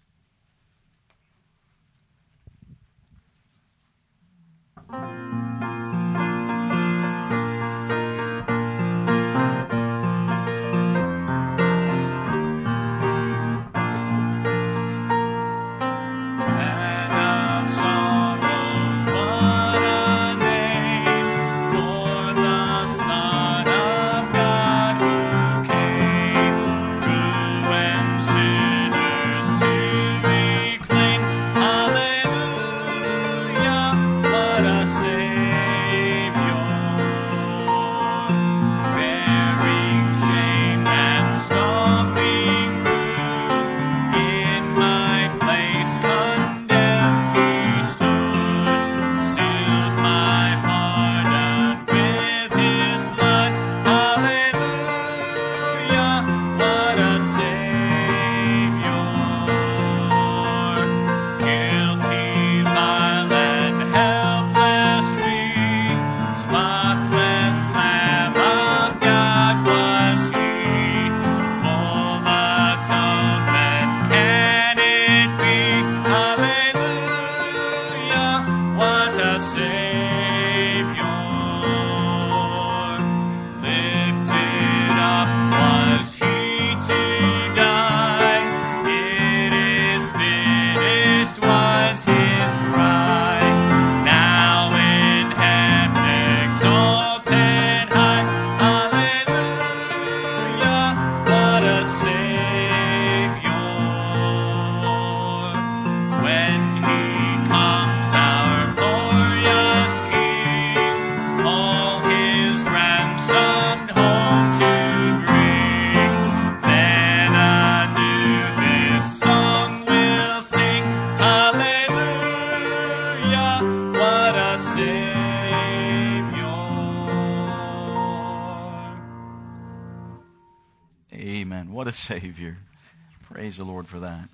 For 133.87 133.99
that. 134.01 134.27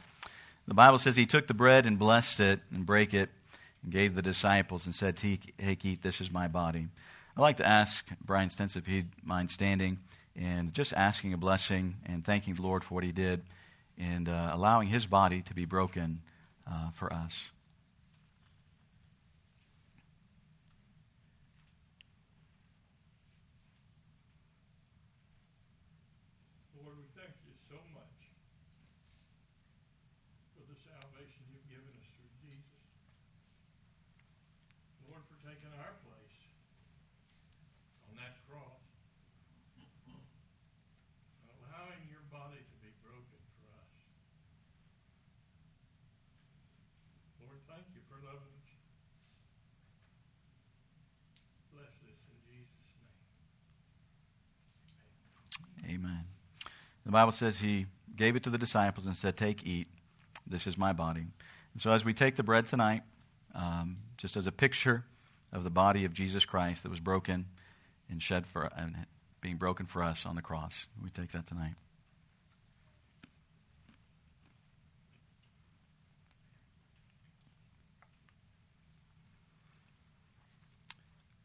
The 0.68 0.74
Bible 0.74 0.98
says 0.98 1.16
he 1.16 1.28
took 1.28 1.46
the 1.46 1.54
bread 1.54 1.86
and 1.86 2.00
blessed 2.00 2.40
it 2.40 2.60
and 2.72 2.88
break 2.88 3.14
it 3.14 3.30
and 3.84 3.92
gave 3.92 4.16
the 4.16 4.22
disciples 4.24 4.88
and 4.88 4.96
said, 4.96 5.16
Take, 5.16 5.54
eat, 5.60 6.02
this 6.02 6.20
is 6.20 6.32
my 6.32 6.48
body. 6.48 6.88
I'd 7.38 7.42
like 7.42 7.58
to 7.58 7.68
ask 7.68 8.04
Brian 8.26 8.50
Stentz 8.50 8.76
if 8.76 8.88
he'd 8.88 9.10
mind 9.24 9.52
standing 9.52 10.00
and 10.36 10.74
just 10.74 10.92
asking 10.94 11.34
a 11.34 11.38
blessing 11.38 11.96
and 12.06 12.26
thanking 12.26 12.56
the 12.56 12.64
Lord 12.64 12.84
for 12.84 12.96
what 12.96 13.04
he 13.04 13.12
did 13.12 13.44
and 14.00 14.28
uh, 14.28 14.50
allowing 14.54 14.88
his 14.88 15.06
body 15.06 15.42
to 15.44 15.54
be 15.54 15.66
broken 15.66 16.22
uh, 16.68 16.90
for 16.94 17.14
us. 17.14 17.50
Amen. 56.04 56.26
The 57.06 57.12
Bible 57.12 57.32
says 57.32 57.60
he 57.60 57.86
gave 58.16 58.36
it 58.36 58.44
to 58.44 58.50
the 58.50 58.58
disciples 58.58 59.06
and 59.06 59.16
said, 59.16 59.38
Take, 59.38 59.66
eat. 59.66 59.88
This 60.46 60.68
is 60.68 60.78
my 60.78 60.94
body. 60.94 61.26
And 61.74 61.82
so 61.82 61.92
as 61.92 62.04
we 62.04 62.14
take 62.14 62.36
the 62.36 62.44
bread 62.44 62.66
tonight, 62.66 63.04
um, 63.56 63.98
just 64.18 64.36
as 64.36 64.48
a 64.48 64.52
picture 64.52 65.06
of 65.52 65.64
the 65.64 65.70
body 65.70 66.06
of 66.06 66.14
Jesus 66.14 66.46
Christ 66.46 66.84
that 66.84 66.90
was 66.90 67.00
broken 67.00 67.46
and 68.10 68.22
shed 68.22 68.46
for 68.46 68.70
and 68.76 68.96
being 69.42 69.58
broken 69.58 69.86
for 69.86 70.04
us 70.04 70.26
on 70.26 70.36
the 70.36 70.42
cross, 70.42 70.86
we 71.02 71.10
take 71.10 71.32
that 71.32 71.48
tonight. 71.48 71.74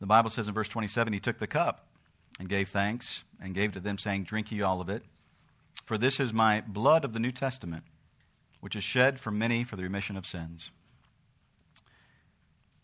The 0.00 0.06
Bible 0.06 0.30
says 0.30 0.46
in 0.46 0.54
verse 0.54 0.68
27 0.68 1.12
he 1.12 1.18
took 1.20 1.38
the 1.38 1.48
cup 1.48 1.88
and 2.38 2.48
gave 2.48 2.68
thanks 2.68 3.24
and 3.40 3.54
gave 3.54 3.72
to 3.72 3.80
them, 3.80 3.98
saying, 3.98 4.24
Drink 4.24 4.50
ye 4.52 4.62
all 4.62 4.80
of 4.80 4.88
it. 4.88 5.02
For 5.84 5.98
this 5.98 6.20
is 6.20 6.32
my 6.32 6.60
blood 6.60 7.04
of 7.04 7.12
the 7.12 7.18
New 7.18 7.30
Testament, 7.30 7.84
which 8.60 8.76
is 8.76 8.84
shed 8.84 9.18
for 9.18 9.30
many 9.30 9.64
for 9.64 9.76
the 9.76 9.82
remission 9.82 10.16
of 10.16 10.26
sins. 10.26 10.70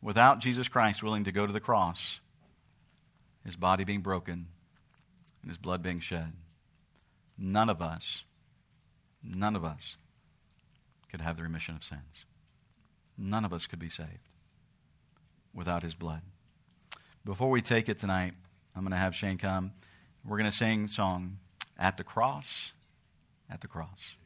Without 0.01 0.39
Jesus 0.39 0.69
Christ 0.69 1.03
willing 1.03 1.25
to 1.25 1.33
go 1.33 1.47
to 1.47 1.53
the 1.53 1.61
cross, 1.61 2.21
his 3.45 3.57
body 3.57 3.85
being 3.85 4.01
broken, 4.01 4.47
and 5.43 5.51
his 5.51 5.59
blood 5.59 5.83
being 5.83 6.01
shed, 6.01 6.33
none 7.37 7.69
of 7.69 7.83
us, 7.83 8.25
none 9.23 9.57
of 9.57 9.65
us 9.65 9.97
could 11.11 11.21
have 11.21 11.37
the 11.37 11.43
remission 11.43 11.77
of 11.77 11.85
sins. 11.85 12.25
None 13.17 13.45
of 13.45 13.53
us 13.53 13.67
could 13.67 13.79
be 13.79 13.89
saved 13.89 14.35
without 15.55 15.83
his 15.83 15.95
blood. 15.95 16.23
Before 17.25 17.51
we 17.51 17.63
take 17.63 17.89
it 17.89 17.99
tonight, 17.99 18.35
I'm 18.75 18.83
going 18.83 18.93
to 18.93 18.97
have 18.97 19.14
Shane 19.14 19.39
come. 19.39 19.72
We're 20.25 20.39
going 20.39 20.51
to 20.51 20.57
sing 20.57 20.89
song 20.89 21.39
at 21.79 21.97
the 21.97 22.05
cross, 22.05 22.72
at 23.51 23.61
the 23.61 23.68
cross. 23.68 24.16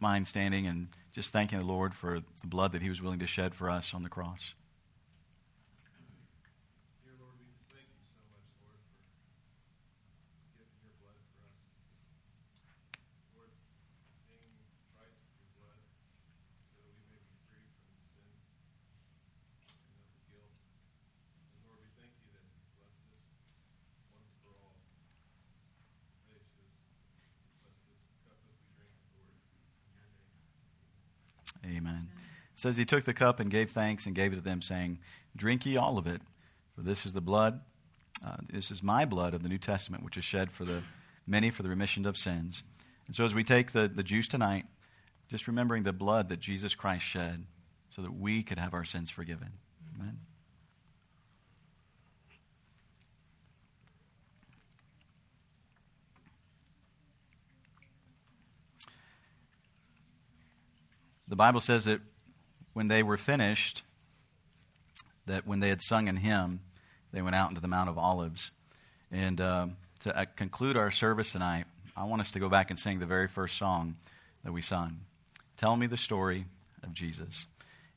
Mind 0.00 0.28
standing 0.28 0.66
and 0.66 0.88
just 1.12 1.32
thanking 1.32 1.58
the 1.58 1.66
Lord 1.66 1.94
for 1.94 2.20
the 2.40 2.46
blood 2.46 2.72
that 2.72 2.82
he 2.82 2.88
was 2.88 3.02
willing 3.02 3.18
to 3.18 3.26
shed 3.26 3.54
for 3.54 3.70
us 3.70 3.92
on 3.94 4.02
the 4.02 4.08
cross. 4.08 4.54
It 32.58 32.62
says 32.62 32.76
he 32.76 32.84
took 32.84 33.04
the 33.04 33.14
cup 33.14 33.38
and 33.38 33.52
gave 33.52 33.70
thanks 33.70 34.04
and 34.04 34.16
gave 34.16 34.32
it 34.32 34.34
to 34.34 34.42
them, 34.42 34.60
saying, 34.62 34.98
Drink 35.36 35.64
ye 35.64 35.76
all 35.76 35.96
of 35.96 36.08
it, 36.08 36.20
for 36.74 36.80
this 36.80 37.06
is 37.06 37.12
the 37.12 37.20
blood. 37.20 37.60
Uh, 38.26 38.38
this 38.52 38.72
is 38.72 38.82
my 38.82 39.04
blood 39.04 39.32
of 39.32 39.44
the 39.44 39.48
New 39.48 39.58
Testament, 39.58 40.02
which 40.02 40.16
is 40.16 40.24
shed 40.24 40.50
for 40.50 40.64
the 40.64 40.82
many 41.24 41.50
for 41.50 41.62
the 41.62 41.68
remission 41.68 42.04
of 42.04 42.16
sins. 42.16 42.64
And 43.06 43.14
so, 43.14 43.24
as 43.24 43.32
we 43.32 43.44
take 43.44 43.70
the, 43.70 43.86
the 43.86 44.02
juice 44.02 44.26
tonight, 44.26 44.64
just 45.28 45.46
remembering 45.46 45.84
the 45.84 45.92
blood 45.92 46.28
that 46.30 46.40
Jesus 46.40 46.74
Christ 46.74 47.04
shed 47.04 47.46
so 47.90 48.02
that 48.02 48.12
we 48.12 48.42
could 48.42 48.58
have 48.58 48.74
our 48.74 48.84
sins 48.84 49.08
forgiven. 49.08 49.52
Amen. 49.94 50.18
The 61.28 61.36
Bible 61.36 61.60
says 61.60 61.84
that 61.84 62.00
when 62.78 62.86
they 62.86 63.02
were 63.02 63.16
finished, 63.16 63.82
that 65.26 65.44
when 65.48 65.58
they 65.58 65.68
had 65.68 65.82
sung 65.82 66.08
an 66.08 66.14
hymn, 66.14 66.60
they 67.10 67.20
went 67.20 67.34
out 67.34 67.48
into 67.48 67.60
the 67.60 67.66
Mount 67.66 67.90
of 67.90 67.98
Olives. 67.98 68.52
And 69.10 69.40
uh, 69.40 69.66
to 70.02 70.16
uh, 70.16 70.26
conclude 70.36 70.76
our 70.76 70.92
service 70.92 71.32
tonight, 71.32 71.64
I 71.96 72.04
want 72.04 72.20
us 72.20 72.30
to 72.30 72.38
go 72.38 72.48
back 72.48 72.70
and 72.70 72.78
sing 72.78 73.00
the 73.00 73.04
very 73.04 73.26
first 73.26 73.58
song 73.58 73.96
that 74.44 74.52
we 74.52 74.62
sung 74.62 75.00
Tell 75.56 75.74
Me 75.74 75.88
the 75.88 75.96
Story 75.96 76.44
of 76.84 76.94
Jesus. 76.94 77.46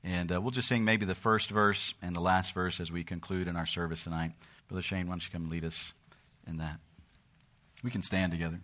And 0.04 0.32
uh, 0.32 0.42
we'll 0.42 0.50
just 0.50 0.68
sing 0.68 0.84
maybe 0.84 1.06
the 1.06 1.14
first 1.14 1.52
verse 1.52 1.94
and 2.02 2.16
the 2.16 2.20
last 2.20 2.56
verse 2.56 2.80
as 2.80 2.92
we 2.92 3.04
conclude 3.04 3.48
in 3.48 3.56
our 3.56 3.68
service 3.68 4.06
tonight. 4.06 4.32
Brother 4.68 4.82
Shane, 4.82 5.06
why 5.06 5.12
don't 5.12 5.24
you 5.24 5.30
come 5.32 5.52
lead 5.52 5.64
us 5.64 5.94
in 6.48 6.58
that? 6.58 6.80
We 7.84 7.92
can 7.92 8.02
stand 8.02 8.32
together. 8.32 8.60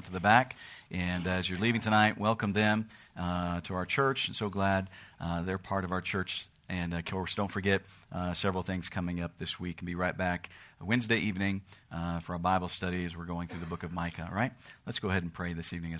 Out 0.00 0.06
to 0.06 0.12
the 0.12 0.20
back. 0.20 0.56
And 0.90 1.26
as 1.26 1.50
you're 1.50 1.58
leaving 1.58 1.82
tonight, 1.82 2.16
welcome 2.16 2.54
them 2.54 2.88
uh, 3.18 3.60
to 3.62 3.74
our 3.74 3.84
church. 3.84 4.28
And 4.28 4.34
so 4.34 4.48
glad 4.48 4.88
uh, 5.20 5.42
they're 5.42 5.58
part 5.58 5.84
of 5.84 5.92
our 5.92 6.00
church. 6.00 6.46
And 6.70 6.94
of 6.94 7.04
course, 7.04 7.34
don't 7.34 7.50
forget 7.50 7.82
uh, 8.10 8.32
several 8.32 8.62
things 8.62 8.88
coming 8.88 9.22
up 9.22 9.36
this 9.36 9.60
week. 9.60 9.80
And 9.80 9.86
be 9.86 9.94
right 9.94 10.16
back 10.16 10.48
Wednesday 10.80 11.18
evening 11.18 11.60
uh, 11.92 12.20
for 12.20 12.32
our 12.32 12.38
Bible 12.38 12.68
study 12.68 13.04
as 13.04 13.14
we're 13.14 13.26
going 13.26 13.48
through 13.48 13.60
the 13.60 13.66
book 13.66 13.82
of 13.82 13.92
Micah. 13.92 14.26
All 14.30 14.34
right? 14.34 14.52
Let's 14.86 15.00
go 15.00 15.10
ahead 15.10 15.22
and 15.22 15.32
pray 15.32 15.52
this 15.52 15.74
evening. 15.74 15.92